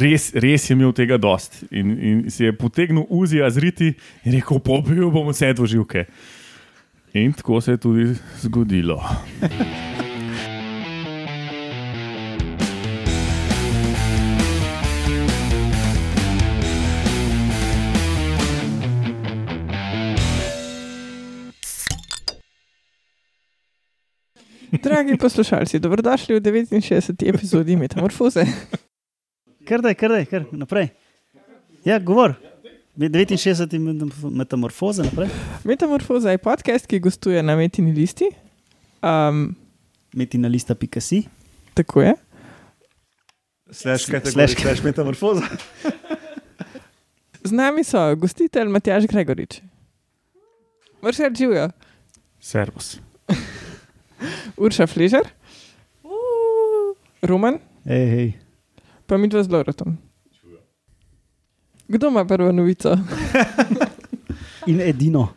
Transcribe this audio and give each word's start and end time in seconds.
res, 0.00 0.30
res 0.34 0.68
je 0.68 0.76
imel 0.76 0.92
tega 0.96 1.18
dost. 1.20 1.62
In, 1.70 1.92
in 1.98 2.22
si 2.32 2.44
je 2.46 2.56
potegnil 2.56 3.06
uzija 3.08 3.50
zriti 3.50 3.94
in 4.24 4.36
rekel: 4.38 4.60
Popil 4.64 5.10
bom 5.12 5.30
vse 5.32 5.52
dvoživke. 5.54 6.06
In 7.20 7.32
tako 7.34 7.60
se 7.60 7.74
je 7.74 7.76
tudi 7.76 8.14
zgodilo. 8.42 9.02
Dragi 24.80 25.16
poslušalci, 25.16 25.78
dobrodošli 25.78 26.40
v 26.40 26.40
69. 26.40 27.28
epizodi 27.28 27.76
Metamorfoze. 27.76 28.46
Kar 29.70 29.80
da 29.80 29.88
je, 29.88 29.94
kar 29.94 30.10
da 30.10 30.16
je, 30.18 30.26
kar 30.26 30.44
naprej. 30.52 30.88
Ja, 31.84 31.98
govor. 31.98 32.34
69 32.98 33.78
metamorfoze 34.30 35.02
naprej. 35.06 35.28
Metamorfoza 35.64 36.30
je 36.34 36.38
podcast, 36.38 36.86
ki 36.90 36.98
gostuje 37.00 37.42
na 37.42 37.54
Metini 37.56 37.92
listi. 37.94 38.26
Um, 39.02 39.54
Meti 40.14 40.38
na 40.38 40.48
lista 40.48 40.74
pikasi. 40.74 41.22
tako 41.74 42.02
je. 42.02 42.14
Slash 43.70 44.10
kategorija, 44.10 44.48
Slash- 44.48 44.60
slash 44.62 44.82
metamorfoza. 44.84 45.46
Z 47.44 47.52
nami 47.52 47.84
so 47.84 48.16
gostitelj 48.16 48.68
Matjaž 48.68 49.06
Gregorič. 49.06 49.60
Vršer 51.02 51.30
živijo, 51.32 51.70
Servus. 52.40 52.98
Urša 54.56 54.86
Fležer, 54.86 55.24
Roman, 57.22 57.58
Hej, 57.86 58.06
hej. 58.10 58.49
Pa 59.10 59.18
mi 59.18 59.26
dva 59.26 59.42
z 59.42 59.50
Loretom. 59.50 59.98
Kdo 61.88 62.08
ima 62.08 62.22
prvo 62.24 62.52
novico? 62.52 62.94
In 64.70 64.78
edino. 64.80 65.34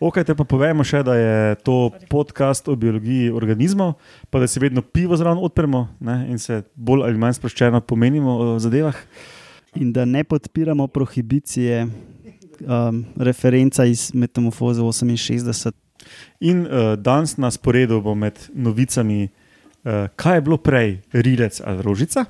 Ok, 0.00 0.24
te 0.24 0.32
pa 0.32 0.46
povemo 0.48 0.80
še, 0.80 1.02
da 1.04 1.12
je 1.14 1.60
to 1.68 1.92
podcast 2.08 2.72
o 2.72 2.76
biologiji 2.80 3.28
organizmov, 3.28 4.00
pa 4.32 4.40
da 4.40 4.48
si 4.48 4.56
vedno 4.56 4.80
pivo 4.80 5.20
zraven 5.20 5.44
odpremo 5.44 5.84
ne, 6.00 6.16
in 6.32 6.40
se 6.40 6.62
bolj 6.74 7.04
ali 7.04 7.20
manj 7.20 7.36
sproščeno 7.42 7.84
pomenimo 7.84 8.40
o 8.40 8.48
zadevah. 8.56 8.96
In 9.76 9.92
da 9.92 10.08
ne 10.08 10.24
podpiramo 10.24 10.88
prohibicije, 10.88 11.84
um, 11.84 13.04
referenca 13.20 13.84
iz 13.84 14.10
Metamorfoze 14.16 14.80
68. 14.80 15.76
In 16.48 16.64
uh, 16.64 16.96
danes 16.96 17.36
na 17.36 17.52
sporedu 17.52 18.00
bo 18.00 18.16
med 18.16 18.40
novicami, 18.56 19.26
uh, 19.28 20.08
kaj 20.16 20.40
je 20.40 20.44
bilo 20.48 20.56
prej, 20.56 21.02
rilec 21.12 21.60
ali 21.60 21.84
rožica, 21.84 22.24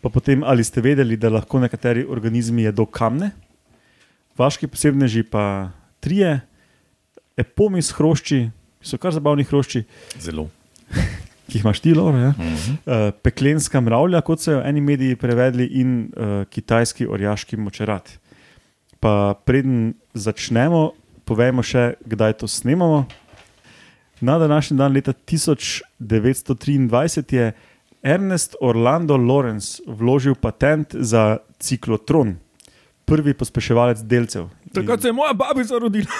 pa 0.00 0.08
potem 0.08 0.44
ali 0.44 0.64
ste 0.64 0.80
vedeli, 0.80 1.16
da 1.16 1.30
lahko 1.30 1.60
nekateri 1.60 2.04
organizmi 2.08 2.62
jedo 2.62 2.86
kamne, 2.86 3.30
vaški 4.38 4.66
posebneži 4.66 5.22
pa 5.22 5.70
trije, 6.00 6.40
epomi 7.36 7.82
s 7.82 7.92
hrošči, 7.96 8.50
ki 8.80 8.88
so 8.88 8.98
kar 9.00 9.12
zabavni 9.12 9.44
hrošči, 9.44 9.84
Zelo. 10.20 10.48
ki 11.50 11.58
jih 11.58 11.64
imaš 11.64 11.80
ti, 11.80 11.94
Loro. 11.94 12.18
Ja? 12.18 12.30
Mm 12.30 12.34
-hmm. 12.42 12.76
uh, 12.86 13.10
peklenska 13.22 13.80
mravlja, 13.80 14.20
kot 14.20 14.40
so 14.40 14.52
jo 14.52 14.62
eni 14.64 14.80
mediji 14.80 15.16
prevedli, 15.16 15.66
in 15.66 16.12
uh, 16.16 16.44
kitajski 16.50 17.06
orjaški 17.06 17.56
močerat. 17.56 18.18
Pa 19.00 19.34
preden 19.44 19.94
začnemo, 20.14 20.90
povemo 21.24 21.62
še, 21.62 21.94
kdaj 22.06 22.32
to 22.32 22.48
snemamo. 22.48 23.06
Na 24.20 24.38
današnji 24.38 24.76
dan, 24.76 24.92
leta 24.92 25.12
1923, 25.12 27.34
je 27.34 27.52
Ernest 28.02 28.56
Orlando 28.60 29.16
Lawrence 29.16 29.82
vložil 29.86 30.34
patent 30.34 30.94
za 30.94 31.38
ciklotron, 31.58 32.36
prvi 33.04 33.34
pospeševalec 33.34 33.98
delcev. 34.02 34.48
Takrat 34.72 35.02
se 35.02 35.08
je 35.08 35.12
moja 35.12 35.32
babica 35.32 35.78
rodila. 35.78 36.10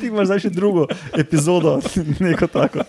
Ti 0.00 0.06
imaš 0.06 0.26
zdaj 0.26 0.40
še 0.44 0.50
drugo 0.54 0.84
epizodo, 1.18 1.80
neko 2.20 2.46
tako. 2.46 2.84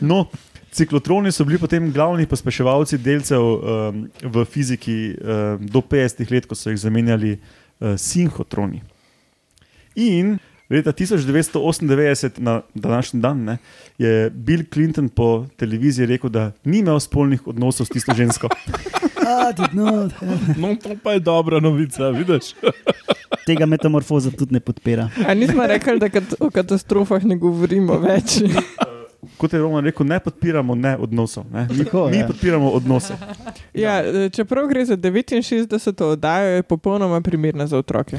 No, 0.00 0.30
ciklotroni 0.72 1.32
so 1.32 1.44
bili 1.44 1.58
potem 1.58 1.90
glavni 1.92 2.28
pospeševalci 2.30 2.98
delcev 3.02 3.42
um, 3.42 4.06
v 4.22 4.44
fiziki 4.44 5.12
um, 5.12 5.66
do 5.66 5.82
50 5.82 6.32
let, 6.32 6.46
ko 6.46 6.54
so 6.54 6.70
jih 6.70 6.80
zamenjali 6.80 7.34
uh, 7.36 7.98
sinhotroni. 7.98 8.80
In 10.00 10.38
leta 10.70 10.92
1998, 10.92 12.30
na 12.38 12.60
današnji 12.74 13.20
dan, 13.20 13.44
ne, 13.44 13.56
je 13.98 14.30
Bill 14.30 14.62
Clinton 14.72 15.08
po 15.08 15.46
televiziji 15.56 16.06
rekel, 16.06 16.30
da 16.30 16.52
ni 16.64 16.78
imel 16.78 17.00
spolnih 17.00 17.46
odnosov 17.46 17.86
s 17.86 17.90
tisto 17.90 18.14
žensko. 18.14 18.48
Ah, 19.22 19.52
did 19.52 19.74
not 19.74 20.12
have- 20.12 20.58
No, 20.58 20.76
to 20.76 20.96
pa 21.02 21.12
je 21.12 21.20
dobra 21.20 21.60
novica, 21.60 22.08
vidiš. 22.08 22.42
Tega 23.46 23.66
metamorfoza 23.66 24.30
tudi 24.30 24.54
ne 24.54 24.60
podpira. 24.60 25.08
A 25.28 25.34
nismo 25.34 25.66
rekli, 25.66 25.98
da 25.98 26.08
kat 26.08 26.24
o 26.40 26.50
katastrofah 26.50 27.24
ne 27.24 27.36
govorimo 27.36 27.98
več. 27.98 28.40
Kot 29.36 29.52
je 29.52 29.58
Roman 29.58 29.84
rekel, 29.84 30.06
ne 30.06 30.20
podpiramo 30.20 30.74
ne 30.74 30.96
odnosov, 30.96 31.44
ne. 31.52 31.68
mi, 31.70 31.84
Tako, 31.84 32.08
mi 32.08 32.16
ja. 32.16 32.26
podpiramo 32.26 32.70
odnose. 32.70 33.14
Ja, 33.74 34.02
čeprav 34.30 34.66
gre 34.66 34.84
za 34.84 34.96
69. 34.96 35.68
oddajo, 36.04 36.48
je 36.48 36.62
popolnoma 36.62 37.20
primerna 37.20 37.66
za 37.66 37.78
otroke. 37.78 38.18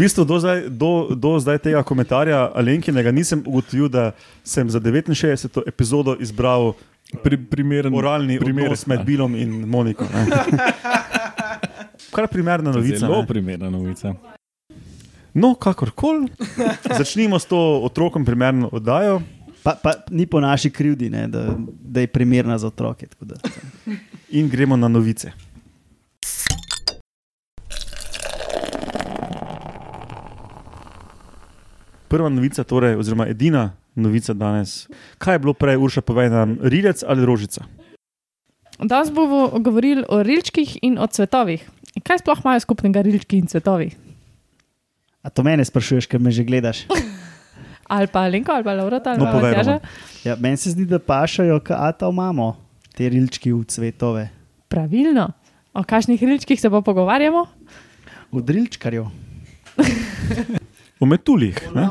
V 0.00 0.08
bistvu 0.08 0.24
do 0.24 0.40
zdaj, 0.40 0.72
do, 0.72 1.12
do 1.12 1.36
zdaj 1.36 1.58
tega 1.60 1.82
komentarja 1.84 2.48
Alenkinega 2.56 3.12
nisem 3.12 3.42
ugotovil, 3.44 3.88
da 3.92 4.12
sem 4.40 4.64
za 4.70 4.80
69. 4.80 5.60
epizodo 5.68 6.16
izbral 6.16 6.72
Pri, 7.22 7.36
primeren, 7.36 7.92
oralni 7.94 8.38
primer, 8.38 8.72
med 8.86 9.04
Bilom 9.04 9.34
in 9.34 9.68
Moniko. 9.68 10.06
Ne. 10.08 10.24
Kar 12.16 12.28
primerna 12.32 12.72
novica. 12.72 12.98
Zelo 12.98 13.20
ne. 13.20 13.26
primerna 13.26 13.70
novica. 13.70 14.14
No, 15.34 15.52
kakorkoli. 15.54 16.32
Začnimo 16.98 17.38
s 17.38 17.44
to 17.44 17.58
otrokom 17.84 18.24
primerno 18.24 18.70
oddajo. 18.72 19.20
Pa, 19.62 19.76
pa 19.82 19.92
ni 20.10 20.24
po 20.26 20.40
naši 20.40 20.70
krivdi, 20.70 21.10
ne, 21.10 21.26
da, 21.28 21.44
da 21.68 22.00
je 22.00 22.06
primerna 22.06 22.58
za 22.58 22.72
otroke. 22.72 23.06
tako 23.06 23.24
Da, 23.24 23.36
In 24.30 24.48
gremo 24.48 24.76
na 24.76 24.88
novice. 24.88 25.32
Prva 32.10 32.28
novica, 32.28 32.64
torej, 32.66 32.96
oziroma 32.98 33.28
edina 33.30 33.70
novica 33.94 34.34
danes. 34.34 34.88
Kaj 35.22 35.34
je 35.34 35.42
bilo 35.44 35.54
prej, 35.54 35.78
Urša, 35.78 36.02
povej 36.02 36.30
nam, 36.32 36.56
rilec 36.58 37.04
ali 37.06 37.22
rožica? 37.26 37.62
Danes 38.82 39.12
bomo 39.14 39.46
govorili 39.62 40.02
o 40.08 40.22
rilčkih 40.22 40.78
in 40.82 40.98
o 40.98 41.06
cvetovih. 41.06 41.62
Kaj 42.02 42.18
sploh 42.24 42.42
imajo 42.42 42.64
skupnega 42.66 43.02
rilčki 43.06 43.38
in 43.38 43.46
cvetovi? 43.46 43.90
A 45.22 45.30
to 45.30 45.44
mene 45.46 45.62
sprašuješ, 45.64 46.08
ker 46.10 46.18
me 46.18 46.32
že 46.34 46.42
gledaš. 46.42 46.86
Ali 47.90 48.06
pa 48.06 48.22
Lenko, 48.30 48.54
ali 48.54 48.62
pa 48.62 48.72
Laura, 48.74 49.00
ali 49.04 49.18
No, 49.18 49.26
pa. 49.26 49.40
Roman. 49.42 49.80
Ja, 50.22 50.36
meni 50.38 50.56
se 50.56 50.70
zdi, 50.70 50.84
da 50.86 50.98
pašajo, 51.02 51.58
kot 51.58 51.74
ata 51.74 52.06
imamo, 52.06 52.54
te 52.94 53.08
rilčki 53.10 53.50
v 53.50 53.64
cvetove. 53.66 54.28
Pravilno. 54.70 55.26
O 55.74 55.82
kakšnih 55.82 56.22
rilčkih 56.22 56.60
se 56.60 56.70
pa 56.70 56.80
pogovarjamo? 56.86 57.46
Od 58.30 58.50
rilčkarjev. 58.50 59.10
O 61.00 61.06
metulih. 61.06 61.56
Ne? 61.74 61.88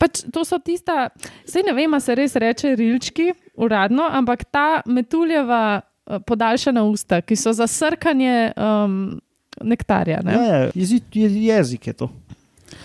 Pač 0.00 0.24
to 0.32 0.42
so 0.44 0.58
tista, 0.58 1.10
zdaj 1.46 1.62
ne 1.68 1.74
vem, 1.76 1.94
se 2.00 2.14
res 2.14 2.34
reče 2.34 2.72
rilčki 2.76 3.28
uradno, 3.54 4.02
ampak 4.10 4.44
ta 4.50 4.80
metuljeva 4.86 5.60
eh, 5.78 6.18
podaljšana 6.26 6.82
usta, 6.84 7.20
ki 7.22 7.36
so 7.36 7.52
za 7.52 7.66
srkanje 7.66 8.52
um, 8.56 9.20
nektarja. 9.62 10.22
Ne? 10.24 10.32
Ja, 10.32 10.42
ja, 10.42 10.70
jezik, 10.74 11.04
je, 11.12 11.28
jezik 11.44 11.86
je 11.86 11.92
to. 11.94 12.08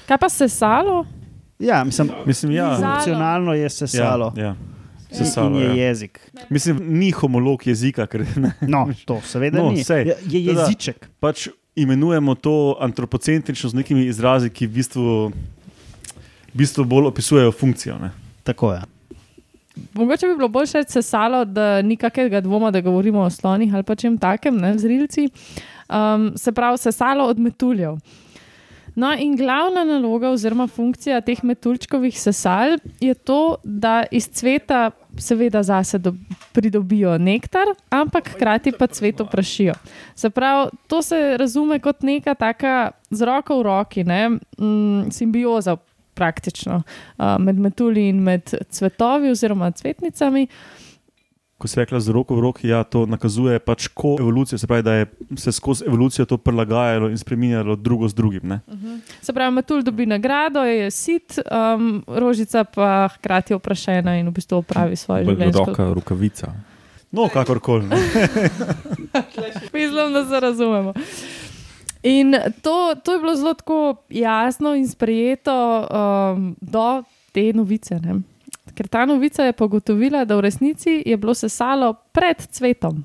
Kaj 0.07 0.17
pa 0.17 0.29
sesalo? 0.29 1.05
Ja, 1.59 1.83
mislim, 1.83 2.11
Mislim, 2.25 2.51
ja. 2.51 2.75
Funkcionalno 2.75 3.53
je 3.53 3.69
sesalo. 3.69 4.33
Ja, 4.37 4.43
ja. 4.43 4.55
Sesalo, 5.11 5.57
je 5.59 5.67
ja. 5.67 5.87
jezik. 5.87 6.19
Mislim, 6.49 6.77
ni 6.99 7.11
homolog 7.11 7.63
jezika, 7.67 8.05
ker 8.05 8.25
ne, 8.35 8.51
No, 8.61 8.83
to 9.05 9.21
seveda 9.25 9.63
No, 9.63 9.71
ni. 9.71 9.83
sej. 9.83 10.03
Je, 10.03 10.15
je 10.27 10.51
Toda- 10.51 10.61
jeziček. 10.61 11.07
pač 11.19 11.47
imenujemo 11.77 12.35
to 12.35 12.77
antropocentrično 12.79 13.69
z 13.69 13.73
nekimi 13.73 14.05
izrazi, 14.05 14.49
ki 14.49 14.67
v 14.67 14.71
bistvu, 14.79 15.31
v 16.53 16.57
bistvu 16.57 16.85
bolj 16.85 17.11
opisujejo 17.11 17.51
funkcijo. 17.51 17.97
Ne? 18.01 18.11
Tako 18.43 18.73
je. 18.73 18.81
Mogoče 19.93 20.27
bi 20.27 20.35
bilo 20.35 20.47
boljše 20.49 20.77
reči 20.77 20.91
sesalo, 20.91 21.45
da 21.45 21.81
ni 21.81 21.97
kakega 21.97 22.41
dvoma, 22.41 22.71
da 22.71 22.81
govorimo 22.81 23.21
o 23.21 23.29
slonih 23.29 23.73
ali 23.73 23.83
pa 23.83 23.95
čem 23.95 24.17
takem, 24.17 24.57
ne, 24.57 24.77
z 24.77 24.85
rilci. 24.85 25.29
Um, 25.89 26.31
se 26.37 26.51
pravi, 26.51 26.77
sesalo 26.77 27.25
od 27.25 27.39
metuljev. 27.39 27.97
No, 28.97 29.11
in 29.13 29.35
glavna 29.37 29.83
naloga 29.85 30.31
oziroma 30.33 30.65
funkcija 30.67 31.19
teh 31.21 31.43
metuljčkovih 31.45 32.15
sesal 32.17 32.79
je 32.99 33.13
to, 33.13 33.57
da 33.63 34.03
iz 34.11 34.25
cveta, 34.33 34.89
seveda, 35.21 35.61
zase 35.63 35.99
do, 36.01 36.15
pridobijo 36.53 37.17
nektar, 37.21 37.69
ampak 37.93 38.31
hkrati 38.33 38.73
pa 38.79 38.87
cvet 38.87 39.21
oprašijo. 39.21 39.75
Se 40.15 40.29
pravi, 40.29 40.71
to 40.87 41.01
se 41.01 41.37
razume 41.37 41.77
kot 41.79 42.01
neka 42.01 42.33
taka 42.33 42.91
z 43.09 43.29
roko 43.29 43.59
v 43.59 43.67
roki, 43.69 44.03
ne, 44.03 44.29
mm, 44.57 45.11
simbioza 45.13 45.77
praktično 46.17 46.81
uh, 46.81 47.37
med 47.39 47.59
metulji 47.59 48.09
in 48.09 48.23
med 48.23 48.49
cvetovi 48.69 49.29
oziroma 49.29 49.71
cvetnicami. 49.71 50.47
Ko 51.57 51.67
se 51.67 51.79
rekla 51.79 51.99
z 51.99 52.13
roko 52.13 52.35
v 52.35 52.39
roki, 52.39 52.67
ja, 52.67 52.83
to 52.83 53.05
nakazuje 53.05 53.59
pač 53.59 53.87
ko 53.87 54.15
evolucijo, 54.19 54.59
se 54.61 54.67
pravi, 54.67 54.83
da 54.83 54.93
je 54.93 55.05
se 55.37 55.51
skozi 55.51 55.85
evolucijo 55.87 56.25
to 56.25 56.37
prilagajalo 56.37 57.09
in 57.09 57.17
spremenjalo 57.17 57.75
drugo 57.75 58.07
z 58.07 58.13
drugim. 58.13 58.41
Ne? 58.43 58.59
Se 59.21 59.33
pravi, 59.33 59.55
Metul 59.55 59.81
dobi 59.81 60.05
nagrado, 60.05 60.61
je 60.63 60.91
sit, 60.91 61.39
um, 61.41 62.03
rožica 62.07 62.63
pa 62.63 63.07
hkrati 63.15 63.57
oprašena 63.57 64.19
in 64.19 64.29
v 64.29 64.35
bistvu 64.37 64.61
opravi 64.61 64.95
svoje 64.95 65.25
življenje. 65.25 65.57
roka, 65.57 65.89
rukavica. 65.93 66.53
No, 67.11 67.29
kakorkoli. 67.33 67.87
ne. 67.87 67.97
Mislim, 69.73 70.13
da 70.13 70.25
se 70.29 70.39
razumemo. 70.39 70.93
In 72.03 72.35
to, 72.61 72.95
to 73.03 73.13
je 73.13 73.19
bilo 73.19 73.35
zelo 73.35 73.53
tako 73.53 73.95
jasno 74.09 74.75
in 74.75 74.87
sprejeto 74.87 75.87
um, 75.89 76.55
do 76.61 77.03
te 77.31 77.53
novice. 77.53 77.99
Ne? 77.99 78.21
Ker 78.75 78.87
ta 78.87 79.05
novica 79.05 79.43
je 79.43 79.53
pogotovila, 79.53 80.25
da 80.25 80.37
v 80.37 80.47
resnici 80.47 81.01
je 81.05 81.17
bilo 81.17 81.33
sesalo 81.33 81.93
pred 82.11 82.41
cvetom. 82.51 83.03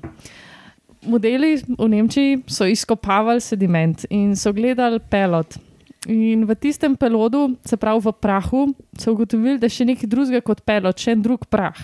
Modeli 1.03 1.57
v 1.77 1.87
Nemčiji 1.89 2.43
so 2.47 2.65
izkopavali 2.65 3.41
sediment 3.41 4.05
in 4.09 4.35
so 4.35 4.53
gledali 4.53 4.99
pelot. 4.99 5.59
In 6.07 6.43
v 6.43 6.55
tistem 6.55 6.95
pelodu, 6.99 7.55
se 7.63 7.77
pravi 7.79 8.01
v 8.03 8.11
prahu, 8.11 8.75
so 8.99 9.13
ugotovili, 9.15 9.55
da 9.59 9.71
je 9.71 9.77
še 9.79 9.85
nekaj 9.87 10.09
drugega 10.11 10.41
kot 10.43 10.59
pelot, 10.67 10.99
še 10.99 11.15
en 11.15 11.21
drug 11.23 11.45
prah. 11.47 11.77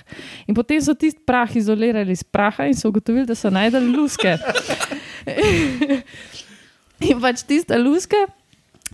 In 0.43 0.55
potem 0.55 0.81
so 0.83 0.91
tisti 0.91 1.23
prah 1.23 1.47
izolirali 1.55 2.11
iz 2.11 2.23
praha 2.23 2.67
in 2.67 2.75
so 2.75 2.91
ugotovili, 2.91 3.27
da 3.27 3.35
so 3.35 3.47
najdel 3.47 3.87
luske. 3.95 4.35
in 7.07 7.23
pač 7.23 7.47
tiste 7.47 7.79
luske 7.79 8.19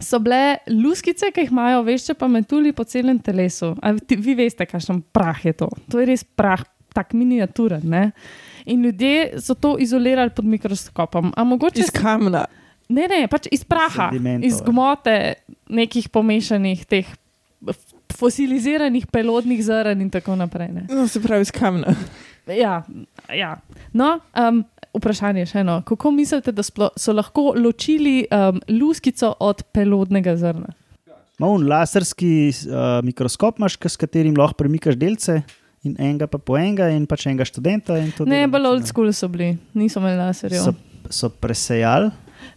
so 0.02 0.20
bile 0.20 0.58
luskice, 0.72 1.32
ki 1.32 1.46
jih 1.46 1.54
imajo 1.54 1.84
vešče 1.88 2.18
pa 2.20 2.28
metuli 2.32 2.74
po 2.76 2.84
celem 2.84 3.20
telesu. 3.20 3.74
A 3.82 3.94
ti, 3.96 4.18
vi 4.20 4.36
veste, 4.36 4.68
kakšen 4.68 5.02
prah 5.16 5.40
je 5.46 5.54
to. 5.54 5.70
To 5.92 6.02
je 6.02 6.10
res 6.10 6.24
prah, 6.24 6.64
tak 6.96 7.14
miniaturen. 7.14 7.84
Ne? 7.90 8.10
In 8.66 8.84
ljudje 8.84 9.42
so 9.44 9.56
to 9.56 9.76
izolirali 9.80 10.34
pod 10.36 10.46
mikroskopom. 10.46 11.34
A 11.36 11.44
mogoče 11.44 11.86
Iz 11.86 11.92
kamna. 11.94 12.46
Ne, 12.86 13.08
ne, 13.10 13.24
pač 13.26 13.48
iz 13.50 13.64
praha, 13.66 14.12
Sedimentov, 14.12 14.46
iz 14.46 14.60
ja. 14.60 14.66
gmote 14.68 15.16
nekih 15.74 16.06
pomešanih 16.14 16.84
teh 16.86 17.08
fosiliziranih 18.14 19.08
pelodnih 19.10 19.64
zrn 19.66 20.04
in 20.06 20.12
tako 20.14 20.36
naprej. 20.38 20.70
Ne. 20.70 20.84
No, 20.92 21.08
se 21.10 21.22
pravi, 21.24 21.48
iz 21.48 21.52
kamna. 21.52 21.96
Ja, 22.46 22.84
ja. 23.34 23.56
No, 23.94 24.20
um, 24.38 24.62
vprašanje 24.98 25.44
je 25.44 25.52
še 25.52 25.60
eno. 25.64 25.82
Kako 25.88 26.12
mislite, 26.16 26.54
da 26.56 26.64
so 26.64 27.14
lahko 27.14 27.54
ločili 27.60 28.24
um, 28.30 28.62
luskico 28.80 29.34
od 29.40 29.64
pelodnega 29.76 30.36
zrna? 30.40 30.74
Malo 31.40 31.60
laserski 31.68 32.50
uh, 32.50 33.00
mikroskop 33.04 33.60
imaš, 33.60 33.78
s 33.78 34.00
katerim 34.00 34.38
lahko 34.40 34.62
premikaš 34.64 34.96
delce, 34.96 35.42
in 35.84 35.96
enega 36.00 36.28
pa 36.32 36.40
po 36.40 36.58
enega, 36.58 36.88
in 36.96 37.06
pač 37.06 37.28
enega 37.28 37.46
študenta. 37.48 37.98
Ne, 38.26 38.46
bolj 38.48 38.62
mašina. 38.62 38.70
old 38.72 38.88
school 38.88 39.12
so 39.14 39.28
bili, 39.32 39.58
niso 39.76 40.00
imeli 40.00 40.18
laserjev. 40.22 40.64
So, 40.64 41.02
so 41.12 41.30
presejali, 41.30 42.14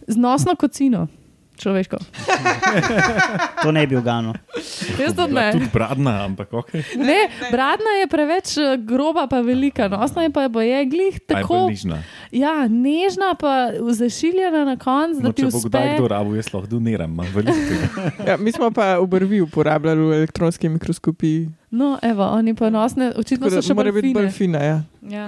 Znosno 0.07 0.55
kocino, 0.55 1.07
človeško. 1.59 1.97
to 3.63 3.71
ne 3.71 3.83
bi 3.83 3.95
uganil. 3.95 4.33
Jaz 4.97 5.13
to 5.13 5.27
ne. 5.27 5.51
Tudi 5.51 5.67
bradna, 5.69 6.23
ampak 6.23 6.53
ok. 6.53 6.73
ne. 6.97 7.19
Bradna 7.47 7.91
je 7.95 8.07
preveč 8.07 8.57
eh, 8.57 8.77
groba, 8.79 9.27
pa 9.27 9.41
velika, 9.41 9.87
nosna 9.87 10.23
je 10.23 10.29
pa 10.29 10.41
je 10.41 10.49
boje 10.49 10.85
glih 10.85 11.19
tako. 11.21 11.67
nižna. 11.67 11.99
Ja, 12.31 12.67
nežna, 12.67 13.33
pa 13.35 13.53
zašiljena 13.91 14.65
na 14.65 14.75
koncu, 14.75 15.19
da 15.19 15.27
No, 15.27 15.31
ti 15.31 15.41
če 15.41 15.47
bo 15.47 15.59
kdaj 15.61 15.85
uspe. 15.85 15.95
kdo 15.95 16.07
rabo, 16.07 16.35
jaz 16.35 16.49
lahko 16.49 16.67
doniram, 16.69 17.11
imam 17.11 17.27
veliko 17.29 17.57
tega. 17.59 17.87
Ja, 18.27 18.37
mi 18.37 18.51
smo 18.51 18.71
pa 18.71 18.99
obrvi 18.99 19.41
uporabljali 19.41 20.01
v 20.01 20.13
elektronski 20.15 20.69
mikroskopiji. 20.69 21.49
No, 21.71 21.99
evo, 22.01 22.23
oni 22.25 22.53
pa 22.53 22.69
nosne, 22.69 23.11
očitno 23.11 23.45
Tako 23.45 23.55
da 23.55 23.61
so 23.61 23.67
še 23.67 23.73
bolj 23.75 23.91
biti 23.91 24.13
bolj 24.13 24.29
fine. 24.29 24.59
fina. 24.59 24.59
Ja. 24.61 24.77
Ja. 25.11 25.27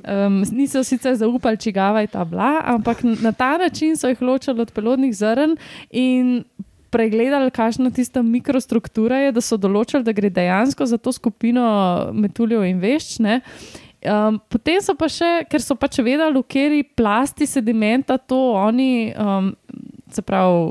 Um, 0.00 0.40
niso 0.52 0.84
sicer 0.84 1.14
zaupali, 1.20 1.60
čigava 1.60 2.00
je 2.00 2.12
ta 2.14 2.24
bila, 2.24 2.60
ampak 2.64 3.02
na 3.02 3.32
ta 3.32 3.56
način 3.58 3.96
so 3.96 4.08
jih 4.08 4.22
ločili 4.22 4.60
od 4.60 4.72
pelodnih 4.72 5.12
zrn 5.16 5.56
in 5.90 6.44
pregledali, 6.90 7.50
kakšna 7.50 7.90
tista 7.90 8.22
mikrostruktura 8.22 9.18
je, 9.26 9.32
da 9.32 9.40
so 9.44 9.58
določili, 9.60 10.04
da 10.04 10.12
gre 10.12 10.30
dejansko 10.30 10.86
za 10.86 10.98
to 10.98 11.12
skupino 11.12 11.64
metuljev 12.12 12.64
in 12.66 12.80
veščne. 12.82 13.40
Um, 14.00 14.40
potem 14.48 14.80
so 14.80 14.94
pa 14.96 15.10
še, 15.12 15.44
ker 15.50 15.60
so 15.60 15.76
pač 15.76 16.00
vedeli, 16.00 16.32
v 16.32 16.46
kateri 16.48 16.82
plasti 16.96 17.46
sedimenta 17.46 18.16
to 18.18 18.38
oni. 18.56 19.12
Um, 19.14 19.52
Se 20.12 20.22
pravi, 20.22 20.66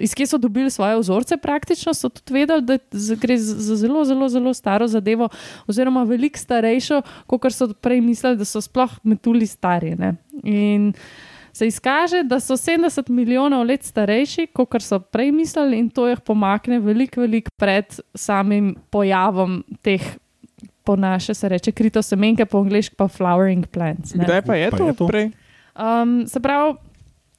iz 0.00 0.14
kje 0.14 0.26
so 0.26 0.38
dobili 0.38 0.70
svoje 0.70 0.98
vzorce, 0.98 1.36
praktično 1.36 1.94
so 1.94 2.08
tudi 2.08 2.34
vedeli, 2.34 2.62
da 2.62 2.78
gre 3.20 3.38
za 3.38 3.76
zelo, 3.76 4.04
zelo, 4.04 4.28
zelo 4.28 4.54
staro 4.54 4.88
zadevo, 4.88 5.28
oziroma 5.66 6.02
veliko 6.02 6.38
starejšo, 6.38 7.02
kot 7.26 7.52
so 7.52 7.68
prej 7.74 8.00
mislili, 8.00 8.36
da 8.40 8.44
so 8.44 8.60
sploh 8.64 8.90
metuli 9.04 9.46
stari. 9.46 9.94
Ne? 9.98 10.14
In 10.42 10.92
se 11.54 11.66
izkaže, 11.66 12.22
da 12.22 12.40
so 12.40 12.56
70 12.56 13.10
milijonov 13.10 13.66
let 13.66 13.84
starejši, 13.84 14.46
kot 14.52 14.82
so 14.82 14.98
prej 14.98 15.30
mislili, 15.32 15.78
in 15.78 15.90
to 15.90 16.08
jih 16.08 16.20
pomakne 16.20 16.80
veliko, 16.82 17.20
veliko 17.20 17.52
pred 17.56 18.00
samim 18.14 18.74
pojavom 18.90 19.62
teh. 19.82 20.02
Po 20.84 20.96
naše 20.96 21.34
se 21.34 21.48
reče 21.48 21.72
kritosemenke, 21.72 22.44
po 22.44 22.58
angliško 22.60 22.94
pa 22.96 23.04
flowering 23.08 23.66
plants. 23.66 24.14
ne. 24.14 24.24
Kdaj 24.24 24.42
pa 24.42 24.54
je 24.54 24.70
Pa 24.70 24.76
to 24.76 24.88
je 24.88 24.94
to? 24.94 25.06
prej? 25.06 25.30
Um, 25.74 26.26
se 26.26 26.40
pravi, 26.40 26.74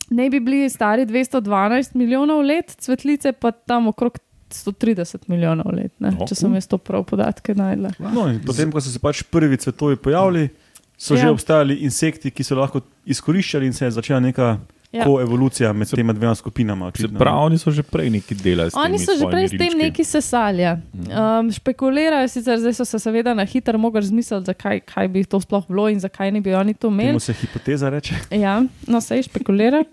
ne 0.10 0.30
bi 0.30 0.40
bili 0.40 0.69
stari 0.69 1.06
212 1.06 1.96
milijonov 1.96 2.42
let, 2.46 2.75
cvetlice 2.80 3.31
pa 3.31 3.52
tam 3.52 3.88
okrog 3.88 4.18
130 4.52 5.25
milijonov 5.28 5.74
let, 5.75 5.92
ne, 6.00 6.12
No, 6.12 6.28
če 6.30 6.36
sem 6.36 6.54
jaz 6.54 6.68
to 6.69 6.78
prav 6.78 7.04
podatke 7.10 7.56
najdla. 7.57 7.96
No, 8.00 8.28
potem, 8.46 8.72
ko 8.72 8.81
so 8.81 8.94
se 8.94 9.00
pač 9.02 9.24
prvi 9.24 9.57
cvetovi 9.57 9.96
pojavili, 9.98 10.50
so 10.98 11.16
Ja. 11.16 11.22
že 11.25 11.30
obstajali 11.34 11.75
insekti, 11.84 12.31
ki 12.31 12.44
so 12.44 12.56
lahko 12.56 12.81
izkoriščali 13.06 13.66
in 13.66 13.74
se 13.74 13.86
je 13.86 13.92
začela 13.92 14.19
neka 14.19 14.60
Ja. 14.92 15.04
koevolucija 15.04 15.74
med 15.74 15.90
tema 15.90 16.14
dvema 16.14 16.36
skupinama. 16.36 16.92
Se 16.96 17.08
pravi, 17.08 17.46
oni 17.46 17.58
so 17.58 17.72
že 17.72 17.84
prej 17.84 18.10
nekaj 18.10 18.38
delali. 18.38 18.72
s 18.72 18.76
Oni 18.80 19.00
so 19.00 19.12
že 19.20 19.28
prej 19.32 19.48
s 19.48 19.58
tem 19.58 19.78
neki 19.78 20.04
sesalja. 20.04 20.78
Um, 20.94 21.52
špekulirajo 21.52 22.28
sicer, 22.28 22.60
zdaj 22.60 22.74
so 22.74 22.86
se 22.86 23.00
seveda 23.00 23.34
na 23.34 23.46
hitro 23.46 23.78
mogli 23.78 24.02
razmisliti, 24.02 24.46
zakaj 24.46 24.80
kaj 24.80 25.08
bi 25.08 25.24
to 25.24 25.40
sploh 25.42 25.68
bilo 25.68 25.90
in 25.90 26.00
zakaj 26.00 26.32
ne 26.32 26.42
bi 26.42 26.54
oni 26.54 26.74
to 26.74 26.88
imeli. 26.88 27.10
Temu 27.10 27.20
se 27.20 27.34
hipoteza 27.34 27.90
reče. 27.90 28.16
Ja, 28.32 28.64
no, 28.88 29.02
se 29.02 29.24
špekulira. 29.24 29.84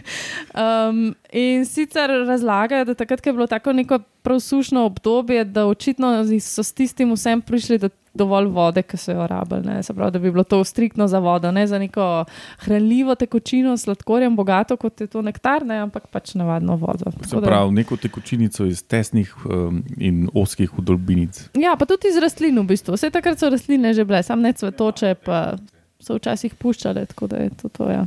um, 0.62 1.14
in 1.32 1.66
sicer 1.66 2.10
razlagajo, 2.26 2.84
da 2.84 2.94
takrat, 2.94 3.20
ko 3.20 3.28
je 3.28 3.32
bilo 3.32 3.46
tako 3.46 3.72
neko 3.72 3.98
prav 4.22 4.40
sušno 4.40 4.84
obdobje, 4.84 5.44
da 5.44 5.66
očitno 5.66 6.24
so 6.40 6.62
s 6.62 6.72
tistim 6.72 7.12
vsem 7.12 7.40
prišli 7.40 7.78
do 7.78 7.88
dovolj 8.14 8.48
vode, 8.52 8.82
ki 8.82 8.96
so 9.00 9.12
jo 9.12 9.26
rabili. 9.26 9.82
Se 9.82 9.94
pravi, 9.94 10.12
da 10.12 10.18
bi 10.18 10.30
bilo 10.30 10.44
to 10.44 10.64
striktno 10.64 11.08
za 11.08 11.18
vodo, 11.18 11.52
ne 11.52 11.66
za 11.66 11.78
neko 11.78 12.24
hranljivo 12.58 13.14
tekočino, 13.14 13.76
s 13.76 13.86
sladkorjem 13.86 14.36
bogato, 14.36 14.76
kot 14.76 15.00
je 15.00 15.06
to 15.06 15.22
nektar, 15.22 15.66
ne, 15.66 15.78
ampak 15.86 16.06
pač 16.12 16.34
navadno 16.34 16.76
vodo. 16.76 17.12
Se 17.26 17.40
pravi, 17.40 17.72
neko 17.72 17.96
tekočinico 17.96 18.66
iz 18.68 18.82
tesnih 18.82 19.34
um, 19.46 19.82
in 19.96 20.28
oskih 20.34 20.78
udolbinic. 20.78 21.48
Ja, 21.54 21.76
pa 21.78 21.88
tudi 21.88 22.12
iz 22.12 22.20
rastlin 22.20 22.58
v 22.60 22.66
bistvu. 22.74 22.96
Vse 22.96 23.10
takrat 23.10 23.40
so 23.40 23.50
rastline 23.50 23.94
že 23.94 24.04
bile, 24.04 24.22
sam 24.22 24.44
ne 24.44 24.52
cvetoče, 24.52 25.14
pa 25.24 25.56
so 26.02 26.18
včasih 26.18 26.54
puščale, 26.54 27.06
tako 27.06 27.26
da 27.32 27.44
je 27.46 27.50
to. 27.62 27.68
to 27.68 27.90
ja. 27.90 28.06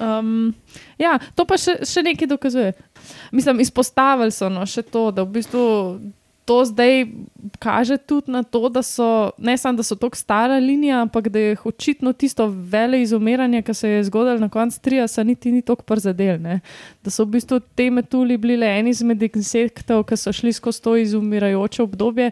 Um, 0.00 0.54
ja, 0.98 1.18
to 1.34 1.44
pa 1.46 1.58
še, 1.60 1.78
še 1.86 2.02
nekaj 2.02 2.28
dokazuje. 2.30 2.72
Mislim, 3.32 3.60
izpostavili 3.62 4.34
so 4.34 4.48
no, 4.50 4.66
še 4.66 4.82
to, 4.82 5.10
da 5.14 5.22
v 5.22 5.36
bistvu 5.38 5.64
to 6.44 6.64
zdaj 6.64 7.06
kaže 7.58 7.96
tudi 7.96 8.30
na 8.30 8.42
to, 8.42 8.68
da 8.68 8.82
so 8.82 9.30
ne 9.38 9.56
samo, 9.56 9.76
da 9.76 9.82
so 9.82 9.96
tako 9.96 10.16
stara 10.16 10.58
linija, 10.58 11.00
ampak 11.02 11.28
da 11.28 11.38
je 11.38 11.56
očitno 11.64 12.12
tisto 12.12 12.46
vele 12.46 13.02
izumiranje, 13.02 13.62
ki 13.62 13.74
se 13.74 13.88
je 13.88 14.04
zgodilo 14.04 14.38
na 14.38 14.48
koncu 14.48 14.80
triasa, 14.80 15.24
niti 15.24 15.52
ni 15.52 15.62
tako 15.62 15.82
prizadel. 15.82 16.40
ne. 16.40 16.60
Da 17.04 17.10
so 17.10 17.24
v 17.24 17.36
bistvu 17.36 17.60
te 17.74 17.90
metuli 17.90 18.36
bili 18.36 18.56
le 18.56 18.66
eni 18.78 18.90
izmed 18.90 19.22
insektov, 19.22 20.04
ki 20.04 20.16
so 20.16 20.32
šli 20.32 20.52
skozi 20.52 20.82
to 20.82 20.96
izumirajoče 20.96 21.82
obdobje 21.82 22.30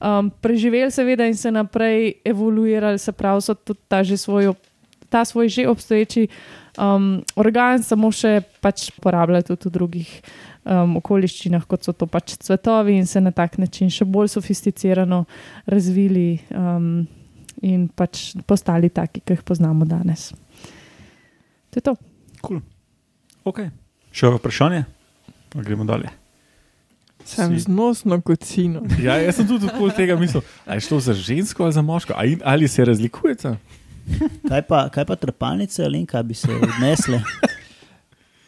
um, 0.00 0.30
preživeli, 0.40 0.90
seveda, 0.90 1.26
in 1.26 1.36
se 1.36 1.50
naprej 1.50 2.12
evoluirali, 2.24 2.98
se 2.98 3.12
pravi, 3.12 3.42
so 3.42 3.54
tudi 3.54 3.80
ta, 3.88 4.02
že 4.04 4.16
svoj, 4.16 4.54
ta 5.08 5.24
svoj 5.24 5.48
že 5.48 5.68
obstoječi 5.68 6.28
um, 6.78 7.20
organ, 7.36 7.82
samo 7.82 8.12
še 8.12 8.40
pač 8.60 8.90
uporabljali 8.98 9.44
tudi 9.44 9.68
v 9.68 9.72
drugih 9.72 10.22
um, 10.64 10.96
okoliščinah, 11.00 11.64
kot 11.68 11.84
so 11.86 11.92
to 11.92 12.06
pač 12.10 12.36
cvetovi, 12.42 12.98
in 13.00 13.06
se 13.06 13.20
na 13.20 13.32
tak 13.32 13.58
način 13.58 13.90
še 13.90 14.04
bolj 14.04 14.32
sofisticirano 14.34 15.24
razvili 15.66 16.40
um, 16.50 17.06
in 17.62 17.88
pač 17.88 18.30
postali 18.48 18.88
taki, 18.90 19.20
ki 19.20 19.38
jih 19.38 19.42
poznamo 19.44 19.84
danes. 19.88 20.30
To 21.70 21.78
je 21.78 21.84
to. 21.86 21.94
Okay. 23.44 23.70
Še 24.10 24.26
kakšno 24.26 24.38
vprašanje? 24.40 24.84
Pa 25.50 25.62
gremo 25.62 25.84
dalje. 25.84 26.10
Sem 27.24 27.52
Si- 27.52 27.66
z 27.66 27.68
nosno 27.68 28.20
kocino. 28.24 28.82
Ja, 29.06 29.18
jaz 29.20 29.36
sem 29.38 29.46
tudi 29.46 29.68
okoli 29.68 29.92
tega 29.94 30.16
mislil. 30.16 30.42
A 30.66 30.74
je 30.78 30.88
to 30.88 31.00
za 31.00 31.14
žensko 31.14 31.64
ali 31.68 31.76
za 31.76 31.82
moško? 31.82 32.16
A 32.16 32.24
in, 32.24 32.40
ali 32.44 32.68
se 32.68 32.84
razlikujete? 32.84 33.56
Kaj 34.48 34.62
pa, 34.66 34.88
kaj 34.90 35.04
pa 35.06 35.14
trepalnice, 35.16 35.84
ali 35.84 36.06
kaj 36.08 36.22
bi 36.26 36.34
se 36.34 36.48
odnesle? 36.50 37.20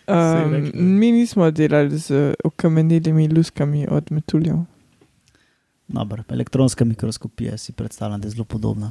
Um, 0.06 0.70
mi 0.74 1.12
nismo 1.12 1.50
delali 1.50 1.98
z 1.98 2.34
okamenilimi 2.44 3.28
luskami 3.28 3.86
od 3.90 4.12
metuljev. 4.12 4.56
Dobro, 5.88 6.22
elektronska 6.28 6.84
mikroskopija 6.84 7.58
si 7.58 7.72
predstavljam, 7.72 8.20
da 8.20 8.26
je 8.26 8.30
zelo 8.30 8.44
podobna. 8.44 8.90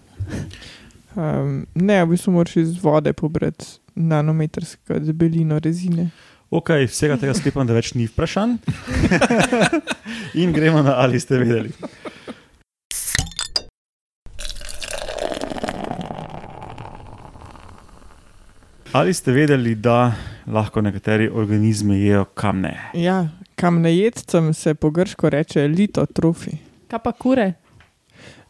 Um, 1.15 1.65
ne, 1.75 2.05
v 2.05 2.09
bistvu 2.09 2.31
moraš 2.33 2.55
iz 2.55 2.83
vode 2.83 3.13
pobrati 3.13 3.65
nanometrsko 3.95 4.99
debelino 4.99 5.59
rezine. 5.59 6.09
Ok, 6.51 6.69
vsega 6.87 7.17
tega 7.17 7.33
sklepam, 7.33 7.67
da 7.67 7.73
več 7.73 7.93
ni 7.95 8.05
vprašanj. 8.07 8.57
In 10.41 10.51
gremo 10.53 10.81
na 10.83 10.97
ali 10.99 11.19
ste 11.19 11.37
vedeli. 11.39 11.71
Ali 18.93 19.13
ste 19.13 19.31
vedeli, 19.31 19.75
da 19.75 20.13
lahko 20.47 20.81
nekateri 20.81 21.29
organizmi 21.33 21.99
jedo 22.01 22.25
kamne? 22.25 22.77
Ja, 22.93 23.27
kamnejedcem 23.55 24.53
se 24.53 24.73
po 24.73 24.89
grško 24.91 25.29
reče 25.29 25.67
litotrofi. 25.67 26.51
Kaj 26.87 26.99
pa 27.03 27.11
kure? 27.11 27.53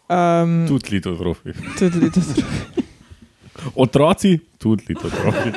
Um, 0.09 0.65
Tudi 0.67 0.95
litotrofi. 0.95 1.53
tudi 1.79 1.99
litotrofi. 1.99 2.81
Otroci, 3.83 4.39
tudi 4.57 4.83
litotrofi. 4.89 5.51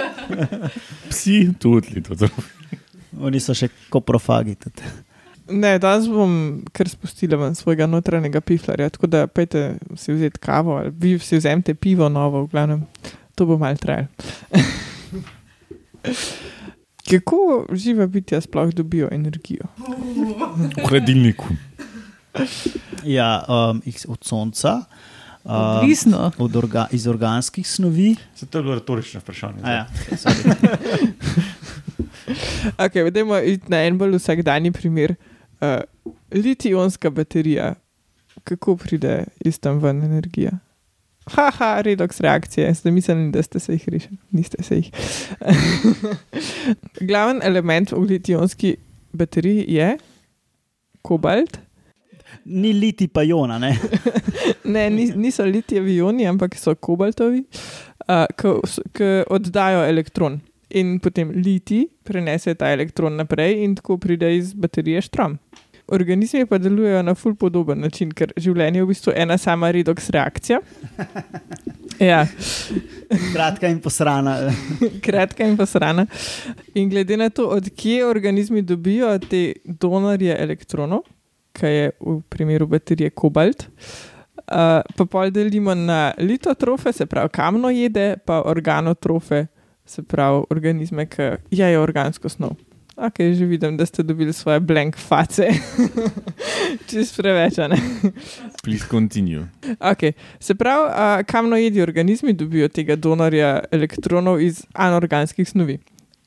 Psi, 1.09 1.49
tudi 1.59 1.95
litotrofi. 1.95 2.43
Oni 3.21 3.41
so 3.41 3.55
še 3.57 3.71
koprofagi. 3.91 4.55
Tudi. 4.61 4.85
Ne, 5.49 5.79
danes 5.79 6.07
bom 6.13 6.61
kar 6.77 6.89
spustila 6.89 7.39
ven 7.41 7.57
svojega 7.57 7.87
notranjega 7.89 8.41
piflarja, 8.41 8.91
tako 8.91 9.07
da 9.07 9.27
pejte 9.27 9.79
si 9.97 10.13
vzeti 10.13 10.41
kavo 10.41 10.77
ali 10.77 10.93
vi 10.99 11.19
si 11.19 11.37
vzemite 11.41 11.75
pivo 11.75 12.09
novo, 12.09 12.45
v 12.45 12.51
glavnem, 12.53 12.85
to 13.35 13.47
bo 13.47 13.59
mal 13.59 13.77
trajalo. 13.77 14.09
Kako 17.11 17.67
živa 17.73 18.07
bitja 18.07 18.41
sploh 18.41 18.75
dobijo 18.75 19.09
energijo? 19.13 19.67
V 20.77 20.89
hladilniku. 20.89 21.45
Ja, 23.05 23.45
um, 23.49 23.83
od 24.09 24.25
sonca, 24.25 24.75
um, 25.45 25.53
Odvisno. 25.55 26.33
od 26.39 26.57
orga, 26.57 26.87
iz 26.93 27.07
organskih 27.07 27.69
snovi. 27.69 28.17
Se 28.35 28.47
to 28.47 28.59
je 28.59 28.63
bilo 28.63 28.75
retorično 28.75 29.21
vprašanje. 29.21 29.59
A 29.63 29.71
ja. 29.73 29.87
Okay, 32.79 33.11
Dajmo 33.11 33.39
iti 33.39 33.65
na 33.69 33.85
en 33.85 33.99
bolj 33.99 34.17
vsakdanji 34.17 34.73
primer. 34.73 35.15
Uh, 35.61 35.81
Litij-ionska 36.31 37.11
baterija, 37.11 37.75
kako 38.45 38.77
pride 38.77 39.25
iz 39.41 39.59
tam 39.61 39.79
ven 39.79 40.03
energija? 40.03 40.51
Haha, 41.27 41.81
redoks 41.83 42.21
reakcije, 42.21 42.75
ste 42.75 42.91
mislili, 42.91 43.31
da 43.31 43.43
ste 43.43 43.61
se 43.61 43.73
jih 43.73 43.89
rešili, 43.89 44.17
niste 44.31 44.63
se 44.63 44.77
jih. 44.77 44.91
Glaven 47.09 47.41
element 47.43 47.93
v 47.93 47.97
litij-ionski 47.97 48.77
bateriji 49.13 49.65
je 49.69 49.99
kobalt. 51.03 51.59
Ni 52.45 52.73
liti 52.73 53.09
pa 53.09 53.23
jona, 53.23 53.59
ne? 53.59 53.79
Ne, 54.65 54.91
ni, 54.91 55.07
niso 55.17 55.45
litijevi 55.45 55.97
ioni, 55.97 56.27
ampak 56.27 56.55
so 56.57 56.73
kobaltovi, 56.75 57.43
uh, 58.09 58.25
ki 58.93 59.09
oddajo 59.31 59.83
elektron. 59.85 60.39
In 60.75 60.99
potem 61.01 61.31
liti 61.31 61.83
prenese 62.05 62.55
ta 62.55 62.73
elektron 62.73 63.17
naprej, 63.17 63.59
in 63.65 63.75
tako 63.77 63.99
pride 64.01 64.31
iz 64.37 64.55
baterije 64.55 65.03
štrom. 65.05 65.37
Organizmi 65.87 66.47
pa 66.47 66.59
delujejo 66.59 67.03
na 67.03 67.15
ful 67.15 67.35
podoben 67.37 67.81
način, 67.85 68.13
ker 68.17 68.33
življenje 68.41 68.81
je 68.81 68.85
v 68.85 68.89
bistvu 68.89 69.13
ena 69.17 69.37
sama 69.39 69.71
redoks 69.75 70.11
reakcija. 70.11 70.61
Ja, 72.01 72.25
Kratka 73.33 73.69
in 73.69 73.79
posrana. 73.81 74.51
kratka 75.07 75.47
in 75.47 75.57
posrana. 75.57 76.07
In 76.75 76.89
glede 76.91 77.17
na 77.17 77.29
to, 77.31 77.47
odkje 77.55 78.07
organizmi 78.07 78.63
dobijo 78.63 79.13
te 79.19 79.53
donorje 79.65 80.35
elektronov, 80.43 81.05
ki 81.55 81.71
je 81.71 81.93
v 82.01 82.17
primeru 82.29 82.67
baterije 82.67 83.13
kobalt, 83.15 83.69
uh, 83.69 84.83
pa 84.83 85.07
pol 85.07 85.31
delimo 85.31 85.75
na 85.75 86.13
litotrofe, 86.19 86.93
se 86.93 87.07
pravi 87.07 87.31
kamnojede, 87.31 88.17
pa 88.27 88.43
organotrofe, 88.43 89.47
se 89.87 90.03
pravi 90.03 90.45
organizme, 90.51 91.07
ki 91.07 91.37
jejo 91.55 91.83
organsko 91.83 92.29
snov. 92.29 92.59
Ok, 92.97 93.19
že 93.35 93.47
vidim, 93.47 93.77
da 93.77 93.87
ste 93.87 94.03
dobili 94.03 94.33
svoje 94.33 94.61
blank 94.61 94.97
face. 94.97 95.49
Čez 96.91 97.11
preveč, 97.17 97.57
ne. 97.59 97.79
Please 98.63 98.87
continue. 98.91 99.49
Okay. 99.81 100.13
Se 100.39 100.55
pravi, 100.55 100.87
uh, 100.87 101.27
kamnojedi 101.27 101.83
organizmi 101.83 102.33
dobijo 102.33 102.69
tega 102.69 102.97
donorja 102.97 103.65
elektronov 103.71 104.41
iz 104.41 104.63
anorganskih 104.75 105.49
snovi. 105.49 105.79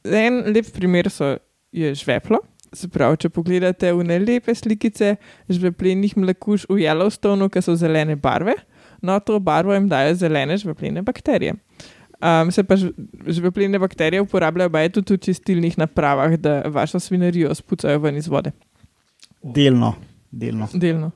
En 0.03 0.43
lep 0.51 0.67
primer 0.75 1.09
so, 1.09 1.37
je 1.71 1.95
žveplo. 1.95 2.41
Se 2.75 2.89
pravi, 2.91 3.23
če 3.23 3.31
pogledate 3.31 3.93
v 3.95 4.03
ne 4.03 4.19
lepe 4.19 4.55
slikice 4.55 5.15
žveplenih 5.47 6.17
mlekuž 6.19 6.67
v 6.67 6.83
Yellowstoneu, 6.83 7.47
ki 7.47 7.63
so 7.63 7.77
zelene 7.79 8.19
barve, 8.19 8.57
no 8.99 9.15
to 9.23 9.39
barvo 9.39 9.71
jim 9.71 9.87
dajo 9.87 10.17
zelene 10.19 10.57
žveplene 10.59 11.03
bakterije. 11.07 11.55
Um, 12.17 12.51
se 12.51 12.63
pa 12.63 12.75
ž- 12.75 12.93
žveplene 13.27 13.79
bakterije 13.79 14.21
uporabljajo 14.21 14.69
baje 14.69 14.89
tudi 14.89 15.13
v 15.13 15.17
čistilnih 15.17 15.77
napravah, 15.77 16.33
da 16.37 16.61
vašo 16.65 16.99
svinerijo 16.99 17.53
spucajo 17.55 17.99
ven 17.99 18.17
iz 18.17 18.27
vode. 18.27 18.51
Delno. 19.43 19.93
delno. 20.31 20.67
Delno. 20.73 21.11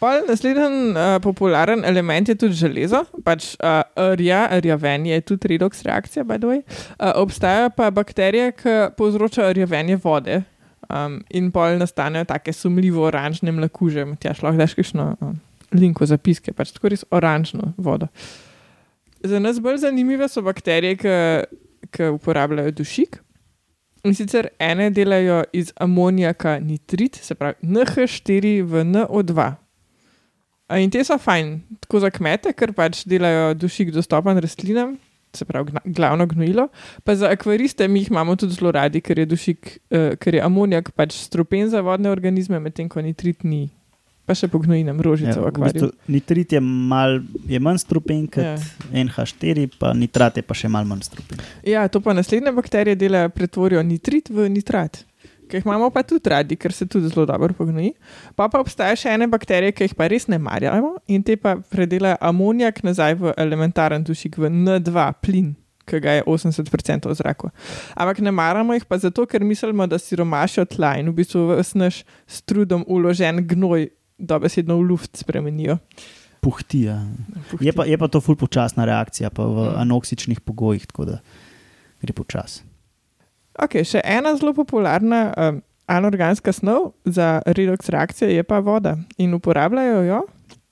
Pol 0.00 0.22
naslednji 0.28 0.62
uh, 0.62 1.18
popularen 1.20 1.84
element 1.84 2.28
je 2.28 2.34
tudi 2.34 2.56
železo, 2.56 3.02
pač 3.24 3.50
uh, 3.60 3.82
rja, 4.16 4.46
rjavenje 4.64 5.12
je 5.12 5.20
tudi 5.20 5.48
redoks 5.52 5.82
reakcija, 5.84 6.24
by 6.24 6.38
the 6.40 6.48
way. 6.48 6.62
Uh, 6.96 7.12
obstajajo 7.20 7.70
pa 7.76 7.90
bakterije, 7.90 8.52
ki 8.56 8.76
povzročajo 8.96 9.52
rjavenje 9.52 9.98
vode 10.00 10.40
um, 10.88 11.20
in 11.30 11.50
pol 11.52 11.76
nastanejo 11.78 12.24
take 12.24 12.52
sumljivo 12.52 13.04
oranžne 13.04 13.52
mlakuže. 13.52 14.06
Tja 14.20 14.32
šlo 14.34 14.52
daš 14.56 14.74
kakšno 14.74 15.16
um, 15.20 15.36
linko 15.76 16.08
zapiske, 16.08 16.56
pač 16.56 16.72
tako 16.72 16.88
res 16.88 17.04
oranžno 17.10 17.74
vodo. 17.76 18.08
Za 19.24 19.38
nas 19.38 19.60
bolj 19.60 19.82
zanimive 19.84 20.28
so 20.28 20.42
bakterije, 20.42 20.96
ki, 20.96 22.04
uporabljajo 22.14 22.70
dušik. 22.70 23.20
In 24.04 24.14
sicer 24.16 24.48
ene 24.58 24.88
delajo 24.90 25.42
iz 25.52 25.72
amonijaka 25.76 26.58
nitrit, 26.58 27.18
se 27.20 27.34
pravi 27.34 27.54
NH4 27.62 28.62
v 28.64 28.84
NO2. 28.84 29.50
A 30.70 30.78
In 30.78 30.90
te 30.90 31.02
so 31.04 31.18
fajn, 31.18 31.58
tako 31.82 32.00
za 32.00 32.10
kmete, 32.14 32.54
ker 32.56 32.72
pač 32.72 33.02
delajo 33.10 33.52
dušik 33.58 33.90
dostopen 33.92 34.38
rastlinam, 34.40 34.94
se 35.36 35.44
pravi 35.44 35.74
glavno 35.84 36.26
gnojilo. 36.30 36.68
Pa 37.04 37.14
za 37.14 37.28
akvariste 37.34 37.88
mi 37.88 38.00
jih 38.00 38.10
imamo 38.10 38.36
tudi 38.36 38.54
zelo 38.54 38.72
radi, 38.72 39.00
ker 39.00 39.18
je 39.18 39.26
dušik, 39.26 39.78
uh, 39.90 40.14
ker 40.16 40.38
je 40.38 40.44
amonijak 40.46 40.92
pač 40.96 41.18
strupen 41.18 41.68
za 41.68 41.82
vodne 41.84 42.10
organizme, 42.10 42.60
medtem 42.60 42.88
ko 42.88 43.02
nitrit 43.02 43.44
ni. 43.44 43.68
Pa 44.30 44.36
še 44.38 44.46
po 44.46 44.60
gnojinem 44.62 45.00
rožico 45.02 45.34
Ja, 45.34 45.42
v 45.42 45.50
v 45.50 45.66
bistvu, 45.66 45.86
nitrit 46.06 46.52
je, 46.54 46.60
mal, 46.62 47.18
je 47.50 47.58
manj 47.58 47.82
strupen 47.82 48.28
kot 48.30 48.46
Ja. 48.46 48.54
ja. 48.54 49.02
NH4, 49.02 49.66
pa 49.74 49.90
nitrat 49.90 50.38
je 50.38 50.44
pa 50.46 50.54
še 50.54 50.70
malo 50.70 50.86
manj 50.86 51.08
strupen. 51.10 51.42
Ja, 51.66 51.82
to 51.90 51.98
pa 51.98 52.14
naslednje 52.14 52.54
bakterije 52.54 52.94
delajo, 52.94 53.32
pretvorijo 53.34 53.82
nitrit 53.82 54.30
v 54.30 54.46
nitrat. 54.46 55.02
Ki 55.50 55.58
jih 55.58 55.66
imamo 55.66 55.90
pa 55.90 56.04
tudi 56.06 56.30
radi, 56.30 56.54
ker 56.54 56.70
se 56.70 56.86
tudi 56.86 57.10
zelo 57.10 57.26
dobro 57.26 57.50
pognoji. 57.58 57.90
Pa 58.38 58.46
pa 58.46 58.62
obstaja 58.62 58.94
še 58.94 59.16
ene 59.18 59.26
bakterije, 59.26 59.74
ki 59.74 59.88
jih 59.88 59.98
pa 59.98 60.06
res 60.06 60.28
ne 60.30 60.38
marjamo 60.38 60.94
in 61.10 61.26
te 61.26 61.34
pa 61.34 61.56
predelajo 61.58 62.22
amonijak 62.30 62.84
nazaj 62.86 63.18
v 63.18 63.34
elementaren 63.34 64.06
dušik, 64.06 64.38
v 64.38 64.46
N2 64.46 65.10
plin, 65.26 65.56
ki 65.90 65.98
ga 65.98 66.20
je 66.20 66.22
80% 66.22 67.10
v 67.10 67.18
zraku. 67.18 67.50
Ampak 67.98 68.22
ne 68.22 68.30
maramo 68.30 68.78
jih 68.78 68.86
pa 68.86 69.02
zato, 69.02 69.26
ker 69.26 69.42
mislimo, 69.42 69.90
da 69.90 69.98
siromašijo 69.98 70.70
tla 70.70 71.00
in 71.02 71.10
v 71.10 71.18
bistvu 71.18 71.48
vse 71.58 71.82
naš 71.82 72.04
s 72.30 72.46
trudom 72.46 72.86
uložen 72.86 73.42
gnoj 73.42 73.90
dobesedno 74.20 74.76
v 74.76 74.86
luft 74.92 75.16
spremenijo. 75.16 75.78
Puhti. 76.40 76.86
Ja. 76.88 77.00
Je, 77.60 77.72
pa, 77.72 77.84
je 77.84 77.98
pa 77.98 78.08
to 78.08 78.20
ful 78.20 78.36
počasna 78.36 78.84
reakcija, 78.84 79.28
pa 79.30 79.44
v 79.44 79.56
Mm. 79.70 79.80
anoksičnih 79.82 80.40
pogojih, 80.40 80.86
tako 80.86 81.04
da 81.04 81.18
gre 82.02 82.12
počasi. 82.12 82.62
Okay, 83.60 83.84
še 83.84 84.00
ena 84.04 84.32
zelo 84.36 84.54
popularna 84.56 85.34
um, 85.36 85.58
anorganska 85.86 86.52
snov 86.52 86.92
za 87.04 87.42
redoks 87.46 87.88
reakcijo 87.92 88.30
je 88.30 88.42
pa 88.42 88.58
voda 88.58 88.94
in 89.18 89.34
uporabljajo 89.34 90.02
jo 90.06 90.20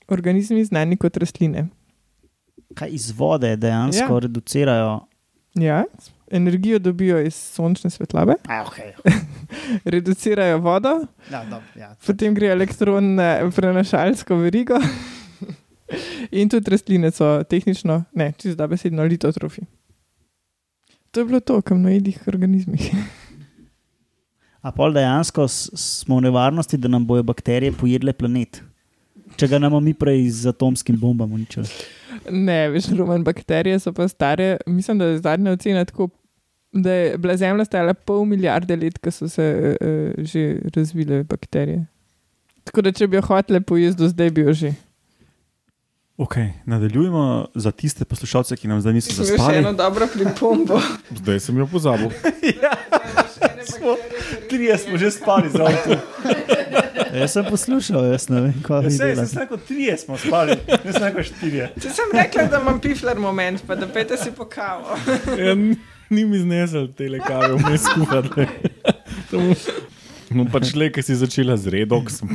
organizmi 0.07 0.63
znani 0.65 0.97
kot 0.97 1.17
rastline. 1.17 1.67
Kaj 2.73 2.89
iz 2.89 3.11
vode 3.11 3.55
dejansko 3.57 4.03
Ja. 4.03 4.13
ja. 4.13 4.19
reducirajo? 4.19 4.99
Ja, 5.59 5.83
energijo 6.31 6.79
dobijo 6.79 7.19
iz 7.21 7.35
sončne 7.35 7.89
svetlobe, 7.89 8.35
okay. 8.45 8.91
reducirajo 9.93 10.57
vodo, 10.57 10.93
ja, 11.31 11.43
dob, 11.49 11.63
ja. 11.75 11.95
potem 12.05 12.35
gre 12.35 12.47
elektron 12.47 13.15
na 13.15 13.51
prenašalsko 13.55 14.35
verigo. 14.35 14.79
In 16.31 16.49
tudi 16.49 16.69
rastline 16.69 17.09
so 17.11 17.39
tehnično, 17.49 18.03
ne, 18.13 18.31
čisto 18.37 18.55
da 18.57 18.67
besedno, 18.67 19.03
litotrofi. 19.03 19.61
To 21.11 21.19
je 21.19 21.25
bilo 21.25 21.39
to, 21.39 21.61
kam 21.61 21.81
na 21.81 21.89
jedih 21.89 22.19
organizmih. 22.27 22.91
A 24.61 24.71
pol 24.75 24.93
dejansko 24.93 25.47
smo 25.47 26.19
v 26.19 26.27
nevarnosti, 26.27 26.77
da 26.77 26.91
nam 26.91 27.05
bojo 27.07 27.23
bakterije 27.23 27.71
pojedle 27.71 28.13
planet. 28.13 28.61
Če 29.39 29.47
ga 29.47 29.59
nam 29.61 29.77
mi 29.83 29.93
prej 29.95 30.25
z 30.35 30.51
atomskim 30.51 30.97
bombam 30.99 31.31
uničili. 31.33 31.67
Ne, 32.29 32.67
veš, 32.73 32.89
roman 32.97 33.23
bakterije 33.23 33.79
so 33.79 33.93
pa 33.95 34.07
stare. 34.07 34.57
Mislim, 34.67 34.99
da 34.99 35.05
je 35.05 35.21
zadnja 35.23 35.53
ocena 35.55 35.85
tako, 35.85 36.09
da 36.71 36.91
je 36.93 37.17
bila 37.17 37.37
Zemlja 37.37 37.65
stala 37.65 37.93
pol 37.93 38.25
milijarde 38.25 38.75
let, 38.75 38.97
ko 38.97 39.11
so 39.11 39.29
se 39.29 39.45
uh, 39.81 40.25
že 40.25 40.59
razvile 40.75 41.23
bakterije. 41.23 41.85
Tako 42.63 42.81
da, 42.81 42.91
če 42.91 43.07
bi 43.07 43.17
jo 43.17 43.21
hotele 43.25 43.61
pojesti, 43.61 44.01
do 44.01 44.07
zdaj 44.09 44.29
bi 44.29 44.41
jo 44.41 44.53
že. 44.53 44.73
Okay, 46.19 46.49
nadaljujemo 46.65 47.47
za 47.55 47.71
tiste 47.71 48.05
poslušalce, 48.05 48.55
ki 48.59 48.67
nam 48.67 48.81
zdaj 48.81 48.93
niso 48.93 49.13
Sem 49.13 49.23
imel 49.23 49.27
še 49.27 49.37
zaspali. 49.37 49.57
eno 49.57 49.71
dobro 49.73 50.07
pripombo. 50.13 50.81
Zdaj 51.23 51.39
sem 51.39 51.57
jo 51.57 51.67
pozabil. 51.67 52.09
Trije 54.49 54.77
smo 54.77 54.97
že 54.97 55.11
spali 55.11 55.49
za 55.49 55.63
avto. 55.63 55.95
Jaz 57.19 57.31
sem 57.33 57.45
poslušal, 57.49 58.05
jaz 58.11 58.27
ne 58.29 58.41
vem, 58.41 58.53
kaj 58.61 58.81
vi 58.81 58.87
Vse, 58.87 59.07
jaz 59.07 59.15
delate. 59.15 59.31
sem 59.31 59.41
rekel, 59.41 59.57
trije 59.67 59.97
smo 59.97 60.17
spali, 60.17 60.57
jaz 60.67 60.93
sem 60.93 61.03
rekel 61.07 61.23
štiri. 61.25 61.63
Če 61.81 61.89
sem 61.89 62.11
rekla, 62.13 62.43
da 62.51 62.59
imam 62.61 62.77
pifler 62.79 63.17
moment, 63.17 63.63
pa 63.65 63.75
da 63.75 63.87
pete 63.89 64.17
si 64.17 64.29
po 64.31 64.45
kavo. 64.45 64.93
Ni 66.13 66.25
mi 66.25 66.39
znesel 66.39 66.87
te 66.97 67.09
lekave, 67.09 67.53
vmes 67.59 67.85
kuhati. 67.93 68.47
No, 70.29 70.43
pač 70.45 70.75
le, 70.77 70.91
ki 70.93 71.01
si 71.01 71.15
začela 71.17 71.55
z 71.57 71.71
redoks. 71.73 72.19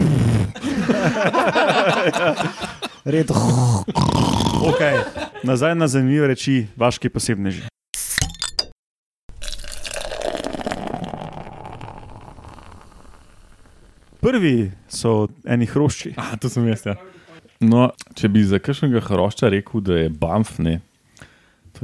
Red, 3.14 3.30
Okay. 4.64 4.98
Nazaj 5.46 5.76
na 5.78 5.86
zanimive 5.86 6.26
reči, 6.26 6.66
vaški 6.74 7.06
posebneži. 7.14 7.68
Prvi 14.18 14.72
so 14.90 15.28
eni 15.46 15.70
hrošči. 15.70 16.16
Ah, 16.18 16.34
to 16.40 16.50
sem 16.50 16.66
jaz. 16.66 16.82
Ja. 16.88 16.96
No, 17.62 17.92
če 18.18 18.26
bi 18.32 18.42
za 18.42 18.58
kakšnega 18.58 19.04
hrošča 19.06 19.52
rekel, 19.54 19.84
da 19.84 20.02
je 20.02 20.10
bamf, 20.10 20.56
ne, 20.58 20.80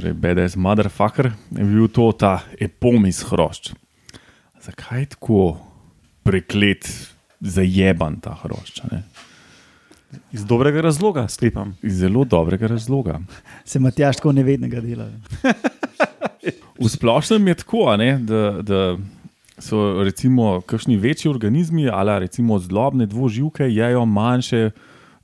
torej 0.01 0.17
BDS 0.17 0.55
motherfucker, 0.55 1.31
je 1.53 1.63
bil 1.63 1.85
to 1.87 2.09
ta 2.17 2.41
epomis 2.57 3.21
hrošč. 3.29 3.75
Zakaj 4.61 4.99
je 4.99 5.09
tako 5.13 5.61
preklet, 6.25 6.89
zajeban 7.37 8.17
ta 8.17 8.33
hrošč? 8.41 8.81
Ne? 8.89 9.03
Iz 10.33 10.41
dobrega 10.45 10.81
razloga, 10.81 11.27
sklepam. 11.29 11.75
Iz 11.85 12.01
zelo 12.01 12.25
dobrega 12.25 12.67
razloga. 12.67 13.19
se 13.65 13.79
Matjaš 13.79 14.17
tako 14.17 14.31
nevednega 14.31 14.81
dela. 14.81 15.05
V 16.81 16.89
splošnem 16.89 17.47
je 17.47 17.55
tako, 17.61 17.85
a 17.93 17.97
ne, 17.97 18.17
da, 18.17 18.57
da 18.65 18.97
so 19.61 20.01
recimo 20.03 20.61
kakšni 20.65 20.97
večji 20.97 21.29
organizmi 21.29 21.89
ali 21.89 22.19
recimo 22.25 22.59
zlobne 22.59 23.05
dvoživke 23.05 23.69
jejo 23.69 24.05
manjše 24.05 24.71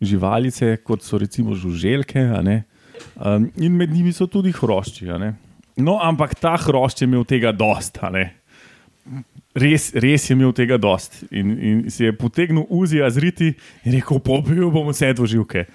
živalice, 0.02 0.78
kot 0.86 1.02
so 1.02 1.18
recimo 1.18 1.56
žuželke. 1.56 2.20
a 2.20 2.42
ne. 2.42 2.67
Um, 3.16 3.52
in 3.58 3.78
med 3.78 3.94
njimi 3.94 4.14
so 4.14 4.28
tudi 4.28 4.52
hrošči. 4.56 5.08
No, 5.78 6.00
ampak 6.02 6.36
ta 6.40 6.56
hrošč 6.58 7.02
je 7.02 7.08
imel 7.10 7.26
tega 7.26 7.52
dost. 7.52 8.00
Res, 9.58 9.92
res 9.94 10.30
je 10.30 10.36
imel 10.36 10.54
tega 10.54 10.78
dost. 10.78 11.24
In, 11.32 11.54
in 11.58 11.86
si 11.94 12.04
je 12.06 12.14
potegnil 12.14 12.66
uzija 12.70 13.10
zriti 13.10 13.54
in 13.84 13.94
rekel: 13.98 14.20
Pobil 14.20 14.70
bom 14.74 14.90
vse 14.92 15.14
dvoživke. 15.14 15.66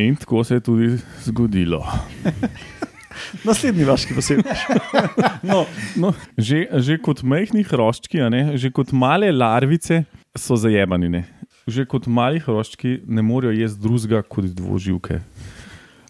In 0.00 0.16
tako 0.16 0.44
se 0.44 0.54
je 0.54 0.60
tudi 0.60 0.94
zgodilo. 1.26 1.84
Naslednji 3.44 3.84
vaški 3.84 4.14
posebneži. 4.14 4.78
no, 5.50 5.64
No, 5.96 6.12
že, 6.38 6.64
že 6.80 6.96
kot 7.02 7.22
majhni 7.26 7.64
hroščki, 7.66 8.22
ne, 8.32 8.42
že 8.60 8.70
kot 8.72 8.94
male 8.96 9.30
larvice 9.32 10.04
so 10.38 10.56
zajemani. 10.56 11.10
Ne. 11.12 11.22
Že 11.70 11.86
kot 11.90 12.08
mali 12.08 12.40
hroščki 12.40 13.00
ne 13.06 13.24
morejo 13.26 13.52
jesti 13.58 13.82
drugega 13.82 14.22
kot 14.22 14.48
dvoživke. 14.56 15.20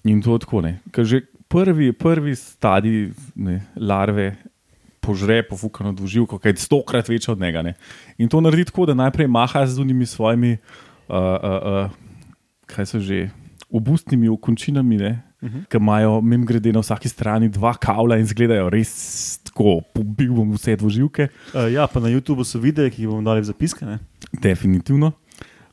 In 0.04 0.22
to 0.22 0.38
tako 0.38 0.60
ne. 0.64 0.78
Ker 0.92 1.04
že 1.04 1.22
prvi, 1.50 1.92
prvi 1.92 2.36
stadij 2.36 3.10
ne, 3.34 3.60
larve 3.76 4.36
požre 5.00 5.42
pofukano 5.42 5.92
dvoživko, 5.96 6.38
ki 6.38 6.52
je 6.52 6.56
stokrat 6.56 7.08
večja 7.08 7.32
od 7.32 7.40
njega. 7.40 7.62
Ne. 7.62 7.74
In 8.18 8.28
to 8.28 8.40
naredi 8.40 8.68
tako, 8.68 8.86
da 8.86 8.94
najprej 8.94 9.26
maha 9.26 9.66
z 9.66 9.80
unimi 9.80 10.06
svojimi, 10.06 10.56
uh, 11.08 11.16
uh, 11.16 11.88
uh, 11.88 11.90
kaj 12.66 12.86
so 12.86 13.00
že, 13.00 13.30
obustnimi 13.70 14.28
okončinami, 14.28 14.96
ne, 14.96 15.22
uh 15.40 15.48
-huh. 15.48 15.66
ki 15.68 15.76
imajo, 15.76 16.20
mim 16.20 16.46
grede, 16.46 16.72
na 16.72 16.80
vsaki 16.80 17.08
strani 17.08 17.48
dva 17.48 17.74
kavla 17.74 18.16
in 18.16 18.22
izgledajo 18.22 18.70
res 18.70 19.38
tako, 19.44 19.80
pobil 19.94 20.32
bom 20.32 20.52
vse 20.52 20.76
dvoživke. 20.76 21.28
uh, 21.54 21.72
ja, 21.72 21.86
pa 21.86 22.00
na 22.00 22.08
YouTubu 22.08 22.44
so 22.44 22.58
videe, 22.58 22.90
ki 22.90 23.02
jih 23.02 23.08
bomo 23.08 23.22
dali 23.22 23.40
v 23.40 23.44
zapiske. 23.44 23.86
Ne? 23.86 23.98
Definitivno. 24.42 25.12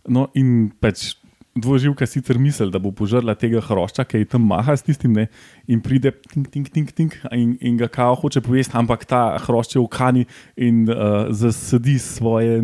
No, 0.08 0.28
in 0.34 0.72
pač 0.80 1.18
dvoživka 1.62 2.06
sicer 2.06 2.38
misli, 2.40 2.70
da 2.72 2.80
bo 2.80 2.92
požrla 2.96 3.36
tega 3.36 3.62
hrošča, 3.64 4.06
ki 4.08 4.24
je 4.24 4.30
tam 4.34 4.46
maha 4.48 4.76
s 4.78 4.86
tistim, 4.86 5.14
ne, 5.18 5.28
in 5.68 5.82
pride 5.84 6.12
tink, 6.32 6.50
tink, 6.54 6.70
tink, 6.74 6.92
tink, 6.96 7.18
in, 7.32 7.56
in 7.62 7.78
ga 7.78 7.90
kao 7.92 8.16
hoče 8.16 8.42
pojesti, 8.46 8.78
ampak 8.78 9.06
ta 9.10 9.22
hrošč 9.44 9.78
je 9.78 9.84
v 9.84 9.88
kani 9.92 10.26
in 10.56 10.86
uh, 10.90 11.30
zasedi 11.30 11.98
svoje 12.00 12.62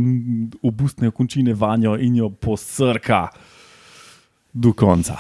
obustne 0.62 1.12
končine 1.12 1.54
vanjo 1.54 1.96
in 1.98 2.22
jo 2.22 2.30
posrka 2.30 3.28
do 4.54 4.74
konca. 4.74 5.18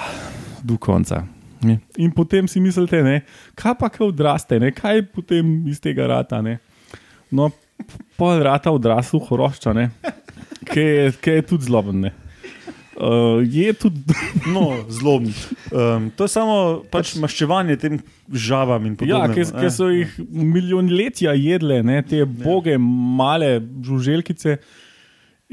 Do 0.64 0.78
konca. 0.78 1.24
Ne. 1.64 1.80
In 1.98 2.12
potem 2.12 2.48
si 2.48 2.60
mislite, 2.60 3.02
ne, 3.04 3.22
kaj 3.56 3.78
pa, 3.80 3.90
kaj 3.90 4.12
odraste, 4.12 4.60
ne, 4.60 4.72
kaj 4.76 5.06
potem 5.14 5.64
iz 5.72 5.80
tega 5.82 6.08
rata. 6.12 6.42
Ne. 6.44 6.60
No, 7.32 7.50
pol 8.20 8.44
rata 8.44 8.72
odrasel 8.72 9.24
hrošča, 9.24 9.74
ki 10.72 10.84
je, 10.84 11.08
je 11.14 11.42
tudi 11.48 11.72
zloben. 11.72 12.04
Ne. 12.08 12.12
Uh, 12.94 13.42
je 13.42 13.74
tudi, 13.74 14.02
No, 14.54 14.86
zlobni. 14.90 15.34
Um, 15.72 16.12
to 16.14 16.28
je 16.28 16.34
samo 16.36 16.58
pač 16.94 17.16
maščevanje 17.18 17.78
tem 17.82 17.98
žavam 18.30 18.86
in 18.86 18.94
ja, 19.02 19.24
podobno. 19.26 19.34
ki, 19.34 19.48
ki 19.50 19.72
so 19.74 19.90
jih 19.90 20.14
milijonletja 20.30 21.34
jedle, 21.34 21.82
ne, 21.86 22.04
te 22.06 22.22
boge, 22.26 22.78
male 22.78 23.56
žuželkice, 23.82 24.60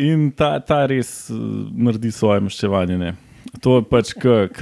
in 0.01 0.29
ta, 0.37 0.59
ta 0.61 0.85
res 0.91 1.31
uh, 1.33 1.41
naredi 1.73 2.13
svoje 2.13 2.45
maščevanje. 2.45 3.01
Ne. 3.01 3.17
To 3.65 3.81
je 3.81 3.85
pač 3.89 4.13
kot 4.21 4.61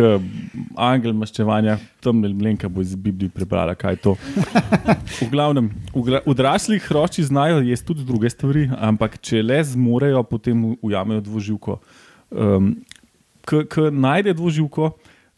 angel 0.79 1.13
maščevanja, 1.19 1.77
tam 2.03 2.23
ne 2.23 2.31
vem, 2.31 2.57
kaj 2.57 2.71
bo 2.73 2.83
iz 2.83 2.95
Biblije 2.97 3.31
prebrala, 3.35 3.75
kaj 3.79 3.99
je 3.99 4.01
to. 4.07 4.15
V 5.19 5.29
glavnem, 5.33 5.69
odrasli 6.25 6.79
hrošči 6.83 7.27
znajo 7.29 7.61
jesti 7.67 7.91
tudi 7.91 8.07
druge 8.09 8.31
stvari, 8.33 8.69
ampak 8.73 9.19
če 9.21 9.43
le 9.45 9.59
zmorejo, 9.67 10.23
potem 10.31 10.63
ujamejo 10.81 11.27
dvoživko. 11.27 11.81
Um, 12.31 12.77
Ko 13.49 13.89
najde 13.91 14.35
dvoživko, 14.37 14.91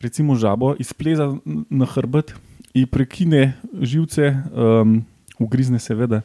recimo 0.03 0.35
žabo, 0.35 0.75
izpleza 0.83 1.29
na 1.71 1.87
hrbet 1.87 2.35
in 2.75 2.87
prekine 2.91 3.53
živce, 3.83 4.33
um, 4.51 4.97
ugrizne 5.39 5.79
seveda, 5.79 6.23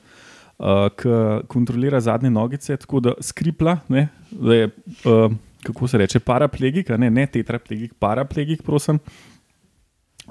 uh, 0.58 0.88
ki 0.97 1.45
kontrolira 1.51 1.99
zadnje 2.01 2.32
nogice, 2.34 2.78
tako 2.78 2.99
da 2.99 3.13
skripla, 3.21 3.78
ne, 3.89 4.08
da 4.32 4.56
je, 4.56 4.69
um, 5.06 5.38
kako 5.63 5.88
se 5.88 6.01
reče, 6.01 6.19
paraplegik, 6.19 6.89
ne, 6.97 7.10
ne 7.10 7.28
tetraplegik, 7.28 7.93
paraplegik, 7.99 8.63
prosim. 8.63 8.99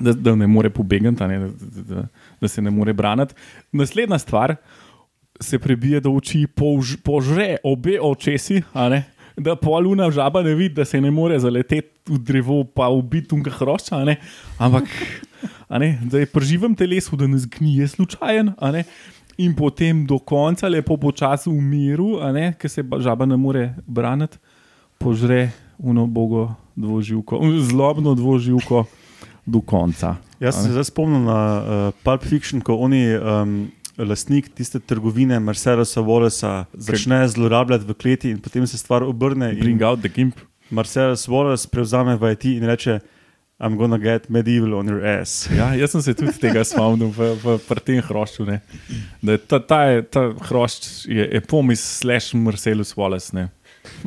Da, 0.01 0.11
da 0.12 0.35
ne 0.35 0.47
more 0.51 0.73
pobegati, 0.75 1.27
ne, 1.31 1.38
da, 1.38 1.83
da, 1.94 2.07
da, 2.40 2.49
se 2.49 2.62
ne 2.62 2.70
more 2.70 2.92
braniti. 2.92 3.35
Naslednja 3.73 4.18
stvar, 4.18 4.57
se 5.40 5.59
prebije 5.59 6.01
do 6.01 6.11
oči, 6.18 6.47
pož, 6.47 6.97
požre 7.03 7.57
obe 7.62 8.01
očesi, 8.03 8.62
ne, 8.75 9.05
da 9.37 9.57
poluna 9.57 10.11
žaba 10.11 10.42
ne 10.42 10.55
vidi, 10.55 10.75
da 10.75 10.85
se 10.85 11.01
ne 11.01 11.11
more 11.11 11.38
zaleteti 11.38 11.90
v 12.07 12.18
drevo, 12.18 12.64
pa 12.64 12.88
ubiti 12.88 13.29
tunga 13.29 13.51
hrošča, 13.51 14.05
ampak 14.59 14.85
ne, 15.70 15.99
da 16.11 16.18
je 16.18 16.27
pri 16.27 16.44
živem 16.44 16.75
telesu, 16.75 17.16
da 17.16 17.27
ne 17.27 17.38
zgnije 17.38 17.88
slučajen. 17.88 18.53
in 19.38 19.55
potem 19.55 20.07
do 20.07 20.18
konca, 20.18 20.68
lepo 20.68 20.97
počasi 20.97 21.51
v 21.51 21.59
miru, 21.59 22.20
ker 22.59 22.70
se 22.70 22.83
ba- 22.83 23.01
žaba 23.01 23.27
ne 23.27 23.37
more 23.37 23.75
braniti, 23.87 24.38
požre 24.99 25.51
uno 25.79 26.07
bogo 26.07 26.55
dvoživko, 26.77 27.40
zlobno 27.61 28.14
dvoživko 28.14 28.85
do 29.47 29.61
konca. 29.61 30.16
Jaz 30.40 30.62
se 30.62 30.70
zdaj 30.70 30.85
spomnil 30.85 31.25
na 31.25 31.40
uh, 31.59 31.94
Pulp 32.05 32.23
Fiction, 32.23 32.61
ko 32.61 32.77
oni. 32.77 33.16
Um, 33.16 33.70
Lastnik 33.99 34.49
tiste 34.55 34.81
trgovine, 34.81 35.39
Marcelesa 35.41 36.01
Wallace, 36.01 36.65
začne 36.75 37.29
zlorabljati 37.29 37.85
v 37.85 37.95
kleti, 37.95 38.31
in 38.31 38.41
potem 38.41 38.67
se 38.67 38.79
stvar 38.79 39.03
obrne. 39.03 39.53
in 39.53 39.61
Bring 39.61 39.83
out 39.83 40.01
the 40.01 40.09
gimp. 40.09 40.35
Marceles 40.71 41.29
Wallace 41.29 41.69
prevzame 41.71 42.17
v 42.17 42.33
IT 42.33 42.45
in 42.45 42.65
reče: 42.65 43.01
I'm 43.61 43.77
gonna 43.77 43.99
get 43.99 44.29
medieval 44.31 44.75
on 44.75 44.89
your 44.89 45.05
ass. 45.07 45.47
Ja, 45.57 45.75
jaz 45.75 45.91
sem 45.95 46.03
se 46.03 46.15
tudi 46.15 46.33
tega 46.41 46.65
spomnil 46.65 47.13
v, 47.15 47.35
v, 47.39 47.59
v 47.63 47.81
tem 47.85 48.01
hrošču. 48.03 48.45
Ne. 48.45 48.61
Da 49.23 49.33
je 49.33 49.39
Ta, 49.39 49.59
ta, 49.61 49.83
je- 49.85 50.03
ta 50.03 50.21
hrošč 50.51 51.07
je, 51.07 51.29
je 51.33 51.41
pomis 51.41 51.79
slash 52.01 52.35
Marcelus 52.35 52.95
Wallace. 52.99 53.31
Ne. 53.33 53.49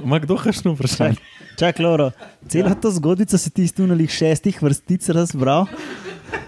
Ma 0.04 0.20
kdo 0.20 0.36
kakšno 0.36 0.74
vprašanje? 0.76 1.16
Čak, 1.58 1.80
Loro, 1.80 2.12
celo 2.50 2.76
to 2.76 2.92
zgodbico 2.92 3.38
si 3.38 3.50
ti 3.50 3.64
iz 3.64 3.74
tunelih 3.74 4.10
šestih 4.10 4.60
vrstic 4.62 5.10
razbral. 5.10 5.66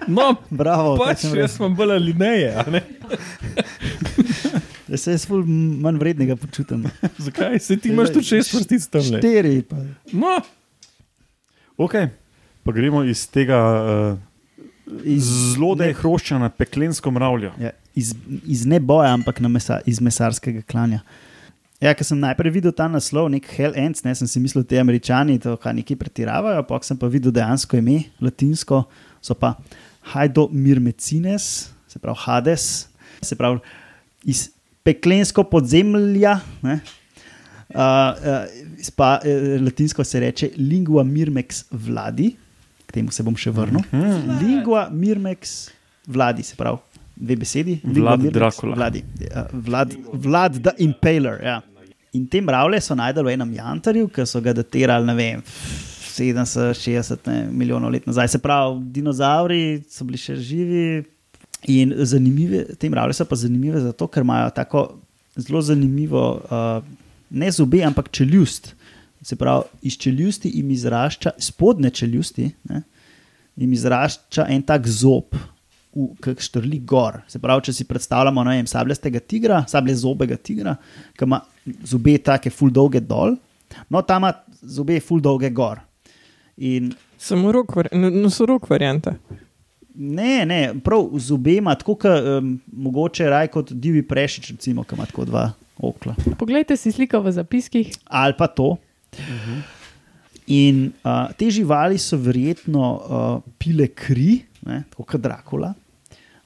No, 0.08 0.36
Bravo, 0.50 0.96
pač 0.98 1.24
jaz 1.24 1.58
sem 1.58 1.76
bolj 1.76 1.96
alineje. 1.96 2.54
a 2.58 2.64
ne. 2.72 2.82
Jaz 4.90 5.02
se 5.06 5.12
jaz 5.14 5.26
ful 5.30 5.44
manj 5.46 6.00
vrednega 6.02 6.36
počutim. 6.36 6.88
Zakaj 7.18 7.60
se 7.62 7.78
ti 7.78 7.92
imaš 7.94 8.14
tu 8.14 8.24
šest 8.26 8.54
vrstic 8.54 8.88
tam? 8.90 9.06
Štiri. 9.06 9.62
Pa. 9.70 9.84
No, 10.14 10.40
Ok, 11.80 11.94
pa 12.64 12.72
gremo 12.76 13.06
iz 13.08 13.22
tega 13.32 13.58
uh, 14.12 14.18
Iz, 15.06 15.24
zelo 15.54 15.76
da 15.80 15.86
je 15.86 15.94
hrošča 15.94 16.38
na 16.42 16.50
peklensko 16.50 17.12
mravljo. 17.12 17.52
ja, 17.62 17.70
iz, 17.96 18.16
iz 18.46 18.66
ne 18.66 18.80
boja, 18.80 19.14
ampak 19.14 19.40
mesa, 19.40 19.80
iz 19.86 20.02
mesarskega 20.02 20.62
klanja. 20.62 21.00
Ja, 21.80 21.94
ker 21.94 22.04
sem 22.04 22.20
najprej 22.20 22.52
videl 22.52 22.74
ta 22.76 22.90
naslov, 22.92 23.30
nek 23.32 23.48
Hell 23.56 23.78
Ends, 23.80 24.04
ne, 24.04 24.12
sem 24.16 24.28
si 24.28 24.42
mislil, 24.44 24.66
da 24.66 24.74
ti 24.74 24.80
američani 24.82 25.38
to 25.40 25.56
kaj 25.56 25.78
neki 25.78 25.96
pretiravajo, 25.96 26.66
pa 26.68 26.82
sem 26.84 26.98
pa 27.00 27.08
videl 27.08 27.32
dejansko 27.32 27.80
ime, 27.80 28.02
latinsko, 28.20 28.82
so 29.22 29.36
pa 29.38 29.56
Hajdo 30.14 30.48
Mirmecines, 30.52 31.70
se 31.88 32.00
pravi 32.00 32.18
Hades, 32.26 32.66
se 33.22 33.36
pravi 33.36 33.60
iz 34.26 34.50
peklensko 34.84 35.44
podzemlja. 35.50 36.40
Ne, 36.66 36.80
uh, 37.76 37.80
uh, 37.80 38.92
pa, 38.96 39.18
uh, 39.24 39.58
latinsko 39.64 40.04
se 40.04 40.20
reče 40.24 40.54
lingua 40.58 41.04
mirmex 41.04 41.66
vladi, 41.72 42.34
k 42.88 43.00
temu 43.00 43.14
se 43.14 43.24
bom 43.24 43.36
še 43.38 43.54
vrnil. 43.54 43.84
Lingua 44.42 44.88
mirmex 44.90 45.70
vladi, 46.10 46.44
se 46.44 46.58
pravi 46.58 46.82
dve 47.20 47.36
besedi. 47.36 47.80
Lingua 47.84 48.16
Vlad 48.16 48.34
Dracula. 48.34 48.76
Vladi. 48.76 49.04
Ja, 49.20 49.48
Vlad, 49.52 49.94
Vlad 50.14 50.64
the 50.64 50.72
Impaler. 50.78 51.44
Ja. 51.44 51.62
In 52.14 52.26
te 52.28 52.42
mravlje 52.42 52.82
so 52.82 52.96
najdel 52.98 53.28
v 53.28 53.36
enem 53.36 53.54
jantarju, 53.60 54.10
ki 54.14 54.26
so 54.26 54.42
ga 54.42 54.56
datirali, 54.58 55.06
ne 55.06 55.16
vem. 55.18 55.44
70, 56.20 56.76
60 56.78 57.28
ne, 57.32 57.38
milijonov 57.52 57.94
let 57.96 58.08
nazaj. 58.08 58.28
Se 58.36 58.42
pravi, 58.44 58.84
dinozauri 58.96 59.64
so 59.90 60.08
bili 60.08 60.20
še 60.22 60.36
živi. 60.36 60.90
In 61.68 61.92
zanimive, 62.08 62.64
te 62.80 62.88
mravlje 62.88 63.18
so 63.18 63.26
pa 63.28 63.36
zanimive 63.36 63.82
zato, 63.84 64.08
ker 64.08 64.24
imajo 64.24 64.52
tako 64.56 64.86
zelo 65.36 65.62
zanimivo, 65.62 66.24
uh, 66.48 66.86
ne 67.30 67.52
zobe, 67.52 67.82
ampak 67.84 68.12
čeljust. 68.16 68.74
Se 69.22 69.36
pravi, 69.36 69.68
iz 69.82 69.98
čeljusti 70.00 70.52
jim 70.54 70.72
izrašča, 70.72 71.34
spodne 71.40 71.90
čeljusti, 71.90 72.48
ne, 72.70 72.82
jim 73.60 73.74
izrašča 73.74 74.46
en 74.50 74.64
tak 74.64 74.88
zob, 74.88 75.36
ki 76.24 76.36
štrli 76.40 76.80
gor. 76.88 77.20
Se 77.28 77.42
pravi, 77.42 77.66
če 77.68 77.76
si 77.76 77.88
predstavljamo 77.90 78.44
ne 78.48 78.60
vem, 78.60 78.70
sabljastega 78.70 79.20
tigra, 79.20 79.64
sablje 79.68 79.98
zobega 80.06 80.38
tigra, 80.38 80.78
ki 81.18 81.28
ima 81.28 81.42
zobe 81.84 82.16
take 82.24 82.54
full 82.54 82.72
dolge 82.72 83.02
dol, 83.04 83.36
no 83.90 84.02
tam 84.08 84.24
ima 84.24 84.34
zobe 84.62 85.00
full 85.04 85.22
dolge 85.22 85.52
gor. 85.52 85.82
In 86.60 86.92
Samo 87.20 87.52
rok, 87.52 87.76
no, 87.92 88.10
no, 88.10 88.30
so 88.32 88.46
rok 88.48 88.70
variante. 88.70 89.12
Ne, 89.96 90.46
ne, 90.48 90.60
prav 90.84 91.10
zobe 91.20 91.58
ima 91.60 91.74
tako, 91.76 91.98
kot 92.00 92.24
um, 92.24 92.54
mogoče 92.72 93.26
raj 93.28 93.50
kot 93.52 93.74
divji 93.76 94.06
prešič, 94.08 94.54
recimo, 94.56 94.86
ki 94.88 94.96
ima 94.96 95.08
tako 95.10 95.26
dva 95.28 95.50
okla. 95.76 96.16
Poglejte 96.40 96.78
si 96.80 96.94
sliko 96.96 97.20
v 97.26 97.34
zapiskih. 97.36 97.92
Ali 98.08 98.38
pa 98.40 98.48
to. 98.48 98.78
In 100.48 100.86
uh, 101.04 101.28
te 101.36 101.50
živali 101.52 102.00
so 102.00 102.18
verjetno 102.18 102.88
uh, 102.96 103.28
pile 103.60 103.90
kri, 103.92 104.40
ne, 104.64 104.86
tako 104.94 105.04
kot 105.12 105.26
Dracula. 105.28 105.74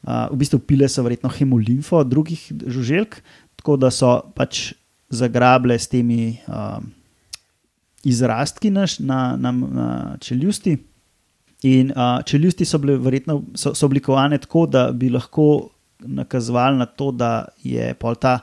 Uh, 0.01 0.25
v 0.33 0.41
bistvu 0.41 0.63
pile 0.65 0.89
so 0.89 1.05
verjetno 1.05 1.29
hemolimfo 1.29 2.01
drugih 2.01 2.49
žuželk, 2.65 3.21
tako 3.61 3.77
da 3.77 3.93
so 3.93 4.17
pač 4.33 4.71
zagrable 5.13 5.77
s 5.77 5.85
temi 5.87 6.33
uh, 6.49 6.81
izrastki 8.03 8.69
na, 8.69 8.83
š- 8.83 8.99
na, 9.01 9.37
na, 9.37 9.51
na 9.51 9.87
čeljusti. 10.19 10.77
In 11.63 11.91
uh, 11.91 12.23
čeljusti 12.23 12.65
so 12.65 12.77
bile 12.77 12.97
verjetno 12.97 13.43
so, 13.55 13.71
so 13.73 13.85
oblikovane 13.85 14.37
tako, 14.37 14.65
da 14.67 14.91
bi 14.91 15.09
lahko 15.09 15.69
nakazovali 15.99 16.77
na 16.77 16.85
to, 16.85 17.11
da 17.11 17.29
je 17.63 17.93
pol 17.93 18.15
ta 18.15 18.39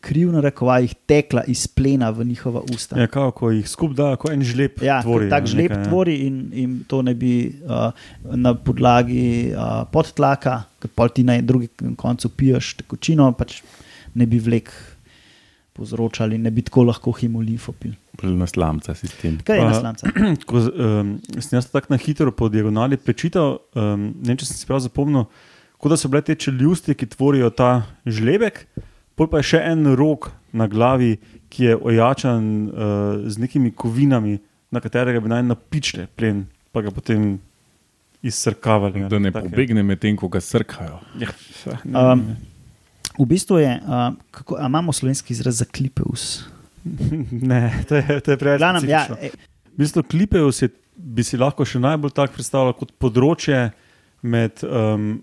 kriv 0.00 0.30
na 0.32 0.40
rekovajih 0.40 0.94
tekla 1.06 1.42
iz 1.44 1.66
plena 1.66 2.08
v 2.10 2.24
njihova 2.24 2.62
usta. 2.72 2.96
Ja, 2.96 3.06
kao, 3.06 3.30
ko 3.30 3.50
jih 3.50 3.68
skupaj 3.68 3.96
da, 3.96 4.16
ko 4.16 4.30
en 4.32 4.42
žleb 4.42 4.80
Ja, 4.82 5.02
tvori. 5.02 5.28
tak 5.28 5.46
žleb 5.46 5.70
nekaj, 5.70 5.84
tvori 5.84 6.14
in, 6.24 6.38
in 6.52 6.78
to 6.88 7.02
ne 7.02 7.12
bi 7.14 7.32
uh, 7.60 7.92
na 8.24 8.54
podlagi 8.54 9.24
uh, 9.52 9.84
podtlaka, 9.92 10.62
ki 10.80 10.88
pa 10.88 11.08
ti 11.08 11.22
na 11.22 11.36
drugi 11.40 11.68
koncu 11.96 12.28
piješ 12.30 12.74
tekočino, 12.80 13.28
pač 13.32 13.60
ne 14.14 14.26
bi 14.26 14.40
vlek 14.40 14.72
povzročali, 15.72 16.36
ne 16.38 16.50
bi 16.52 16.62
tako 16.62 16.84
lahko 16.84 17.12
hemolimfo 17.16 17.72
pil. 17.72 17.94
Bolj 18.20 18.34
na 18.36 18.46
slamca 18.46 18.94
sistem. 18.94 19.38
Kaj 19.46 19.56
je 19.56 19.62
Pa- 19.62 19.70
naslanca? 19.70 20.10
Ko 20.48 20.60
um, 20.68 21.14
sem 21.40 21.56
jaz 21.56 21.70
tako 21.72 21.94
na 21.94 21.98
hitro 22.00 22.32
po 22.32 22.48
diagonali 22.52 22.98
prečital, 23.00 23.56
um, 23.74 24.10
ne 24.20 24.32
vem, 24.34 24.40
če 24.40 24.50
sem 24.50 24.58
si 24.60 24.68
prav 24.68 24.82
zapomnil, 24.84 25.24
kot 25.80 25.94
da 25.94 25.98
so 25.98 26.10
bile 26.12 26.20
te 26.22 26.36
čeljusti, 26.36 26.94
ki 26.94 27.08
tvorijo 27.16 27.48
ta 27.50 27.70
žlebek, 28.04 28.66
pol 29.16 29.30
pa 29.32 29.40
je 29.40 29.54
še 29.54 29.62
en 29.72 29.94
rok 29.98 30.28
na 30.52 30.68
glavi, 30.68 31.16
ki 31.52 31.70
je 31.70 31.76
ojačan 31.76 32.44
uh, 32.68 32.76
z 33.28 33.40
nekimi 33.40 33.72
kovinami, 33.72 34.36
na 34.72 34.80
katerega 34.80 35.20
bi 35.20 35.28
naj 35.32 35.42
napičili 35.44 36.06
plen, 36.16 36.44
pa 36.72 36.80
ga 36.80 36.92
potem 36.92 37.34
izsrkavali. 38.22 39.08
Da 39.08 39.18
ne 39.18 39.32
pobegne 39.32 39.82
medtem, 39.82 40.16
ko 40.16 40.28
ga 40.28 40.40
srkajo. 40.40 41.00
Ja, 41.20 41.28
ne, 41.84 41.98
Um, 41.98 42.22
ne, 42.28 42.36
v 43.18 43.26
bistvu 43.28 43.58
je, 43.58 43.72
uh, 43.82 44.14
kako, 44.30 44.58
imamo 44.66 44.92
slovenski 44.92 45.32
izraz 45.32 45.60
za 45.62 45.68
klipeus. 45.68 46.44
ne, 47.52 47.72
to 47.88 47.96
je, 47.96 48.20
to 48.20 48.30
je 48.30 48.36
preveč. 48.36 48.58
Glavnem, 48.58 48.88
ja, 48.88 49.06
e, 49.20 49.30
V 49.72 49.80
bistvu 49.80 50.02
Klipeus 50.04 50.62
je, 50.62 50.68
bi 50.96 51.24
si 51.24 51.38
lahko 51.40 51.64
še 51.64 51.80
najbolj 51.80 52.12
tako 52.12 52.36
predstavljal 52.36 52.74
kot 52.76 52.92
področje 53.00 53.70
med, 54.22 54.60
um, 54.66 55.14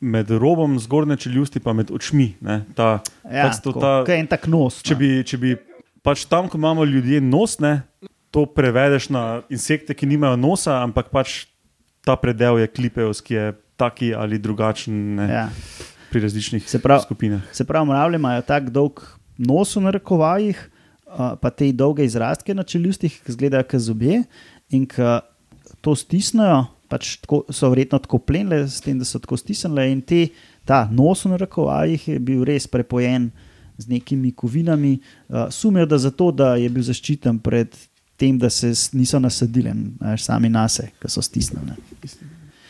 med 0.00 0.32
robom 0.32 0.78
zgornje 0.80 1.18
čeljusti 1.26 1.60
in 1.60 1.76
med 1.76 1.90
očmi. 1.92 2.36
ne. 2.40 2.62
Ta, 2.74 3.02
ja, 3.28 3.48
pač 3.48 3.60
to, 3.60 3.72
tako, 3.72 3.80
ta, 3.80 3.92
kot 4.06 4.16
en 4.16 4.30
tak 4.30 4.48
nos. 4.48 4.80
če, 4.82 4.94
no. 4.94 4.98
bi, 4.98 5.10
če 5.28 5.38
bi 5.38 5.56
pač 6.02 6.24
tam, 6.24 6.48
ko 6.48 6.56
imamo 6.56 6.84
ljudje 6.88 7.20
nos, 7.20 7.58
ne, 7.60 7.82
to 8.32 8.46
prevedeš 8.48 9.10
na 9.12 9.42
insekte, 9.52 9.94
ki 9.94 10.08
nimajo 10.08 10.40
nosa, 10.40 10.80
ampak 10.80 11.12
pač 11.12 11.44
ta 12.02 12.16
predel 12.16 12.62
je 12.64 12.72
Klipeus, 12.72 13.20
ki 13.20 13.34
je 13.34 13.46
taki 13.76 14.14
ali 14.14 14.40
drugačen 14.40 15.16
ne, 15.20 15.26
Ja. 15.28 15.46
Pri 16.12 16.20
različnih 16.20 16.68
Se 16.68 16.78
pravi- 16.78 17.06
skupinah. 17.06 17.40
Se 17.52 17.64
pravi, 17.64 17.88
mravlje 17.88 18.20
imajo 18.20 18.42
tako 18.44 18.70
dolg 18.70 19.00
nos 19.38 19.76
v 19.76 19.80
narekovajih, 19.86 20.58
uh, 21.06 21.32
pa 21.40 21.50
te 21.50 21.70
dolge 21.72 22.04
izrastke 22.04 22.54
na 22.54 22.62
čeljustih, 22.62 23.16
ki 23.24 23.32
izgledajo 23.32 23.64
kot 23.64 23.80
zobje. 23.80 24.22
In 24.76 24.84
ko 24.86 25.20
to 25.80 25.96
stisnejo, 25.96 26.66
pač 26.88 27.16
tako, 27.24 27.42
so 27.48 27.70
verjetno 27.72 27.98
tako 27.98 28.18
plenile, 28.18 28.66
s 28.68 28.80
tem, 28.84 28.98
da 29.00 29.08
so 29.08 29.18
tako 29.18 29.40
stisnile. 29.40 29.88
In 29.92 30.04
te, 30.04 30.26
ta 30.68 30.84
nos 30.92 31.24
v 31.24 31.32
narekovajih 31.32 32.08
je 32.08 32.18
bil 32.20 32.44
res 32.44 32.68
prepojen 32.68 33.30
z 33.80 33.88
nekimi 33.88 34.34
kovinami. 34.36 34.98
Uh, 35.28 35.48
sumijo, 35.50 35.86
da 35.86 35.98
zato, 35.98 36.30
da 36.32 36.54
je 36.60 36.68
bil 36.68 36.84
zaščiten 36.84 37.40
pred 37.40 37.72
tem, 38.20 38.36
da 38.38 38.50
se 38.50 38.70
niso 38.92 39.18
nasadili 39.18 39.72
sami 40.20 40.48
na 40.52 40.68
sebe, 40.68 40.92
ki 41.00 41.08
so 41.10 41.24
stisnjene. 41.24 41.80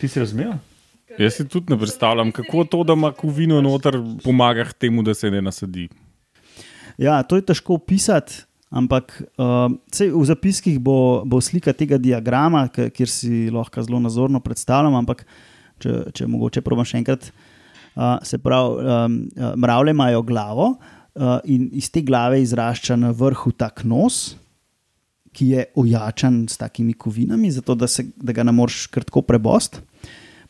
Ti 0.00 0.09
si 0.09 0.22
razumel? 0.22 0.55
Jaz 1.18 1.37
si 1.37 1.48
tudi 1.48 1.72
ne 1.72 1.79
predstavljam, 1.79 2.33
kako 2.33 2.64
to, 2.64 2.85
da 2.85 2.96
ima 2.96 3.12
kovino 3.12 3.61
noter, 3.61 3.98
pomaga 4.25 4.64
temu, 4.79 5.03
da 5.03 5.14
se 5.14 5.31
ne 5.31 5.42
nasadi. 5.42 5.88
Ja, 6.98 7.22
to 7.22 7.37
je 7.37 7.44
težko 7.46 7.75
opisati, 7.81 8.42
ampak 8.70 9.22
uh, 9.38 9.72
v 10.01 10.25
zapiskih 10.25 10.79
bo, 10.81 11.22
bo 11.25 11.40
slika 11.40 11.72
tega 11.72 11.98
diagrama, 11.98 12.66
kjer 12.68 13.09
si 13.09 13.51
lahko 13.51 13.83
zelo 13.83 14.01
nazorno 14.01 14.40
predstavljam. 14.40 14.94
Ampak 15.03 15.27
če, 15.83 16.12
če 16.14 16.29
mogoče 16.31 16.62
probiš 16.64 16.94
še 16.94 17.03
enkrat. 17.03 17.31
Uh, 17.92 18.16
se 18.25 18.38
pravi, 18.40 18.85
um, 18.85 19.16
uh, 19.37 19.53
mravlje 19.61 19.92
imajo 19.92 20.22
glavo 20.25 20.68
uh, 20.72 21.40
in 21.44 21.68
iz 21.77 21.90
te 21.92 22.01
glave 22.01 22.40
izrašča 22.40 22.96
na 22.96 23.11
vrhu 23.12 23.53
tak 23.53 23.85
nos, 23.85 24.38
ki 25.33 25.48
je 25.48 25.64
ojačan 25.81 26.46
s 26.48 26.57
takimi 26.61 26.92
kovinami, 26.92 27.51
zato 27.53 27.75
da, 27.77 27.88
se, 27.88 28.05
da 28.16 28.33
ga 28.37 28.44
ne 28.44 28.53
moreš 28.53 28.87
kar 28.92 29.05
tako 29.05 29.25
prebost. 29.29 29.81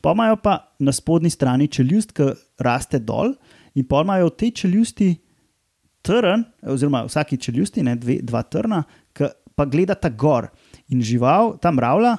Pa 0.03 0.13
imajo 0.17 0.37
pa 0.43 0.57
na 0.83 0.93
spodnji 0.93 1.31
strani 1.31 1.69
čeljust, 1.71 2.13
ki 2.17 2.33
raste 2.63 2.99
dol, 2.99 3.37
in 3.79 3.87
pa 3.89 4.03
imajo 4.03 4.33
v 4.33 4.37
tej 4.39 4.51
čeljusti 4.63 5.13
trn, 6.03 6.43
oziroma 6.67 7.05
vsaki 7.07 7.39
čeljusti, 7.39 7.85
ne, 7.87 7.95
dve, 7.97 8.19
dva 8.27 8.43
trna, 8.43 8.83
ki 9.15 9.31
pa 9.55 9.67
gledata 9.71 10.11
gor. 10.11 10.51
In 10.91 11.03
žival, 11.07 11.57
ta 11.63 11.71
mravlja, 11.71 12.17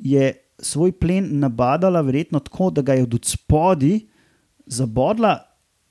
je 0.00 0.32
svoj 0.60 0.92
plen 0.96 1.28
nabadala, 1.40 2.00
verjetno 2.04 2.40
tako, 2.40 2.70
da 2.70 2.82
ga 2.82 2.96
je 2.96 3.04
od 3.04 3.18
spodaj 3.24 4.00
zabodla, 4.66 5.34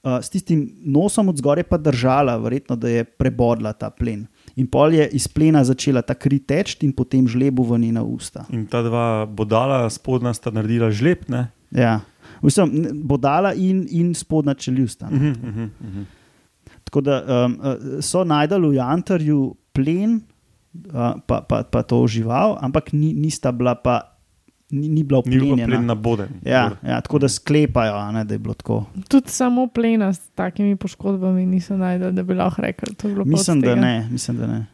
uh, 0.04 0.18
s 0.24 0.30
tistim 0.34 0.66
nosom 0.86 1.30
od 1.30 1.38
zgoraj 1.38 1.68
pa 1.70 1.78
držala, 1.78 2.38
verjetno 2.42 2.76
da 2.76 2.90
je 2.90 3.04
prebodla 3.04 3.74
ta 3.74 3.90
plen. 3.90 4.26
In 4.60 4.68
pol 4.68 4.98
je 4.98 5.06
iz 5.16 5.28
plena 5.32 5.64
začela 5.64 6.04
ta 6.04 6.18
kri 6.18 6.42
teči 6.44 6.84
in 6.84 6.92
potem 6.92 7.28
žlebu 7.28 7.64
v 7.64 7.80
njena 7.88 8.04
usta. 8.04 8.44
In 8.52 8.68
ta 8.68 8.84
dva 8.84 9.24
bodala 9.26 9.86
spodnja 9.88 10.34
sta 10.36 10.52
naredila 10.52 10.92
žleb. 10.92 11.24
Ne? 11.32 11.48
Ja. 11.72 12.02
Vsem, 12.44 12.72
bodala 13.08 13.54
in, 13.56 13.86
in 13.88 14.12
spodnja 14.16 14.54
čeljusta. 14.60 15.08
Uh 15.08 15.16
-huh, 15.16 15.32
uh 15.32 15.56
-huh, 15.56 15.70
uh 15.70 15.90
-huh. 15.96 16.06
Tako 16.84 17.02
da 17.02 17.46
um, 17.46 17.60
uh, 17.60 18.02
so 18.02 18.24
najdali 18.24 18.70
v 18.70 18.74
Jantarju 18.74 19.56
plen, 19.74 20.22
uh, 20.92 21.22
pa, 21.28 21.42
pa, 21.42 21.64
pa 21.64 21.84
to 21.84 22.08
žival, 22.08 22.58
ampak 22.62 22.94
ni, 22.94 23.14
nista 23.14 23.52
bila 23.52 23.76
pa. 23.76 24.19
Ni, 24.72 24.90
ni 24.90 25.04
bila 25.04 25.22
Ni 25.26 25.32
bil 25.32 25.40
pa 25.40 25.46
uplenjena. 25.46 25.68
plen 25.68 25.86
na 25.86 25.96
boden. 25.96 26.28
Ja, 26.46 26.78
ja, 26.86 27.02
tako 27.02 27.20
da 27.20 27.30
sklepajo, 27.30 27.96
a 27.96 28.12
ne, 28.12 28.24
da 28.24 28.34
je 28.34 28.40
bilo 28.40 28.54
tako. 28.54 28.86
Tudi 29.08 29.30
samo 29.30 29.68
plena 29.68 30.14
s 30.14 30.20
takimi 30.38 30.76
poškodbami 30.76 31.46
niso 31.46 31.78
najdel, 31.78 32.12
da 32.12 32.24
bi 32.24 32.34
lahko 32.34 32.62
rekel. 32.62 32.94
bilo 33.04 33.26
Mislim, 33.26 33.62
da 33.62 33.76
ne. 33.76 34.08
Mislim, 34.12 34.38
da 34.38 34.48
ne. 34.48 34.66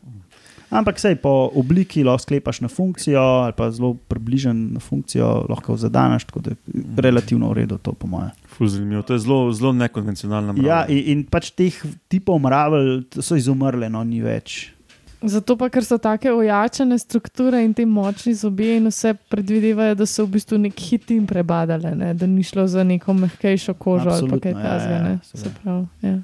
Ampak 0.69 0.99
sej 0.99 1.15
po 1.15 1.51
obliki 1.55 2.03
lahko 2.03 2.25
sklepaš 2.25 2.59
na 2.61 2.67
funkcijo, 2.67 3.21
ali 3.21 3.53
pa 3.55 3.69
zelo 3.71 3.93
približen 3.93 4.73
na 4.73 4.79
funkcijo, 4.79 5.45
lahko 5.49 5.77
zadaneš, 5.77 6.25
tako 6.25 6.39
da 6.39 6.51
je 6.51 6.83
relativno 6.97 7.49
v 7.49 7.53
redu 7.53 7.77
to, 7.77 7.93
po 7.93 8.07
mojem. 8.07 8.31
Zanimivo. 8.59 9.01
To 9.01 9.13
je 9.13 9.19
zelo, 9.19 9.53
zelo 9.53 9.71
nekonvencionalna 9.73 10.53
mrava. 10.53 10.67
Ja, 10.67 10.85
in, 10.87 11.03
in 11.07 11.23
pač 11.23 11.51
teh 11.55 11.75
tipov 12.11 12.39
mravelj 12.43 13.05
so 13.21 13.37
izumrle, 13.39 13.89
no 13.89 14.03
ni 14.03 14.19
več. 14.25 14.74
Zato 15.21 15.55
pa, 15.57 15.69
ker 15.69 15.85
so 15.85 15.97
tako 15.97 16.35
ojačane 16.39 16.99
strukture 16.99 17.63
in 17.65 17.73
ti 17.73 17.85
močni 17.85 18.33
zobje, 18.33 18.77
in 18.77 18.87
vse 18.91 19.13
predvidevajo, 19.29 19.95
da 19.95 20.05
so 20.05 20.25
v 20.25 20.35
bistvu 20.35 20.57
nek 20.57 20.79
hitin 20.79 21.25
prebadale, 21.27 21.95
ne? 21.95 22.13
da 22.13 22.27
ni 22.27 22.43
šlo 22.43 22.67
za 22.67 22.83
neko 22.83 23.13
mehkejšo 23.13 23.73
kožo 23.73 24.09
ali 24.09 24.29
pa 24.29 24.39
kaj 24.39 24.51
Absolutno, 24.51 24.69
ja, 24.69 24.77
takega. 24.79 24.95
ja, 24.95 25.03
ne. 25.03 25.19
seveda. 25.23 25.49
Se 25.49 25.55
pravi, 25.63 25.85
ja. 26.01 26.15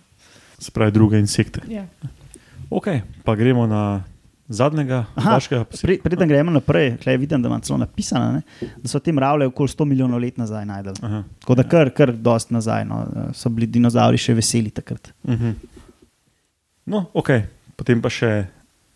Se 0.60 0.72
pravi, 0.72 0.92
druge 0.92 1.20
insekte. 1.20 1.62
Ja. 1.70 1.86
Ok, 2.70 2.88
pa 3.24 3.36
gremo 3.36 3.68
na 3.68 4.04
zadnjega, 4.52 5.06
vašega. 5.16 5.64
Pre, 5.82 5.98
preden 6.04 6.28
gremo 6.28 6.52
naprej, 6.52 6.98
tukaj 6.98 7.18
vidim, 7.18 7.42
da 7.42 7.50
imam 7.50 7.62
celo 7.62 7.78
napisano, 7.82 8.32
ne, 8.32 8.70
da 8.78 8.92
so 8.92 9.00
te 9.00 9.12
mravlje 9.12 9.48
okoli 9.48 9.68
100 9.68 9.86
milijonov 9.86 10.20
let 10.20 10.38
nazaj 10.38 10.66
najdel. 10.66 10.94
Aha. 11.02 11.24
Tako 11.40 11.56
da 11.56 11.64
kar, 11.64 11.90
kar 11.96 12.12
dost 12.12 12.52
nazaj, 12.52 12.86
no, 12.86 13.06
so 13.34 13.50
bili 13.50 13.68
dinozauri 13.68 14.20
še 14.20 14.36
veseli 14.38 14.70
takrat. 14.70 15.14
Mhm. 15.28 15.52
No, 16.92 17.06
ok, 17.14 17.30
potem 17.80 18.02
pa 18.02 18.10
še 18.10 18.32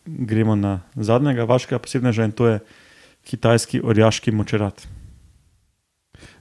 gremo 0.05 0.55
na 0.55 0.79
zadnjega 0.95 1.43
vašega 1.43 1.79
posebneža 1.79 2.25
in 2.25 2.31
to 2.31 2.47
je 2.47 2.59
kitajski 3.25 3.81
orjaški 3.83 4.31
močerat. 4.31 4.85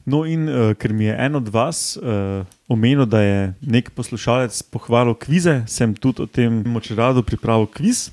No, 0.05 0.25
in 0.29 0.49
uh, 0.49 0.75
ker 0.77 0.93
mi 0.93 1.09
je 1.09 1.17
en 1.17 1.37
od 1.41 1.49
vas 1.49 1.97
uh, 1.97 2.45
omenil, 2.69 3.07
da 3.09 3.23
je 3.25 3.39
nek 3.65 3.91
poslušalec 3.97 4.63
pohvalil 4.69 5.17
kvize, 5.17 5.63
sem 5.67 5.95
tudi 5.97 6.23
o 6.23 6.27
tem 6.29 6.61
močeradu 6.69 7.25
pripravil 7.25 7.67
kviz. 7.67 8.11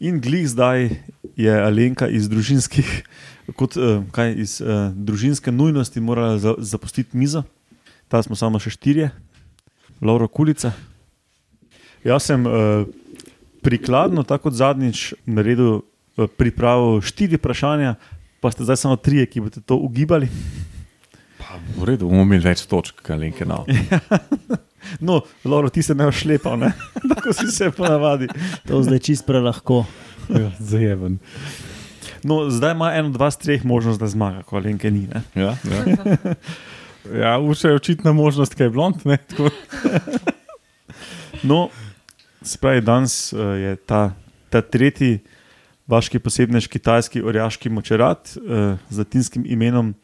In 0.00 0.20
glih 0.20 0.48
zdaj 0.48 0.88
je 1.36 1.52
Alenka 1.52 2.08
iz 2.08 2.30
družinskih, 2.32 2.88
kot 3.60 3.76
uh, 3.76 4.00
kaj 4.12 4.34
iz 4.40 4.58
uh, 4.64 4.88
družinske 4.96 5.52
nujnosti, 5.52 6.00
morala 6.00 6.40
za, 6.40 6.56
zapustiti 6.58 7.16
mizo. 7.16 7.44
Ta 8.08 8.22
smo 8.24 8.36
samo 8.36 8.56
še 8.56 8.72
štirje, 8.72 9.10
Laura 10.00 10.28
Kulica. 10.28 10.72
Jaz 12.04 12.24
sem 12.24 12.40
uh, 12.48 12.88
prikladno, 13.66 14.22
tako 14.22 14.48
kot 14.48 14.58
zadnjič, 14.60 15.08
naredil, 15.26 15.80
uh, 15.82 16.30
pripravil 16.38 17.00
štiri 17.02 17.40
vprašanja, 17.40 17.96
pa 18.40 18.52
ste 18.54 18.62
zdaj 18.62 18.78
samo 18.84 18.96
trije, 18.96 19.26
ki 19.26 19.42
boste 19.42 19.60
to 19.60 19.74
ugibali. 19.82 20.30
Pa, 21.40 21.58
v 21.74 21.90
redu, 21.90 22.06
bomo 22.06 22.22
imeli 22.22 22.46
več 22.46 22.62
točk, 22.70 23.02
kaj 23.02 23.18
lenke 23.18 23.46
na. 23.48 23.64
No, 25.02 25.20
Laura, 25.50 25.72
ti 25.74 25.82
se 25.82 25.96
ne 25.98 26.06
ošlepal, 26.06 26.60
ne? 26.62 26.70
tako 27.14 27.34
si 27.34 27.50
se 27.50 27.72
ponavadi. 27.74 28.30
To 28.70 28.84
zdaj 28.86 29.02
čist 29.02 29.26
prelahko. 29.26 29.82
Ja, 30.30 30.52
Zajeven. 30.58 31.18
No, 32.26 32.46
zdaj 32.50 32.74
ima 32.74 32.92
en 32.94 33.10
od 33.10 33.18
vas 33.18 33.36
treh 33.38 33.64
možnost, 33.66 34.00
da 34.02 34.06
zmaga, 34.10 34.42
ko 34.46 34.56
Alenke 34.58 34.90
ni. 34.90 35.08
Ne? 35.10 35.22
Ja, 35.34 35.56
ja. 35.66 35.82
ja 37.22 37.34
Uša 37.38 37.74
je 37.74 37.82
očitna 37.82 38.12
možnost, 38.12 38.54
kaj 38.54 38.66
je 38.66 38.74
blond. 38.74 39.02
Ne. 39.06 39.18
No, 41.42 41.68
se 42.46 42.58
pravi, 42.58 42.80
danes 42.80 43.32
uh, 43.32 43.40
je 43.58 43.76
ta, 43.76 44.14
ta 44.50 44.62
tretji 44.62 45.18
vaški 45.86 46.18
posebnež, 46.18 46.66
kitajski 46.70 47.22
orjaški 47.22 47.70
močerat 47.70 48.32
uh, 48.36 48.78
z 48.90 48.98
latinskim 48.98 49.44
imenom 49.46 49.94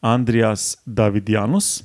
Andreas 0.00 0.76
Davidianus. 0.86 1.84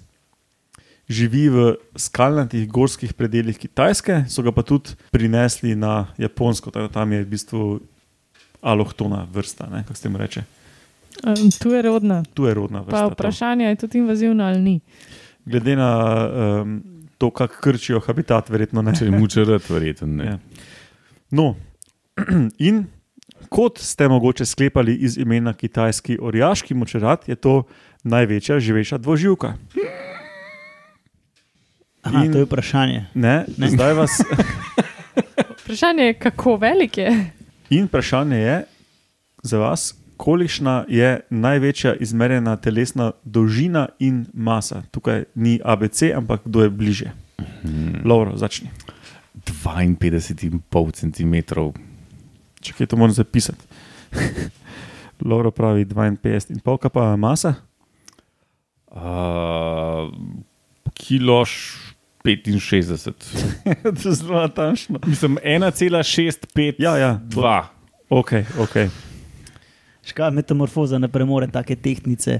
Živi 1.11 1.49
v 1.51 1.75
skalnatih 1.99 2.69
gorskih 2.71 3.11
predeljih 3.13 3.57
Kitajske, 3.59 4.21
so 4.31 4.43
ga 4.45 4.53
pa 4.55 4.63
tudi 4.63 4.93
prinesli 5.11 5.75
na 5.75 6.07
Japonsko, 6.17 6.71
tako 6.71 6.87
da 6.87 6.93
tam 6.93 7.11
je 7.11 7.23
v 7.23 7.27
bistvu 7.27 7.63
alohtona 8.61 9.25
vrsta, 9.33 9.67
kako 9.83 9.97
se 9.97 10.03
temu 10.03 10.17
reče. 10.21 10.43
Um, 11.27 11.51
tu 11.59 11.73
je 11.75 11.81
rodna. 11.81 12.23
Tu 12.33 12.45
je 12.45 12.53
rodna 12.53 12.79
Pa 12.79 12.85
vrsta. 12.85 13.09
to. 13.09 13.13
vprašanje 13.13 13.65
je 13.65 13.75
tudi 13.75 13.97
invazivno 13.97 14.43
ali 14.43 14.61
ni. 14.61 14.79
Glede 15.45 15.75
na 15.75 15.91
um, 16.61 17.00
to, 17.21 17.29
kako 17.29 17.61
krčijo 17.61 17.99
habitat, 18.01 18.49
verjetno 18.49 18.81
ne. 18.81 18.95
Če 18.97 19.05
je 19.07 19.13
mučerat, 19.13 19.69
verjeten 19.69 20.17
ne. 20.17 20.25
Ja. 20.25 20.37
No, 21.31 21.53
in 22.69 22.83
kot 23.53 23.77
ste 23.81 24.07
mogoče 24.09 24.45
sklepali 24.45 24.95
iz 25.05 25.17
imena 25.21 25.53
kitajski 25.53 26.17
orjaški 26.21 26.73
močerat, 26.77 27.27
je 27.29 27.35
to 27.37 27.61
največja 28.03 28.57
živeča 28.59 28.97
dvoživka. 28.97 29.53
Aha, 32.01 32.23
In- 32.25 32.33
to 32.33 32.41
je 32.41 32.45
vprašanje. 32.49 33.05
Ne, 33.13 33.45
Ne. 33.57 33.69
Zdaj 33.69 33.93
vas. 33.93 34.17
Vprašanje 35.61 36.03
je, 36.03 36.13
kako 36.19 36.55
velik 36.57 36.97
je. 36.97 37.11
In 37.69 37.85
vprašanje 37.85 38.37
je 38.37 38.55
za 39.43 39.57
vas, 39.61 39.93
kolikšna 40.21 40.85
je 40.85 41.19
največja 41.29 41.95
izmerjena 41.97 42.53
telesna 42.61 43.11
dolžina 43.25 43.87
in 43.99 44.25
masa. 44.33 44.83
Tukaj 44.93 45.23
ni 45.35 45.57
ABC, 45.65 46.13
ampak 46.13 46.45
kdo 46.45 46.63
je 46.63 46.69
bliže. 46.69 47.09
Hmm. 47.65 48.05
Lauro, 48.05 48.37
začni. 48.37 48.69
52,5 49.41 50.61
cm. 50.93 51.35
Če 52.61 52.73
kaj 52.77 52.91
to 52.91 52.99
moram 53.01 53.15
zapisati. 53.17 53.65
Lauro 55.29 55.49
pravi 55.51 55.85
52,5, 55.85 56.77
kaj 56.77 56.93
pa 56.93 57.15
masa? 57.17 57.55
Uh, 58.91 60.11
kilo 60.93 61.41
š- 61.45 61.95
65. 62.21 63.13
to 63.97 64.09
je 64.09 64.15
zelo 64.15 64.41
natančno. 64.41 64.99
Mislim, 65.05 65.37
1,65. 65.41 66.73
Ja, 66.77 66.97
ja, 66.97 67.19
2. 67.25 67.63
Ok, 68.09 68.31
ok. 68.59 68.75
Škoda, 70.11 70.29
metamorfoza 70.31 70.97
ne 70.97 71.07
premore 71.07 71.47
take 71.47 71.75
tehnice, 71.77 72.39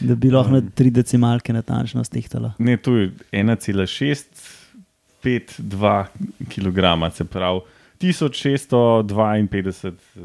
da 0.00 0.14
bi 0.14 0.30
lahko 0.30 0.52
na 0.52 0.60
tri 0.70 0.90
decimalke 0.90 1.52
natančno 1.52 2.04
stehtala. 2.04 2.52
Ne, 2.58 2.76
tu 2.76 2.94
je 2.94 3.10
1,652 3.32 6.04
kg, 6.46 6.78
se 7.12 7.24
pravi 7.26 7.60
1652. 7.94 9.92
eh, 10.16 10.20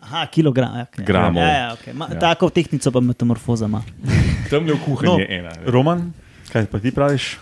Aha, 0.00 0.26
kilogram. 0.26 0.74
Ja, 0.74 0.86
okay. 0.86 1.04
Gramov. 1.04 1.38
Ja, 1.38 1.48
ja, 1.48 1.72
okay. 1.72 1.92
Ma, 1.94 2.04
Ja. 2.04 2.10
ja. 2.14 2.20
Tako 2.20 2.50
tehniko 2.50 2.90
pa 2.90 3.00
metamorfoza 3.00 3.66
ima. 3.66 3.82
Tam 4.50 4.66
je 4.66 4.74
v 4.74 4.78
kuhinji 4.78 5.08
No, 5.08 5.16
no, 5.18 5.24
ena. 5.28 5.48
ne. 5.50 5.56
Roman, 5.66 6.12
kaj 6.52 6.66
pa 6.66 6.78
ti 6.78 6.90
praviš? 6.90 7.38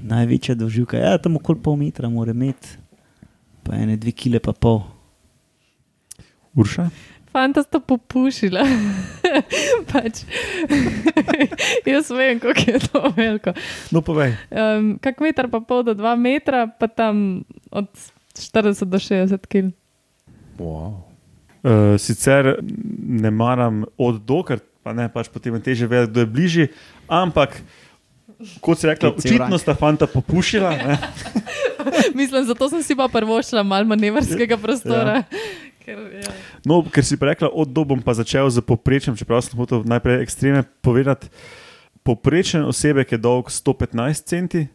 Največja 0.00 0.54
dolžina, 0.54 0.86
ja, 0.94 1.18
tam 1.18 1.36
okoli 1.36 1.60
pol 1.60 1.76
metra 1.76 2.08
mora 2.08 2.30
imeti, 2.32 2.68
pa 3.62 3.74
ene 3.76 3.96
dve 3.96 4.12
kile 4.12 4.38
pa 4.40 4.52
pol. 4.52 4.80
Urša? 6.56 6.88
Fanta 7.30 7.62
sta 7.62 7.78
popušila. 7.78 8.64
pač. 9.92 10.24
Jaz 11.90 12.10
vem, 12.10 12.40
kako 12.42 12.64
je 12.66 12.78
to 12.90 13.00
veliko. 13.14 13.54
No, 13.94 14.02
povej. 14.02 14.34
Um, 14.50 14.96
kak 14.98 15.22
meter 15.22 15.46
pa 15.46 15.62
pol 15.62 15.86
do 15.86 15.94
dva 15.94 16.16
metra, 16.18 16.66
pa 16.66 16.90
tam 16.90 17.46
od 17.70 17.86
40 18.34 18.82
do 18.90 18.98
60 18.98 19.46
kg. 19.46 19.70
Wow. 20.58 21.06
Uh, 21.60 21.94
sicer 22.00 22.58
ne 23.04 23.30
maram 23.30 23.84
od 24.00 24.18
do, 24.24 24.42
ker 24.42 24.58
pa 24.80 24.96
ne, 24.96 25.06
pač 25.12 25.28
potem 25.30 25.54
je 25.60 25.70
teže 25.70 25.86
vedeti, 25.86 26.10
kdo 26.10 26.20
je 26.24 26.28
bližje, 26.28 26.66
ampak. 27.06 27.62
Kot 28.64 28.80
Kot 28.80 28.80
cel 28.80 28.96
očitno 28.96 29.58
sta 29.60 29.76
fanta 29.76 30.08
popušila. 30.08 30.70
Ne? 30.72 30.96
Mislim, 32.18 32.40
zato 32.48 32.72
sem 32.72 32.80
si 32.80 32.96
pa 32.96 33.04
prvošla 33.12 33.60
malo 33.60 33.84
manevrskega 33.92 34.56
prostora. 34.56 35.28
Ker, 35.90 36.22
ja. 36.22 36.32
No, 36.62 36.82
ker 36.86 37.02
si 37.02 37.18
pa 37.18 37.32
rekla, 37.32 37.50
od 37.50 37.74
do 37.74 37.82
bom 37.82 37.98
pa 37.98 38.14
začel 38.14 38.46
z 38.46 38.62
poprečjem, 38.62 39.18
čeprav 39.18 39.42
sem 39.42 39.58
hotel 39.58 39.82
najprej 39.82 40.22
ekstreme 40.22 40.62
povedati. 40.86 41.26
Poprečen 42.06 42.62
osebek 42.62 43.12
je 43.12 43.18
dolg 43.18 43.50
115 43.50 44.22
cm 44.22 44.70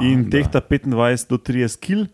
in 0.00 0.24
tehta 0.32 0.64
25 0.64 1.28
do 1.28 1.36
30 1.36 1.76
kg, 1.76 2.08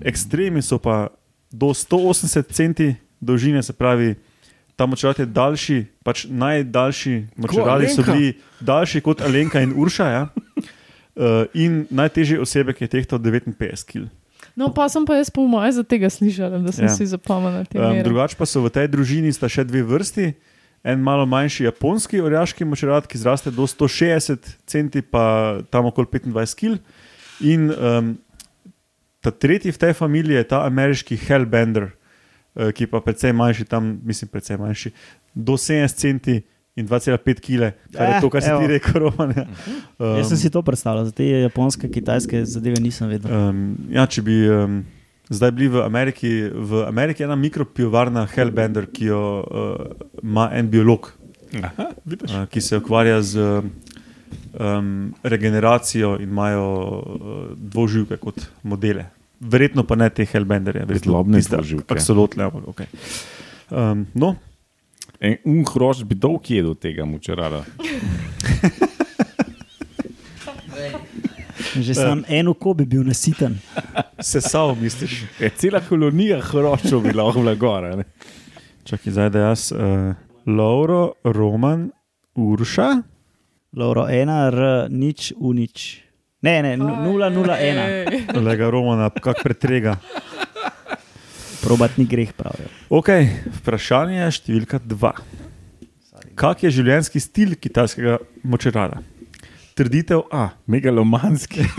ekstremi 0.00 0.64
so 0.64 0.80
pa 0.80 1.12
do 1.52 1.76
180 1.76 2.48
cm 2.48 2.96
dolžine, 3.20 3.60
se 3.62 3.76
pravi, 3.76 4.16
ta 4.72 4.88
močerat 4.88 5.20
je 5.20 5.28
daljši, 5.28 5.78
pač 6.00 6.24
najdaljši 6.32 7.14
močerali 7.36 7.92
so 7.92 8.02
bili 8.02 8.32
daljši 8.60 9.04
kot 9.04 9.20
Alenka 9.20 9.60
in 9.60 9.76
Urša. 9.76 10.06
Ja? 10.08 10.22
Uh, 11.12 11.44
in 11.64 11.84
najtežji 11.90 12.40
osebek 12.40 12.80
je 12.80 12.88
tehtal 12.88 13.20
59 13.20 13.84
kg. 13.84 14.08
No, 14.56 14.68
pa 14.68 14.88
sem 14.88 15.04
pa 15.08 15.16
jaz 15.16 15.30
po 15.32 15.46
moje 15.48 15.72
za 15.72 15.84
tega 15.84 16.10
slišala, 16.12 16.58
da 16.60 16.72
sem 16.72 16.84
Ja. 16.84 16.92
si 16.92 17.06
zapomnila 17.06 17.64
te 17.64 17.78
Um, 17.80 18.02
drugače 18.04 18.36
pa 18.36 18.44
so 18.46 18.60
v 18.60 18.68
tej 18.70 18.88
družini 18.88 19.32
sta 19.32 19.48
še 19.48 19.64
dve 19.64 19.82
vrsti. 19.82 20.34
En 20.82 20.98
malo 20.98 21.22
manjši 21.30 21.64
japonski 21.64 22.18
orjaški 22.20 22.66
močerat, 22.66 23.06
ki 23.06 23.14
zraste 23.18 23.50
do 23.54 23.62
160 23.62 24.66
cm, 24.66 25.06
pa 25.10 25.62
tam 25.70 25.86
okoli 25.86 26.06
25 26.26 26.58
kg. 26.58 26.80
In 27.40 27.70
um, 27.70 28.18
ta 29.22 29.30
tretji 29.30 29.70
v 29.70 29.78
tej 29.78 29.92
familiji 29.94 30.34
je 30.42 30.48
ta 30.50 30.66
ameriški 30.66 31.16
Hellbender, 31.22 31.92
uh, 32.58 32.74
ki 32.74 32.90
pa 32.90 32.98
precej 33.00 33.30
manjši, 33.32 33.64
tam 33.64 34.00
mislim, 34.02 34.28
precej 34.28 34.58
manjši, 34.58 34.90
do 35.34 35.54
70 35.54 35.94
cm 35.94 36.42
in 36.74 36.86
2,5 36.86 37.40
kg, 37.40 37.72
kar 37.92 38.08
je 38.08 38.16
Eh, 38.16 38.20
to, 38.20 38.30
kar 38.30 38.42
si 38.42 38.48
evo. 38.48 38.60
ti 38.60 38.66
rekel, 38.66 38.94
Roman. 38.98 39.32
ja. 39.36 39.44
Um, 39.98 40.16
Jaz 40.16 40.28
sem 40.28 40.36
si 40.36 40.50
to 40.50 40.62
predstavljal, 40.62 41.04
za 41.04 41.12
te 41.12 41.26
japonske, 41.26 41.90
kitajske 41.90 42.44
zadeve 42.44 42.80
nisem 42.80 43.08
vedel. 43.08 43.28
Um, 43.30 43.58
ja, 43.90 44.06
če 44.06 44.22
bi 44.22 44.36
um, 44.48 44.78
zdaj 45.28 45.50
bili 45.50 45.68
v 45.68 45.82
Ameriki, 45.82 46.30
v 46.48 46.84
Ameriki 46.86 47.22
je 47.22 47.26
ena 47.26 47.36
mikropivovarna 47.36 48.24
Hellbender, 48.26 48.86
ki 48.86 49.04
jo 49.06 49.22
uh, 49.40 49.84
ima 50.22 50.48
en 50.52 50.70
biolog, 50.70 51.12
Aha, 51.54 51.90
vidiš. 52.04 52.32
uh, 52.32 52.46
ki 52.46 52.60
se 52.60 52.76
ukvarja 52.76 53.20
z 53.22 53.36
um, 54.54 55.12
regeneracijo 55.22 56.16
in 56.16 56.28
imajo 56.28 56.64
uh, 56.88 57.02
dvoživke 57.52 58.16
kot 58.16 58.40
modele. 58.62 59.06
Verjetno 59.40 59.84
pa 59.84 59.96
ne 59.96 60.08
te 60.08 60.24
Hellbenderje, 60.24 60.84
verjetno 60.86 61.12
Zlobne 61.12 61.38
tiste 61.38 61.56
dvoživke. 61.56 61.90
Absolutno, 61.90 62.44
ampak 62.44 62.68
ok. 62.68 62.80
Um, 63.70 64.06
no, 64.14 64.36
En 65.22 65.36
un 65.46 65.62
hrošč 65.62 66.02
bi 66.04 66.16
dolg 66.18 66.48
jedel 66.50 66.74
tega 66.74 67.04
mučerada. 67.06 67.62
Že 71.72 71.94
sam 71.94 72.24
en 72.28 72.48
oko 72.48 72.74
bi 72.74 72.84
bil 72.84 73.04
nasiten. 73.06 73.54
sesal, 74.20 74.74
misliš. 74.76 75.22
Je 75.40 75.48
cela 75.56 75.80
kolonija 75.80 76.40
hroščov 76.44 77.02
bi 77.06 77.12
lahko 77.16 77.40
bila 77.40 77.54
gora. 77.54 77.94
ne. 77.96 78.04
Čakaj, 78.84 79.12
zdaj 79.12 79.30
da 79.30 79.38
jaz, 79.46 79.70
uh, 79.72 80.12
Lauro, 80.46 81.12
Roman, 81.24 81.90
Urša. 82.34 82.90
Lauro, 83.76 84.04
ena, 84.10 84.50
r, 84.50 84.58
nič, 84.90 85.32
u 85.38 85.52
nič. 85.54 86.02
Ne, 86.42 86.62
ne, 86.62 86.76
nu- 86.76 86.96
nula, 87.06 87.30
nula, 87.30 87.56
ena. 87.62 87.86
Lega 88.42 88.68
Romana, 88.70 89.08
kak 89.10 89.40
pretrega. 89.42 89.96
Probat 91.62 91.96
ni 91.98 92.04
greh, 92.10 92.32
pravijo. 92.34 92.68
Ok, 92.90 93.08
vprašanje 93.62 94.28
številka 94.34 94.82
dva. 94.82 95.14
Kak 96.38 96.64
je 96.64 96.72
življenjski 96.74 97.22
stil 97.22 97.54
kitajskega 97.60 98.18
močerada? 98.42 99.02
Trditev 99.78 100.26
A. 100.34 100.50
Megalomanski. 100.66 101.64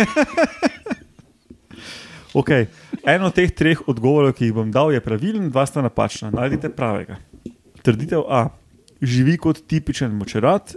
Okay. 2.34 2.66
Eno 3.06 3.30
od 3.30 3.36
teh 3.38 3.52
treh 3.54 3.78
odgovorov, 3.86 4.34
ki 4.34 4.48
jih 4.50 4.56
bom 4.58 4.72
dal, 4.74 4.90
je 4.90 5.02
pravilen, 5.06 5.52
dva 5.54 5.68
sta 5.70 5.84
napačna. 5.86 6.32
Najdite 6.34 6.72
pravega. 6.74 7.20
Trditev 7.86 8.26
A. 8.26 8.48
Živi 9.04 9.36
kot 9.38 9.60
tipičen 9.70 10.16
močerad, 10.18 10.74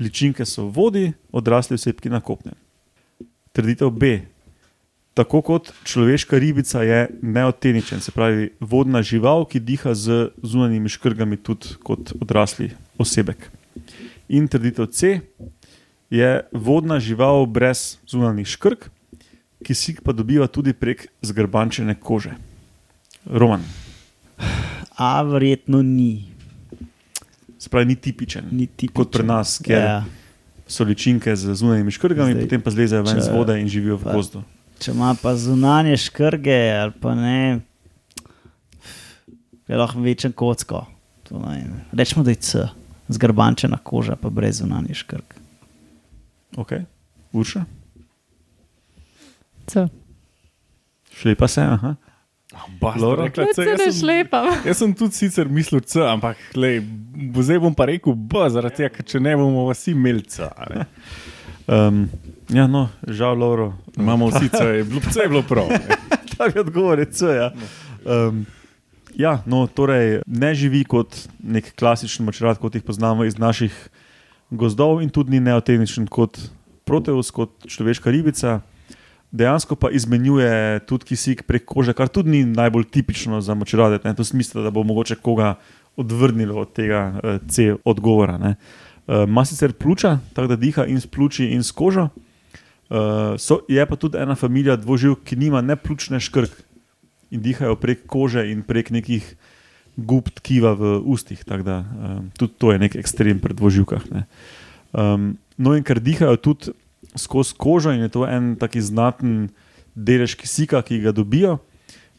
ličinke 0.00 0.46
so 0.48 0.68
v 0.68 0.72
vodi, 0.72 1.04
odrasli 1.34 1.76
osebki 1.76 2.08
na 2.08 2.22
kopnem. 2.24 2.56
Trditev 3.52 3.92
B. 3.92 4.16
Tako 5.14 5.42
kot 5.42 5.72
človeška 5.84 6.34
ribica 6.34 6.82
je 6.82 6.98
neoteničen, 7.22 8.00
se 8.00 8.10
pravi 8.10 8.50
vodna 8.60 8.98
žival, 9.00 9.44
ki 9.44 9.60
diha 9.60 9.94
z 9.94 10.10
zunanjimi 10.40 10.88
škrgami, 10.88 11.36
tudi 11.36 11.76
kot 11.80 12.12
odrasli 12.16 12.68
osebek. 12.98 13.50
In 14.28 14.48
trditev 14.48 14.86
C. 14.88 15.20
Je 16.10 16.26
vodna 16.52 16.98
žival 16.98 17.46
brez 17.46 17.96
zunanjih 18.04 18.46
škrg, 18.48 18.88
kisik 19.60 20.02
pa 20.02 20.12
dobiva 20.12 20.46
tudi 20.46 20.72
prek 20.72 21.06
zgrbančene 21.20 21.94
kože. 21.96 22.34
Roman, 23.24 23.62
A 24.92 25.22
verjetno 25.22 25.80
ni. 25.80 26.28
se 27.58 27.68
pravi, 27.68 27.86
ni 27.86 27.96
tipičen, 27.96 28.44
ni 28.50 28.66
tipičen. 28.68 28.94
kot 28.94 29.10
pri 29.10 29.22
nas, 29.24 29.58
kjer 29.58 29.78
Ja. 29.80 30.04
so 30.66 30.84
ličinke 30.84 31.32
z 31.32 31.54
zunanjimi 31.54 31.90
škrgami, 31.90 32.32
Zdaj, 32.32 32.42
potem 32.42 32.60
pa 32.60 32.70
zlezejo 32.70 33.02
ven 33.02 33.14
če- 33.14 33.22
z 33.22 33.30
vode 33.30 33.54
in 33.56 33.66
živijo 33.66 33.96
v 33.96 34.04
gozdu. 34.06 34.42
Če 34.78 34.90
ima 34.90 35.14
pa 35.14 35.36
zunanje 35.36 35.96
škrge, 35.98 36.56
ali 36.74 36.92
pa 36.92 37.14
ne, 37.14 37.60
je 39.64 39.76
lahko 39.76 40.00
večen 40.00 40.32
kocko. 40.32 40.84
To 41.24 41.38
ne 41.38 41.54
vem. 41.56 41.80
Rečemo, 41.92 42.24
da 42.24 42.30
je 42.30 42.36
C, 42.36 42.64
zgrbančena 43.08 43.78
koža, 43.78 44.16
pa 44.16 44.28
brez 44.28 44.58
zunanje 44.58 44.94
škrg. 44.94 45.34
Okay. 46.56 46.84
Urša, 47.32 47.64
C. 49.66 49.86
šlepa 51.12 51.48
se. 51.48 51.60
Aha. 51.62 51.94
Laura? 52.96 53.24
Rekla, 53.24 53.44
Se 53.46 53.54
C, 53.54 53.62
jaz, 53.64 53.80
sem, 53.80 53.92
šlepam. 53.92 54.46
jaz 54.66 54.78
sem 54.78 54.92
tudi 54.94 55.14
sicer 55.14 55.48
mislil 55.48 55.80
C, 55.80 55.98
ampak 56.00 56.36
lej, 56.54 56.80
bo- 57.32 57.42
zdaj 57.42 57.58
bom 57.58 57.74
pa 57.74 57.86
rekel 57.86 58.14
B, 58.14 58.44
zaradi 58.48 58.76
tega, 58.76 58.90
ker 58.90 59.04
če 59.04 59.20
ne 59.20 59.32
bomo 59.34 59.64
vsi 59.66 59.90
imeli 59.90 60.22
C. 60.22 60.42
a 60.46 60.68
ne. 60.70 60.84
Um, 61.66 62.02
ja, 62.48 62.66
no, 62.66 62.88
žal, 63.08 63.38
Lauro. 63.38 63.72
Imamo 63.96 64.28
vsi 64.28 64.48
C, 64.48 64.64
je 64.64 64.84
bilo, 64.84 65.00
C 65.00 65.20
je 65.22 65.28
bilo 65.28 65.42
prav. 65.42 65.68
ne. 65.70 65.80
Ta 66.36 66.48
bi 66.48 66.60
odgovor 66.60 66.98
je 66.98 67.06
C. 67.10 67.26
Ja. 67.26 67.52
Um, 68.04 68.46
ja, 69.14 69.42
no, 69.46 69.66
torej 69.66 70.20
ne 70.26 70.54
živi 70.54 70.84
kot 70.84 71.28
nek 71.42 71.74
klasičen 71.78 72.26
močerad, 72.26 72.58
kot 72.58 72.74
jih 72.74 72.82
poznamo 72.82 73.24
iz 73.24 73.38
naših 73.38 73.72
gozdov, 74.50 75.02
in 75.02 75.10
tudi 75.10 75.36
ni 75.36 75.40
neoteničen 75.40 76.06
kot 76.06 76.38
proteus, 76.84 77.30
kot 77.30 77.66
človeška 77.66 78.10
ribica. 78.10 78.60
Dejansko 79.34 79.74
pa 79.74 79.90
izmenjuje 79.90 80.84
tudi 80.86 81.10
kisik 81.10 81.42
prek 81.42 81.64
kože, 81.66 81.94
kar 81.96 82.08
tudi 82.08 82.30
ni 82.30 82.44
najbolj 82.46 82.84
tipično 82.94 83.40
za 83.42 83.54
močerade. 83.54 83.98
Ne? 84.04 84.14
To 84.14 84.24
smisel, 84.24 84.62
da 84.62 84.70
bo 84.70 84.84
mogoče 84.86 85.16
koga 85.18 85.56
odvrnilo 85.96 86.60
od 86.60 86.72
tega 86.72 87.14
uh, 87.14 87.40
C 87.48 87.74
odgovora. 87.84 88.38
ne. 88.38 88.54
Uh, 89.06 89.26
Ma 89.28 89.44
sicer 89.44 89.72
pljuča, 89.72 90.18
tako 90.34 90.54
da 90.54 90.56
diha 90.56 90.86
in 90.86 91.00
s 91.00 91.06
pljuči 91.06 91.50
in 91.50 91.62
s 91.62 91.72
kožo. 91.72 92.08
Uh, 92.90 93.34
so, 93.40 93.62
je 93.68 93.86
pa 93.86 93.96
tudi 93.96 94.20
ena 94.20 94.36
familija 94.36 94.76
dvoživ, 94.76 95.16
ki 95.24 95.36
nima 95.40 95.62
ne 95.64 95.76
pljučne 95.76 96.20
škrg 96.20 96.52
in 97.32 97.42
dihajo 97.42 97.78
prek 97.80 98.04
kože 98.06 98.44
in 98.50 98.62
prek 98.62 98.90
nekih 98.94 99.24
gub 99.96 100.28
tkiva 100.28 100.74
v 100.76 100.98
ustih. 101.00 101.40
Da, 101.46 101.80
um, 101.80 102.30
tudi 102.38 102.52
to 102.58 102.72
je 102.72 102.82
nek 102.82 102.96
ekstrem 103.00 103.40
pri 103.40 103.56
dvoživkah. 103.56 104.04
Ne. 104.12 104.26
Um, 104.92 105.34
no, 105.56 105.74
in 105.74 105.86
ker 105.86 106.02
dihajo 106.02 106.36
tudi 106.36 106.74
skozi 107.16 107.54
kožo, 107.56 107.94
in 107.94 108.04
je 108.04 108.12
to 108.12 108.26
en 108.26 108.54
taki 108.58 108.82
znaten 108.82 109.48
delež 109.94 110.34
kisika, 110.36 110.82
ki 110.82 111.00
ga 111.06 111.14
dobijo, 111.14 111.58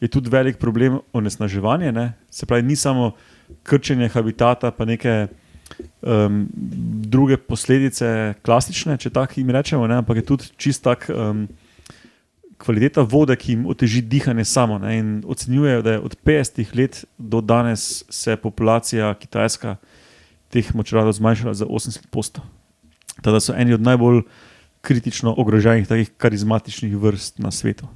je 0.00 0.08
tudi 0.08 0.32
velik 0.32 0.58
problem 0.58 1.00
onesnaževanje. 1.12 1.92
Ne. 1.92 2.12
Se 2.30 2.46
pravi, 2.46 2.66
ni 2.66 2.76
samo 2.76 3.14
krčenje 3.62 4.08
habitata, 4.12 4.70
pa 4.70 4.84
neke 4.84 5.28
um, 6.02 6.46
druge 7.06 7.36
posledice, 7.36 8.34
klasične, 8.42 8.98
če 8.98 9.10
tako 9.10 9.40
jim 9.40 9.50
rečemo, 9.50 9.86
ne, 9.86 10.00
ampak 10.02 10.22
je 10.22 10.26
tudi 10.32 10.50
čist 10.56 10.84
tak. 10.86 11.10
Um, 11.10 11.46
Kvaliteta 12.56 13.02
vode, 13.04 13.34
ki 13.36 13.50
jim 13.52 13.64
oteži 13.68 14.00
dihanje 14.00 14.46
samo. 14.48 14.78
Ne, 14.80 14.94
in 14.96 15.08
ocenjujejo, 15.28 15.82
da 15.84 15.92
je 15.92 16.00
od 16.00 16.14
50 16.24 16.70
let 16.72 17.02
do 17.18 17.42
danes 17.44 18.00
se 18.08 18.32
je 18.32 18.38
populacija 18.40 19.10
kitajska 19.20 19.74
teh 20.48 20.70
močaradov 20.74 21.12
zmanjšala 21.12 21.52
za 21.52 21.66
80%. 21.68 22.40
Teda 23.20 23.40
so 23.44 23.52
eni 23.52 23.76
od 23.76 23.84
najbolj 23.84 24.22
kritično 24.80 25.34
ogroženih, 25.36 25.88
takih 25.88 26.10
karizmatičnih 26.16 26.96
vrst 26.96 27.38
na 27.44 27.50
svetu. 27.50 27.88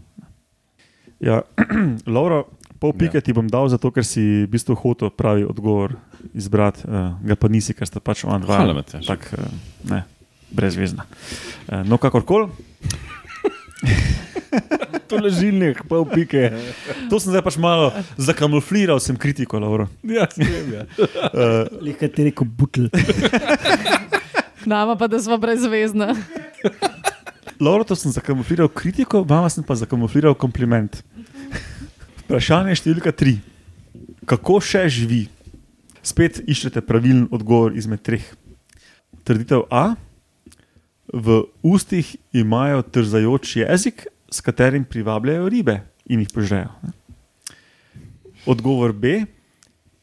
Ja, 1.21 1.41
Lauro, 2.15 2.45
pol 2.81 2.93
pike 2.97 3.21
Ja. 3.21 3.25
ti 3.25 3.33
bom 3.37 3.45
dal, 3.47 3.69
zato 3.69 3.91
ker 3.93 4.05
si 4.05 4.45
v 4.45 4.51
bistvu 4.51 4.75
hotel 4.81 5.11
pravi 5.13 5.45
odgovor 5.45 5.95
izbrati, 6.35 6.83
uh, 6.89 7.13
ga 7.21 7.37
pa 7.37 7.49
nisi, 7.53 7.77
ker 7.77 7.85
sta 7.87 8.01
pač 8.01 8.25
ona 8.25 8.41
dva. 8.41 8.57
Hvala, 8.57 8.75
Matjaž. 8.81 9.05
Tak, 9.07 9.29
uh, 9.37 9.45
ne, 9.93 10.03
brezvezna. 10.51 11.05
Uh, 11.69 11.85
no, 11.85 12.01
kakorkoli. 12.01 12.49
To 15.11 15.19
ležilnik, 15.19 15.83
pol 15.91 16.05
pike. 16.07 16.51
To 17.11 17.19
sem 17.19 17.33
zdaj 17.35 17.43
pač 17.43 17.57
malo 17.59 17.91
zakamufliral, 18.15 18.99
sem 19.03 19.19
kritiko, 19.19 19.59
Lauro. 19.59 19.89
Ja, 20.07 20.27
smem, 20.31 20.71
ja. 20.71 20.85
Uh, 20.95 21.67
Lihka 21.83 22.07
ti 22.07 22.29
rekel 22.31 22.47
butl. 22.47 22.87
Nama 24.71 24.95
pa, 24.95 25.11
da 25.11 25.19
smo 25.19 25.35
brezvezna. 25.43 26.15
Lauro, 27.59 27.83
to 27.83 27.99
sem 27.99 28.15
zakamufliral 28.15 28.71
kritiko, 28.71 29.25
vama 29.27 29.51
sem 29.51 29.67
pa 29.67 29.75
zakamufliral 29.75 30.35
kompliment. 30.39 31.03
Vprašanje 32.31 32.77
številka 32.79 33.11
tri. 33.11 33.33
Kako 34.23 34.61
še 34.63 34.85
živi? 34.87 35.25
Spet 35.99 36.37
iščete 36.47 36.79
pravilen 36.87 37.25
odgovor 37.35 37.75
izmed 37.75 38.05
treh. 38.07 38.23
Trditev 39.27 39.65
A. 39.67 39.97
V 41.11 41.41
ustih 41.67 42.07
imajo 42.31 42.85
trzajoč 42.87 43.57
jezik, 43.65 44.05
s 44.31 44.47
katerim 44.47 44.85
privabljajo 44.87 45.49
ribe 45.51 45.75
in 46.07 46.23
jih 46.23 46.31
požrejo. 46.31 46.71
Odgovor 48.47 48.95
B. 48.95 49.25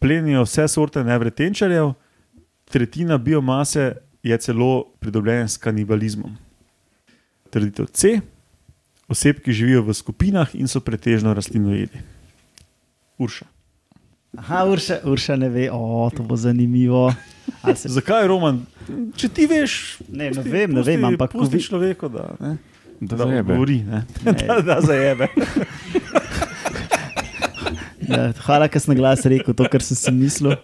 Plenijo 0.03 0.43
vse 0.43 0.67
sorte 0.67 1.05
nevretenčarjev, 1.07 1.93
tretjina 2.67 3.15
biomase 3.15 3.93
je 4.19 4.41
celo 4.43 4.91
pridobljena 4.99 5.47
s 5.47 5.55
kanibalizmom. 5.63 6.35
Trditev 7.55 7.87
C. 7.95 8.19
Osebki 9.07 9.55
živijo 9.55 9.87
v 9.87 9.95
skupinah 9.95 10.51
in 10.59 10.67
so 10.67 10.83
pretežno 10.83 11.31
rastlinojedi. 11.31 12.16
Urša. 13.17 13.45
Aha, 14.37 14.65
Urša, 14.65 14.99
Urša 15.05 15.35
ne 15.35 15.49
ve, 15.49 15.69
o, 15.71 16.09
to 16.09 16.23
bo 16.23 16.35
zanimivo. 16.35 17.13
Ali 17.61 17.75
Se, 17.75 17.89
Zakaj, 17.89 18.27
Roman? 18.27 18.59
Če 19.15 19.29
ti 19.29 19.45
veš, 19.45 19.73
ne, 20.09 20.29
ne 20.31 20.43
vem, 20.43 20.71
ne 20.71 20.83
vem, 20.83 21.05
ampak 21.05 21.31
ko 21.31 21.39
pusti 21.39 21.57
vi, 21.57 21.63
človeku, 21.63 22.09
da, 22.09 22.27
ne, 22.39 22.57
Da 22.99 23.15
da 23.15 23.25
zajebe. 23.25 23.53
govori. 23.53 23.79
Ne. 23.83 24.03
Ne. 24.25 24.33
Da, 24.47 24.59
da 24.61 24.77
zajebe. 24.81 25.27
ja, 28.07 28.21
hvala, 28.41 28.67
ker 28.67 28.81
si 28.81 28.89
na 28.89 28.95
glas 28.95 29.25
rekel 29.25 29.53
to, 29.53 29.67
kar 29.69 29.83
sem 29.83 29.97
si 29.97 30.13
mislil. 30.13 30.55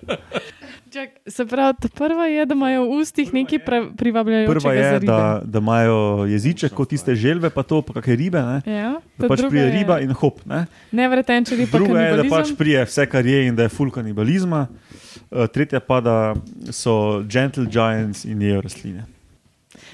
Čak, 0.94 1.10
Se 1.26 1.46
pravi, 1.46 1.74
ta 1.82 1.90
prva 1.90 2.26
je, 2.30 2.46
da 2.46 2.54
imajo 2.54 2.84
v 2.86 2.98
ustih 3.02 3.34
nekaj 3.34 3.60
pre- 3.66 3.90
privabljajočega. 3.98 4.54
Prva 4.54 4.74
je, 4.74 5.00
da, 5.00 5.42
da 5.42 5.60
imajo 5.60 6.26
jeziček 6.30 6.74
kot 6.74 6.90
tiste 6.94 7.16
želve, 7.16 7.50
pa 7.50 7.64
to, 7.66 7.82
pa 7.82 7.96
kakšne 7.98 8.16
ribe. 8.16 8.38
Ne? 8.38 8.58
Ja, 8.70 8.92
Da 9.18 9.30
pač 9.32 9.42
prije 9.50 9.72
riba 9.74 9.98
in 10.06 10.14
hop. 10.14 10.44
Ne? 10.46 10.68
Nevretenčari 10.94 11.66
pa 11.66 11.82
Druga 11.82 12.04
je, 12.06 12.12
da 12.22 12.28
pač 12.30 12.54
prije 12.58 12.86
vse, 12.86 13.08
kar 13.10 13.26
je 13.26 13.42
in 13.48 13.58
da 13.58 13.66
je 13.66 13.74
full 13.74 13.90
kanibalizma. 13.90 14.68
Uh, 15.34 15.48
tretja 15.50 15.82
pa, 15.82 15.98
da 15.98 16.18
so 16.70 17.24
gentle 17.26 17.66
giants 17.66 18.22
in 18.30 18.46
jejo 18.46 18.62
rastline. 18.62 19.10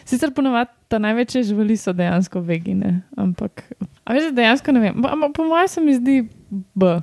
Sicer 0.04 0.36
ponovadi 0.36 0.76
ta 0.92 1.00
največje 1.00 1.48
živali 1.54 1.80
so 1.80 1.96
dejansko 1.96 2.44
vegine, 2.44 3.06
ampak 3.16 3.64
a 4.04 4.20
veš, 4.20 4.34
dejansko 4.36 4.76
ne 4.76 4.84
vem. 4.90 5.00
Ampak 5.00 5.32
po 5.38 5.48
mojem 5.48 5.72
se 5.72 5.82
mi 5.82 5.96
zdi 5.96 6.22
B, 6.76 6.98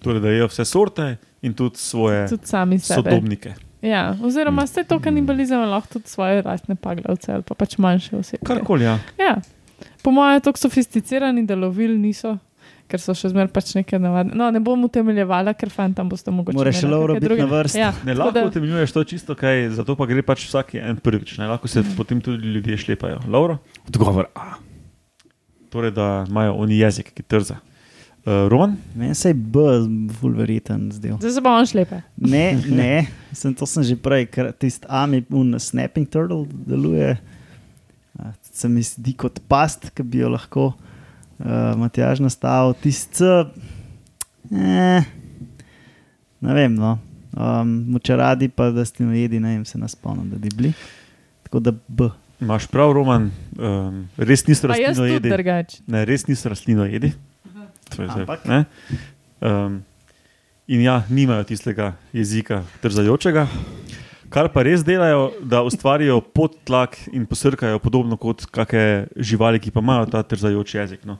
Torej, 0.00 0.20
da 0.24 0.30
jejo 0.32 0.48
vse 0.48 0.64
sorte 0.64 1.16
in 1.42 1.54
tudi 1.54 1.76
svoje 1.76 2.28
tudi 2.28 2.78
sodobnike. 2.78 3.54
Ja, 3.82 4.16
oziroma 4.22 4.64
vse 4.64 4.84
to 4.84 4.98
kanibalizem 5.00 5.60
lahko 5.60 5.88
tudi 5.92 6.08
svoje 6.08 6.42
rastne 6.42 6.74
paglavce 6.74 7.32
ali 7.32 7.42
pa 7.42 7.54
pač 7.54 7.78
manjše 7.78 8.16
osebe. 8.16 8.44
Karkoli, 8.44 8.84
ja. 8.84 8.98
Ja. 9.18 9.38
Po 10.02 10.10
mojem 10.10 10.34
je 10.34 10.40
tako 10.40 10.58
sofisticirani, 10.58 11.46
da 11.46 11.54
lovil 11.54 12.00
niso. 12.00 12.38
Ker 12.88 12.98
so 12.98 13.14
še 13.14 13.28
zmeraj 13.30 13.52
pač 13.54 13.74
neke 13.74 13.98
navadne. 13.98 14.34
No, 14.34 14.50
ne 14.50 14.58
bom 14.58 14.82
utemeljevala, 14.84 15.54
ker 15.54 15.70
fantam 15.70 16.08
boste 16.08 16.30
mogoče. 16.30 16.56
Moraš 16.56 16.80
biti 16.82 17.22
druge- 17.22 17.38
na 17.38 17.46
vrsti. 17.46 17.78
Ja, 17.78 17.92
Ne, 18.04 18.14
lahko 18.14 18.32
da- 18.32 18.44
utemeljuješ 18.44 18.92
to 18.92 19.04
čisto 19.04 19.34
kaj, 19.34 19.70
zato 19.70 19.94
pa 19.96 20.06
gre 20.06 20.22
pač 20.22 20.42
vsak 20.44 20.74
en 20.74 20.96
prvič. 20.96 21.38
Ne? 21.38 21.46
Lahko 21.46 21.68
se 21.68 21.84
potem 21.96 22.20
tudi 22.20 22.42
ljudje 22.44 22.76
šlepajo. 22.76 23.20
Lauro? 23.28 23.58
Odgovor 23.86 24.26
A. 24.34 24.58
Torej, 25.70 25.90
da 25.90 26.24
imajo 26.28 26.54
oni 26.54 26.78
jezik, 26.78 27.12
ki 27.14 27.22
trza. 27.22 27.56
Uh, 28.20 28.48
Roman? 28.52 28.76
Meni 28.94 29.14
se 29.14 29.30
je 29.30 29.34
B, 29.34 29.62
ful 30.20 30.34
verjeten 30.36 30.90
zdel. 30.92 31.16
Zdaj 31.22 31.32
se 31.32 31.40
bo 31.40 31.52
on 31.56 31.66
šlepe. 31.66 32.02
Ne, 32.20 32.52
ne, 32.80 33.06
sem, 33.32 33.54
to 33.56 33.64
sem 33.64 33.86
že 33.88 33.96
prej, 33.96 34.26
ker 34.28 34.50
tisti 34.52 34.84
ami, 34.92 35.22
un 35.32 35.56
snapping 35.56 36.04
turtle 36.04 36.44
deluje. 36.68 37.14
Se 38.52 38.68
mi 38.68 38.84
zdi 38.84 39.14
kot 39.16 39.40
past, 39.48 39.88
ki 39.96 40.04
bi 40.04 40.20
jo 40.20 40.28
lahko 40.34 40.66
uh, 40.74 41.72
Matjaž 41.80 42.20
nastavil. 42.20 42.76
Tisti, 42.82 43.24
C, 43.24 43.30
eh, 44.52 45.08
ne 46.44 46.58
vem, 46.58 46.76
no. 46.76 46.98
Um, 47.30 47.72
Moče 47.94 48.16
radi 48.20 48.50
pa, 48.52 48.68
da 48.74 48.84
ste 48.84 49.04
jedi, 49.04 49.40
ne 49.40 49.54
vem, 49.54 49.64
se 49.64 49.78
nas 49.78 49.96
spomnim, 49.96 50.28
da 50.28 50.36
bi 50.36 50.52
bili. 50.56 50.74
Tako 51.48 51.64
da 51.64 51.72
B. 51.88 52.10
Imaš 52.40 52.66
prav, 52.66 52.92
Roman, 52.92 53.30
um, 53.56 54.04
res 54.16 54.44
niso 54.46 54.68
rastlino 54.68 55.08
jedi. 55.08 55.32
Ne, 55.86 56.04
res 56.08 56.28
niso 56.28 56.52
rastlino 56.52 56.84
jedi. 56.84 57.14
Ampak? 57.98 58.44
ne? 58.46 58.64
Um, 59.40 59.80
in 60.70 60.84
ja, 60.84 61.02
nimajo 61.08 61.44
tistega 61.44 61.94
jezika 62.12 62.62
trzajočega. 62.82 63.46
Kar 64.30 64.46
pa 64.54 64.62
res 64.62 64.84
delajo, 64.86 65.32
da 65.42 65.64
ustvarijo 65.66 66.20
podtlak 66.22 66.94
in 67.10 67.24
posrkajo 67.26 67.80
podobno 67.82 68.14
kot 68.20 68.44
kakšne 68.46 69.10
živali, 69.18 69.58
ki 69.58 69.72
pa 69.74 69.82
imajo 69.82 70.06
ta 70.12 70.22
trzajoč 70.22 70.74
jezik. 70.78 71.02
No. 71.02 71.18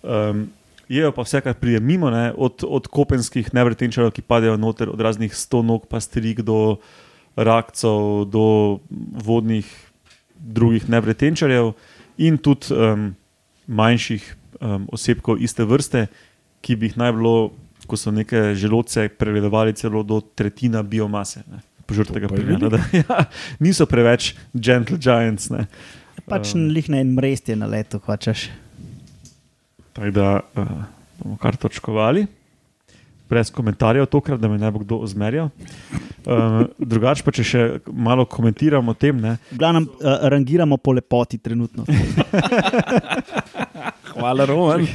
Um, 0.00 0.46
jejo 0.88 1.12
pa 1.12 1.26
vse, 1.26 1.42
kar 1.44 1.58
pride 1.60 1.82
mimo, 1.84 2.08
ne? 2.10 2.32
od, 2.32 2.64
od 2.64 2.88
kopenskih 2.88 3.52
nevretenčarjev, 3.52 4.14
ki 4.16 4.24
padejo 4.24 4.56
noter, 4.56 4.88
od 4.88 5.00
raznih 5.00 5.36
stonog, 5.36 5.84
pastrik 5.92 6.40
do 6.40 6.78
rakcev, 7.36 8.24
do 8.32 8.80
vodnih 9.28 9.68
drugih 10.38 10.88
nevretenčarjev 10.88 11.74
in 12.16 12.38
tudi 12.40 12.72
um, 12.72 13.12
manjših 13.66 14.24
um, 14.60 14.86
osebkov 14.92 15.42
iste 15.42 15.64
vrste, 15.64 16.06
ki 16.64 16.76
bi 16.76 16.90
jih 16.90 16.98
naj 17.00 17.14
bilo, 17.16 17.50
ko 17.88 17.96
so 17.96 18.12
neke 18.12 18.52
želodce 18.58 19.08
pregledovali, 19.08 19.72
celo 19.78 20.02
do 20.02 20.20
tretjina 20.20 20.82
biomase. 20.82 21.44
Ne. 21.48 21.62
Požrte 21.88 22.18
tega 22.18 22.28
To 22.28 22.36
primera, 22.36 22.68
da 22.74 22.82
ja, 22.92 23.24
niso 23.60 23.86
preveč 23.88 24.34
gentle 24.52 24.98
giants. 25.00 25.48
Ne. 25.50 25.66
Pač 26.28 26.52
Um. 26.54 26.68
lih 26.68 26.90
na 26.92 27.00
en 27.00 27.14
mrest 27.16 27.48
je 27.48 27.56
na 27.56 27.66
leto, 27.66 28.00
hočeš. 28.04 28.48
Tako 29.96 30.10
da 30.12 30.40
uh, 30.40 30.66
bomo 31.22 31.38
kar 31.40 31.56
točkovali. 31.56 32.26
Brez 33.28 33.50
komentarjev, 33.52 34.06
tokrat, 34.08 34.40
da 34.40 34.48
me 34.48 34.56
ne 34.58 34.70
bo 34.72 34.80
kdo 34.80 35.02
ozmerjal. 35.04 35.50
Um, 36.28 36.68
drugače 36.78 37.24
pa, 37.24 37.32
če 37.32 37.44
še 37.44 37.62
malo 37.92 38.24
komentiramo 38.28 38.92
o 38.92 38.96
tem, 38.96 39.16
ne, 39.20 39.34
V 39.52 39.58
glavnem 39.60 39.84
uh, 39.84 40.24
rangiramo 40.32 40.76
po 40.80 40.92
lepoti 40.96 41.38
trenutno. 41.40 41.84
Hvala, 44.18 44.44
Roman. 44.44 44.86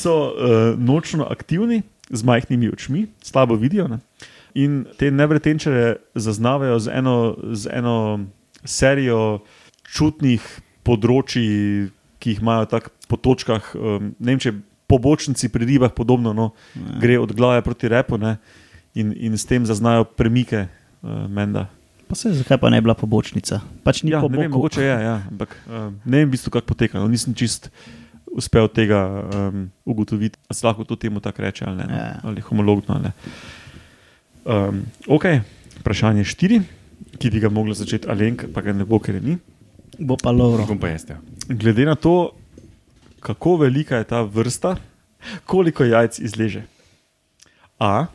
so 0.00 0.32
uh, 0.32 0.78
nočno 0.78 1.26
aktivni, 1.30 1.82
z 2.10 2.22
majhnimi 2.22 2.70
očmi, 2.72 3.06
slabo 3.22 3.54
vidijo. 3.54 3.88
Ne? 3.88 3.98
In 4.54 4.84
te 4.98 5.10
nevretenčare 5.10 5.96
zaznavajo 6.14 6.78
z 6.78 6.90
eno, 6.94 7.36
z 7.52 7.70
eno 7.72 7.96
serijo 8.64 9.44
čutnih 9.86 10.42
področji, 10.86 11.90
ki 12.20 12.34
jih 12.34 12.40
imajo 12.42 12.66
tako 12.72 12.90
po 13.08 13.18
točkah. 13.20 13.70
Um, 13.76 14.12
ne 14.18 14.34
vem, 14.34 14.40
če 14.42 14.54
pobočnici 14.90 15.52
pri 15.52 15.68
ribah 15.68 15.92
podobno, 15.94 16.32
no, 16.34 16.50
gre 16.74 17.20
od 17.20 17.32
glave 17.36 17.62
proti 17.62 17.88
repu 17.88 18.18
ne? 18.18 18.38
in, 18.94 19.12
in 19.14 19.38
s 19.38 19.46
tem 19.46 19.66
zaznajo 19.68 20.08
premike. 20.16 20.66
Uh, 21.00 21.24
menda. 21.32 21.70
Pa 22.10 22.18
se 22.18 22.32
zakaj 22.34 22.58
pa 22.58 22.70
ne 22.74 22.80
bi 22.80 22.88
bila 22.88 22.98
pobočnica? 22.98 23.60
Pač 23.86 24.02
ni 24.02 24.10
Ja, 24.10 24.18
po 24.18 24.26
ne 24.26 24.42
vem, 24.42 24.50
mogoče 24.50 24.82
je, 24.82 24.96
ja, 25.06 25.22
ampak 25.30 25.54
uh, 25.70 25.94
ne 26.02 26.16
vem, 26.18 26.26
v 26.26 26.34
bistvu, 26.34 26.50
kako 26.50 26.66
poteka. 26.66 26.98
No, 26.98 27.06
nisem 27.06 27.30
čist 27.38 27.70
uspel 28.34 28.66
tega 28.66 28.98
um, 29.30 29.70
ugotoviti, 29.86 30.38
ali 30.50 30.54
se 30.58 30.66
lahko 30.66 30.82
to 30.84 30.98
temu 30.98 31.22
tako 31.22 31.42
reče 31.46 31.64
ali 31.70 31.76
ne. 31.78 31.86
No, 31.86 31.94
Ja. 31.94 32.18
ali 32.26 32.42
homologno 32.42 32.94
ali 32.98 33.02
ne. 33.06 33.12
Um, 34.42 34.82
ok, 35.06 35.24
vprašanje 35.80 36.24
štiri, 36.26 36.60
ki 37.18 37.30
bi 37.30 37.40
ga 37.40 37.50
mogla 37.52 37.74
začeti 37.78 38.10
Alenka, 38.10 38.50
pa 38.50 38.62
ga 38.62 38.74
ne 38.74 38.82
bo, 38.84 38.98
ker 38.98 39.14
je 39.14 39.22
ni. 39.22 39.34
Bo 39.98 40.16
pa 40.18 40.30
Lovro. 40.34 40.66
Bom 40.66 40.78
pa 40.82 40.90
jaz. 40.90 41.06
Ja. 41.10 41.18
Glede 41.46 41.84
na 41.86 41.94
to, 41.94 42.32
kako 43.20 43.56
velika 43.62 44.02
je 44.02 44.04
ta 44.08 44.22
vrsta, 44.22 44.76
koliko 45.46 45.84
jajc 45.84 46.18
izleže. 46.18 46.64
A, 47.78 48.06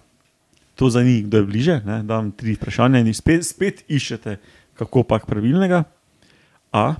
to 0.76 0.89
za 0.89 1.03
njih, 1.03 1.26
kdo 1.26 1.38
je 1.38 1.43
bliže, 1.43 1.82
ne, 1.86 2.03
dam 2.03 2.32
tri 2.32 2.55
vprašanja 2.55 2.99
in 2.99 3.13
spet, 3.13 3.45
spet 3.47 3.84
iščete, 3.88 4.38
kako 4.76 5.03
pak 5.07 5.26
pravilnega. 5.26 5.84
A, 6.76 6.95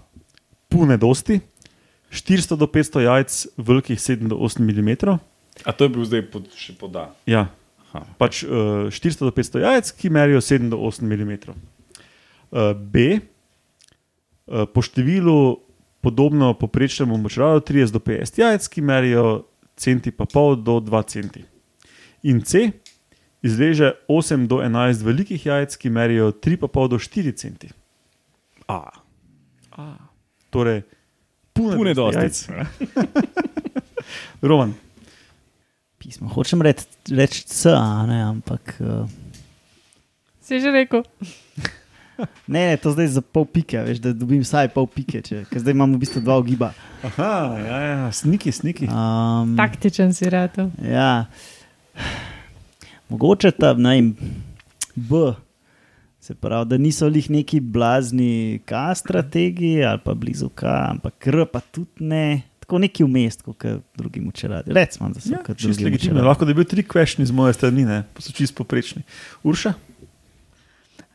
pune 0.72 0.98
dosti, 0.98 1.40
400 2.12 2.56
do 2.56 2.68
500 2.72 3.04
jajc, 3.04 3.48
velikih 3.58 4.00
7 4.00 4.28
do 4.32 4.40
8 4.40 4.64
mm. 4.64 5.20
A 5.64 5.72
to 5.72 5.84
je 5.84 5.90
bil 5.90 6.06
zdaj 6.08 6.24
pod, 6.32 6.48
še 6.56 6.76
poda. 6.80 7.10
Ja, 7.28 7.50
Aha. 7.92 8.06
pač 8.20 8.44
uh, 8.48 8.88
400 8.92 9.28
do 9.28 9.34
500 9.36 9.64
jajc, 9.64 9.92
ki 10.00 10.12
merijo 10.12 10.40
7 10.40 10.72
do 10.72 10.80
8 10.80 11.04
mm. 11.04 11.34
Uh, 12.56 12.72
B, 12.72 13.20
uh, 13.20 14.64
po 14.72 14.80
številu 14.80 15.60
podobno 16.00 16.54
poprečnemu 16.54 17.18
močralu 17.18 17.60
30 17.66 17.92
do 17.92 18.00
50 18.00 18.40
jajc, 18.40 18.68
ki 18.72 18.80
merijo 18.86 19.50
centi 19.76 20.14
pa 20.16 20.24
pol 20.30 20.56
do 20.56 20.80
2 20.80 21.04
centi. 21.12 21.44
In 22.30 22.40
C, 22.46 22.70
izleže 23.46 23.94
8 24.10 24.48
do 24.50 24.60
11 24.66 25.06
velikih 25.06 25.46
jajc, 25.46 25.78
ki 25.78 25.94
merijo 25.94 26.32
3,5 26.34 26.90
do 26.90 26.98
4 26.98 27.36
centi. 27.38 27.70
A. 28.66 28.90
Torej, 30.50 30.82
pune, 31.54 31.78
Pune 31.78 31.94
dosti 31.94 32.26
jajc. 32.26 32.38
Roman, 34.42 34.74
Pismo. 36.02 36.30
Hočem 36.30 36.62
reči 36.62 36.86
reč 37.10 37.44
C, 37.50 37.74
a 37.74 38.06
ne, 38.06 38.22
ampak. 38.22 38.78
Uh, 38.78 39.10
Si 40.46 40.62
že 40.62 40.70
rekel? 40.70 41.02
ne, 42.54 42.62
ne, 42.70 42.78
to 42.78 42.94
zdaj 42.94 43.18
za 43.18 43.22
pol 43.26 43.50
pike, 43.50 43.82
veš, 43.82 43.98
da 43.98 44.14
dobim 44.14 44.46
vsaj 44.46 44.70
pol 44.70 44.86
pike, 44.86 45.26
če, 45.26 45.42
ker 45.50 45.58
zdaj 45.64 45.74
imamo 45.74 45.98
v 45.98 46.04
bistvu 46.06 46.22
dva 46.22 46.38
giba. 46.46 46.70
aha, 47.02 47.58
ja, 47.58 47.78
ja, 47.82 48.12
sniki, 48.14 48.54
sniki. 48.54 48.86
Um, 48.86 49.58
Taktičen 49.58 50.14
si 50.14 50.30
rekel. 50.30 50.70
Ja. 50.86 51.26
Mogoče 53.10 53.52
ta 53.52 53.74
ne 53.74 53.96
vem, 53.96 54.16
B. 54.96 55.34
Se 56.20 56.34
pravi, 56.36 56.70
da 56.70 56.78
niso 56.78 57.08
lih 57.08 57.30
neki 57.30 57.60
blazni 57.60 58.60
K 58.66 58.96
strategiji 58.96 59.84
ali 59.84 60.00
pa 60.04 60.14
blizu 60.14 60.50
K, 60.50 60.66
ampak 60.66 61.28
R 61.28 61.46
pa 61.52 61.60
tudi 61.60 62.06
ne. 62.06 62.42
Tako 62.60 62.80
neki 62.82 63.06
vmes, 63.06 63.38
kot 63.46 63.66
drugi 63.98 64.22
muče 64.26 64.48
radi. 64.48 64.74
Recimo, 64.74 65.10
da 65.14 65.22
so 65.22 65.30
Ja, 65.34 65.44
kot 65.46 65.62
drugi. 65.62 66.10
Lahko 66.10 66.46
da 66.46 66.54
bi 66.54 66.64
bil 66.64 66.66
tri 66.66 66.84
kvešni 66.84 67.26
z 67.26 67.32
moje 67.32 67.54
strani, 67.54 67.86
ne? 67.86 68.04
pa 68.14 68.26
so 68.26 68.34
čist 68.34 68.56
poprečni. 68.58 69.04
Urša? 69.44 69.74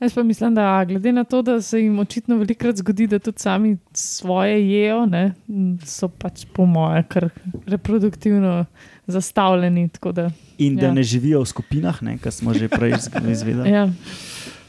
Jaz 0.00 0.14
pa 0.14 0.22
mislim, 0.22 0.54
da 0.54 0.84
glede 0.84 1.12
na 1.12 1.24
to, 1.24 1.42
da 1.42 1.62
se 1.62 1.80
jim 1.80 1.98
očitno 1.98 2.36
velikokrat 2.36 2.76
zgodi, 2.76 3.06
da 3.06 3.18
tudi 3.18 3.38
sami 3.38 3.74
svoje 3.92 4.70
jejo, 4.70 5.06
ne, 5.06 5.32
so 5.84 6.08
pač 6.10 6.46
po 6.46 6.64
moje 6.64 7.02
kar 7.04 7.28
reproduktivno 7.66 8.64
zastavljeni. 9.06 9.88
tako 9.90 10.12
Da, 10.12 10.30
In 10.58 10.76
da 10.76 10.86
Ja. 10.86 10.92
ne 10.92 11.02
živijo 11.02 11.40
v 11.40 11.46
skupinah, 11.46 11.98
kar 12.16 12.32
smo 12.32 12.54
že 12.54 12.68
prej 12.68 12.90
iz- 12.92 13.10
izvedeli. 13.32 13.70
ja. 13.70 13.88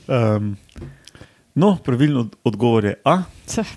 Um, 0.10 0.58
no, 1.56 1.78
pravilno 1.78 2.20
od- 2.20 2.36
odgovor 2.44 2.86
je 2.86 2.96
A. 3.06 3.24
Cah, 3.46 3.68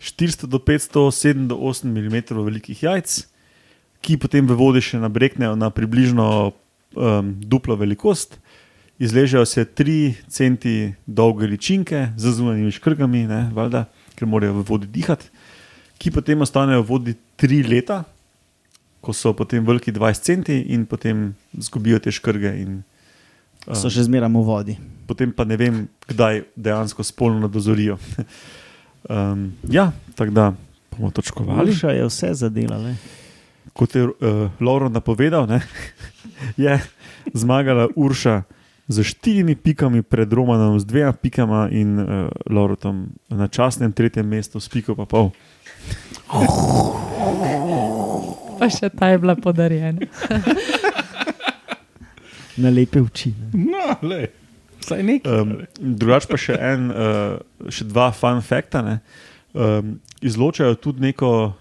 400 0.00 0.46
do 0.46 0.58
500, 0.58 1.10
7 1.12 1.46
do 1.46 1.56
8 1.56 1.86
mm 1.86 2.16
velikih 2.36 2.82
jajc, 2.82 3.26
ki 4.00 4.16
potem 4.16 4.46
v 4.46 4.54
vodi 4.54 4.80
še 4.80 4.98
nabreknejo 4.98 5.54
na 5.54 5.70
približno 5.70 6.52
um, 6.90 7.36
duplo 7.40 7.76
velikost, 7.76 8.38
izležejo 9.00 9.46
se 9.46 9.64
3 9.64 10.14
centi 10.28 10.92
dolge 11.06 11.46
ličinke 11.46 12.08
z 12.16 12.32
zunanjimi 12.36 12.70
škrgami, 12.70 13.24
ne, 13.26 13.40
valjda, 13.54 13.86
ker 14.14 14.28
morajo 14.28 14.60
v 14.60 14.64
vodi 14.68 14.88
dihati, 14.92 15.30
ki 15.98 16.12
potem 16.12 16.44
ostanejo 16.44 16.84
v 16.84 16.88
vodi 16.88 17.14
3 17.40 17.64
leta, 17.68 18.04
ko 19.00 19.16
so 19.16 19.32
potem 19.32 19.64
veliki 19.64 19.92
20 19.96 20.20
centi 20.20 20.58
in 20.76 20.84
potem 20.84 21.30
izgubijo 21.56 21.98
te 21.98 22.12
škrge. 22.12 22.52
In, 22.60 22.82
um, 23.64 23.74
So 23.74 23.88
še 23.88 24.04
zmeraj 24.04 24.28
v 24.28 24.44
vodi. 24.44 24.76
potem 25.08 25.32
pa 25.32 25.48
ne 25.48 25.56
vem, 25.56 25.88
kdaj 26.06 26.44
dejansko 26.54 27.02
spolno 27.02 27.48
dozorijo. 27.48 27.96
um, 29.08 29.50
ja, 29.64 29.90
tako 30.14 30.30
da 30.30 30.52
bomo 30.92 31.10
točkovali. 31.10 31.72
Alša 31.72 31.96
je 31.96 32.04
vse 32.06 32.34
zadelala. 32.34 32.94
Kot 33.72 33.96
je 33.96 34.04
uh, 34.04 34.52
Lauro 34.60 34.88
napovedal, 34.92 35.48
ne, 35.48 35.64
je 36.60 36.76
zmagala 37.32 37.88
Urša 37.96 38.59
z 38.90 39.06
štirimi 39.06 39.54
pikami 39.54 40.02
pred 40.02 40.26
Romanom, 40.26 40.74
z 40.82 40.84
dvema 40.84 41.12
pikama 41.14 41.68
in 41.70 41.98
uh, 41.98 42.26
Lauro 42.50 42.74
tam 42.74 43.14
na 43.30 43.46
časnem 43.46 43.94
tretjem 43.94 44.26
mestu, 44.26 44.58
s 44.58 44.66
piko 44.66 44.98
pa 44.98 45.06
pol. 45.06 45.30
Pa 48.58 48.66
še 48.66 48.90
ta 48.90 49.14
je 49.14 49.22
bila 49.22 49.38
podarjena. 49.38 50.10
Na 52.60 52.68
lepe 52.74 52.98
oči. 53.00 53.30
ne. 53.30 53.70
No, 53.70 53.94
le. 54.02 54.34
Vsaj 54.82 55.02
nekaj. 55.06 55.38
Um, 55.38 55.54
drugač 55.78 56.26
pa 56.26 56.36
še 56.40 56.58
en, 56.58 56.90
uh, 56.90 57.70
še 57.70 57.86
dva 57.86 58.10
fun 58.10 58.42
fakta. 58.42 58.82
ne. 58.82 58.98
Um, 59.54 60.02
izločajo 60.18 60.74
tudi 60.82 61.06
neko 61.06 61.54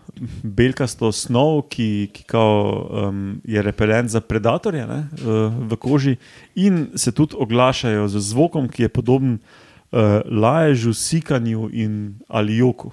belkasto 0.43 1.11
snov, 1.11 1.61
ki, 1.71 2.09
ki 2.13 2.23
kao, 2.29 2.87
um, 3.09 3.41
je 3.43 3.61
repelent 3.61 4.09
za 4.09 4.21
predatorje 4.21 4.87
ne, 4.87 4.99
uh, 5.21 5.53
v 5.69 5.79
koži, 5.79 6.15
in 6.55 6.87
se 6.95 7.11
tudi 7.11 7.37
oglašajo 7.39 8.07
z 8.07 8.23
zvokom, 8.31 8.69
ki 8.69 8.87
je 8.87 8.89
podoben 8.89 9.37
uh, 9.39 10.21
laježu, 10.25 10.93
sikanju 10.93 11.69
in 11.73 12.19
ali 12.27 12.57
joku. 12.57 12.91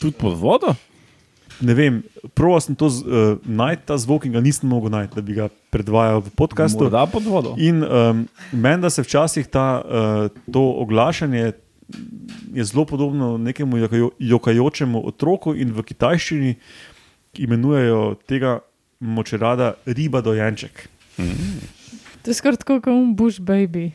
Tudi 0.00 0.16
pod 0.18 0.38
vodo? 0.38 0.74
Ne 1.60 1.72
vem, 1.72 2.02
proval 2.36 2.60
sem 2.60 2.76
to 2.76 2.86
uh, 2.86 3.38
najti, 3.44 3.86
ta 3.88 3.96
zvok 3.96 4.26
in 4.28 4.36
ga 4.36 4.42
nisem 4.44 4.68
mogel 4.68 4.92
najti, 4.92 5.16
da 5.16 5.22
bi 5.24 5.36
ga 5.36 5.48
predvajal 5.72 6.20
v 6.20 6.32
podkastu. 6.36 6.84
Morda 6.84 7.06
pod 7.08 7.24
vodo. 7.24 7.54
In 7.56 7.80
um, 7.80 8.26
meni, 8.52 8.82
da 8.84 8.90
se 8.92 9.02
včasih 9.02 9.48
ta, 9.48 9.80
uh, 9.80 10.28
to 10.52 10.60
oglašanje 10.84 11.52
je 12.54 12.64
zelo 12.64 12.84
podobno 12.84 13.38
nekemu 13.38 13.76
jokajo, 13.76 14.10
jokajočemu 14.18 15.02
otroku, 15.06 15.54
in 15.54 15.72
v 15.72 15.82
kitajščini 15.82 16.54
imenujejo 17.38 18.16
tega 18.26 18.60
močerada 19.00 19.74
riba 19.86 20.20
dojenček. 20.20 20.88
To 22.22 22.30
je 22.30 22.34
skoraj 22.34 22.56
tako 22.56 22.80
kot 22.80 22.92
un 22.92 23.14
bush 23.14 23.40
baby. 23.40 23.90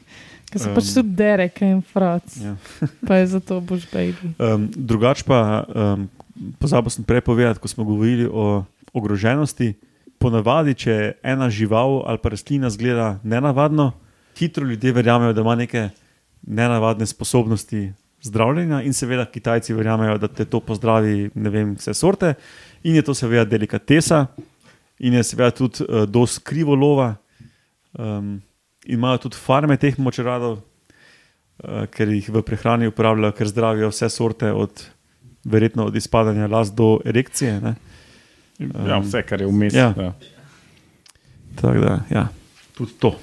Ker 0.51 0.59
so 0.59 0.69
um, 0.71 0.75
pač 0.75 0.91
tudi 0.91 1.15
derek 1.15 1.61
in 1.63 1.79
frac. 1.83 2.35
Ja. 2.39 2.55
Pa 3.07 3.21
je 3.21 3.31
zato 3.35 3.59
bush 3.63 3.87
baby. 3.91 4.35
Um, 4.35 4.67
drugač 4.71 5.23
pa, 5.23 5.63
um, 5.67 6.09
pozabil 6.59 6.91
sem 6.91 7.07
prej 7.07 7.23
povedati, 7.23 7.59
ko 7.59 7.71
smo 7.71 7.87
govorili 7.87 8.27
o 8.27 8.63
ogroženosti. 8.91 9.73
Ponavadi, 10.21 10.75
če 10.77 11.17
ena 11.25 11.49
žival 11.49 12.03
ali 12.05 12.21
pa 12.21 12.29
rastlina 12.29 12.69
zgleda 12.69 13.17
nenavadno, 13.25 13.89
hitro 14.37 14.67
ljudje 14.69 14.93
verjamejo, 14.93 15.33
da 15.33 15.41
ima 15.41 15.55
neke 15.57 15.89
nenavadne 16.41 17.05
sposobnosti 17.05 17.91
zdravljenja, 18.21 18.81
in 18.81 18.93
seveda 18.93 19.25
Kitajci 19.25 19.73
verjamejo, 19.73 20.17
da 20.17 20.27
te 20.27 20.45
to 20.45 20.59
pozdravi, 20.59 21.31
ne 21.35 21.49
vem, 21.49 21.75
vse 21.75 21.93
sorte. 21.93 22.33
In 22.83 22.95
je 22.95 23.01
to 23.05 23.15
seveda 23.17 23.45
delikatesa, 23.49 24.25
in 24.99 25.13
je 25.17 25.23
seveda 25.23 25.51
tudi 25.57 25.85
uh, 25.85 26.03
dosti 26.09 26.43
krivolova. 26.45 27.15
Um, 27.93 28.41
in 28.85 28.97
imajo 28.97 29.25
tudi 29.27 29.37
farme 29.37 29.77
teh 29.77 29.97
močeradov, 29.99 30.59
uh, 30.59 31.85
ker 31.93 32.09
jih 32.13 32.29
v 32.29 32.43
prehrani 32.45 32.89
uporabljajo, 32.91 33.35
ker 33.37 33.49
zdravijo 33.49 33.89
vse 33.91 34.09
sorte, 34.09 34.51
od, 34.53 34.83
verjetno 35.43 35.85
od 35.89 35.95
izpadanja 35.95 36.47
las 36.47 36.73
do 36.73 36.99
erekcije. 37.05 37.59
Ne? 37.61 37.75
Ja, 38.61 38.99
vse, 39.01 39.23
kar 39.25 39.41
je 39.41 39.49
vmes. 39.49 39.73
Ja. 39.73 39.93
Ja. 39.97 40.13
Tako 41.61 41.81
da, 41.81 41.97
ja, 42.09 42.27
tudi 42.77 42.93
to. 42.99 43.15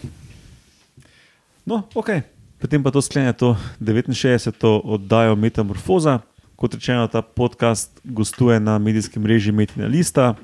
No, 1.65 1.85
ok. 1.95 2.11
Potem 2.59 2.83
pa 2.83 2.91
to 2.91 2.99
sklene 2.99 3.31
to 3.33 3.55
69. 3.79 4.51
oddajo 4.85 5.37
Metamorfoza. 5.39 6.19
Kot 6.59 6.75
rečeno, 6.75 7.07
ta 7.07 7.23
podcast 7.23 8.01
gostuje 8.05 8.59
na 8.61 8.79
medijskem 8.79 9.23
mreži 9.23 9.53
Metina 9.53 9.87
Lista. 9.87 10.35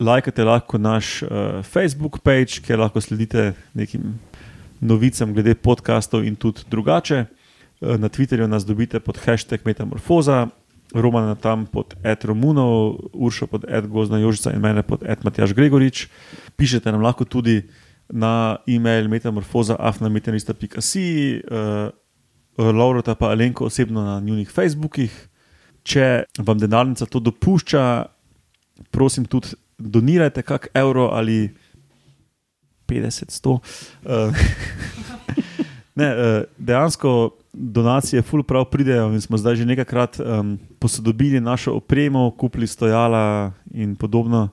Lajkate 0.00 0.44
lahko 0.44 0.78
naš 0.80 1.22
uh, 1.22 1.28
Facebook 1.60 2.24
page, 2.24 2.64
kjer 2.64 2.80
lahko 2.80 3.00
sledite 3.00 3.52
nekim 3.74 4.16
novicam 4.80 5.34
glede 5.36 5.54
podkastov 5.54 6.24
in 6.24 6.36
tudi 6.36 6.64
drugače. 6.70 7.24
Uh, 7.80 8.00
na 8.00 8.08
Twitterju 8.08 8.48
nas 8.48 8.64
dobite 8.64 9.00
pod 9.00 9.20
hashtag 9.20 9.60
Metamorfoza, 9.64 10.48
Romana 10.94 11.34
tam 11.34 11.66
pod 11.66 11.94
Ed 12.02 12.24
Romunov, 12.24 12.96
Uršo 13.12 13.46
pod 13.46 13.68
Ed 13.68 13.86
Gozna 13.86 14.18
Jožica 14.18 14.50
in 14.50 14.64
mene 14.64 14.82
pod 14.82 15.04
Ed 15.04 15.20
Matjaš 15.24 15.52
Gregorič. 15.52 16.08
Pišete 16.56 16.88
nam 16.92 17.04
lahko 17.04 17.28
tudi 17.28 17.68
na 18.12 18.58
e-mail 18.66 19.08
metamorfoza.afnametanista.com, 19.08 20.80
uh, 22.58 22.74
Laurota 22.74 23.14
pa 23.14 23.30
Alenko 23.30 23.64
osebno 23.64 24.02
na 24.04 24.20
njihovih 24.20 24.50
Facebookih. 24.50 25.28
Če 25.82 26.24
vam 26.38 26.58
denarnica 26.58 27.06
to 27.06 27.20
dopušča, 27.20 28.04
prosim 28.90 29.24
tudi 29.24 29.48
donirajte 29.78 30.42
kak 30.42 30.68
evro 30.74 31.08
ali 31.12 31.54
50, 32.88 33.30
100. 33.30 33.50
Uh, 33.50 33.60
ne, 36.00 36.08
uh, 36.10 36.42
dejansko 36.58 37.30
donacije 37.52 38.22
full 38.22 38.42
prav 38.42 38.64
pridejo 38.70 39.12
in 39.12 39.20
smo 39.20 39.38
zdaj 39.38 39.56
že 39.56 39.66
nekajkrat 39.66 40.20
um, 40.20 40.58
posodobili 40.78 41.40
našo 41.40 41.72
opremo, 41.72 42.30
kupili 42.30 42.66
stojala 42.66 43.52
in 43.74 43.96
podobno. 43.96 44.48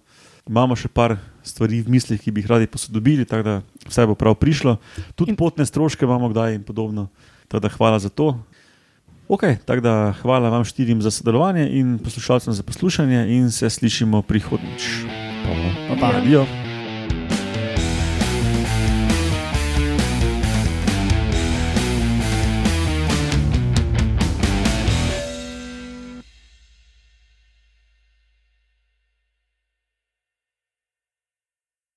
Imamo 0.48 0.76
še 0.80 0.88
par 0.88 1.18
stvari 1.44 1.82
v 1.84 1.92
mislih, 1.92 2.20
ki 2.20 2.32
bi 2.32 2.44
jih 2.44 2.52
radi 2.52 2.68
posodobili, 2.72 3.26
tako 3.28 3.44
da 3.44 3.56
vse 3.88 4.06
bo 4.08 4.16
prav 4.16 4.38
prišlo. 4.40 4.78
Tudi 5.16 5.36
potne 5.36 5.66
stroške 5.68 6.08
imamo 6.08 6.32
kdaj 6.32 6.56
in 6.56 6.64
podobno. 6.64 7.08
Tako 7.48 7.64
da 7.68 7.74
hvala 7.76 8.00
za 8.00 8.10
to. 8.10 8.36
Ok, 9.28 9.44
tako 9.68 9.84
da 9.84 10.14
hvala 10.22 10.50
vam 10.50 10.64
štirim 10.64 11.02
za 11.04 11.12
sodelovanje 11.12 11.68
in 11.80 12.00
poslušalcem 12.00 12.54
za 12.54 12.64
poslušanje 12.64 13.28
in 13.36 13.52
se 13.52 13.70
slišimo 13.70 14.22
prihodnjič. 14.22 15.04
Pa 15.92 16.00
pa. 16.00 16.16
Adijo. 16.18 16.67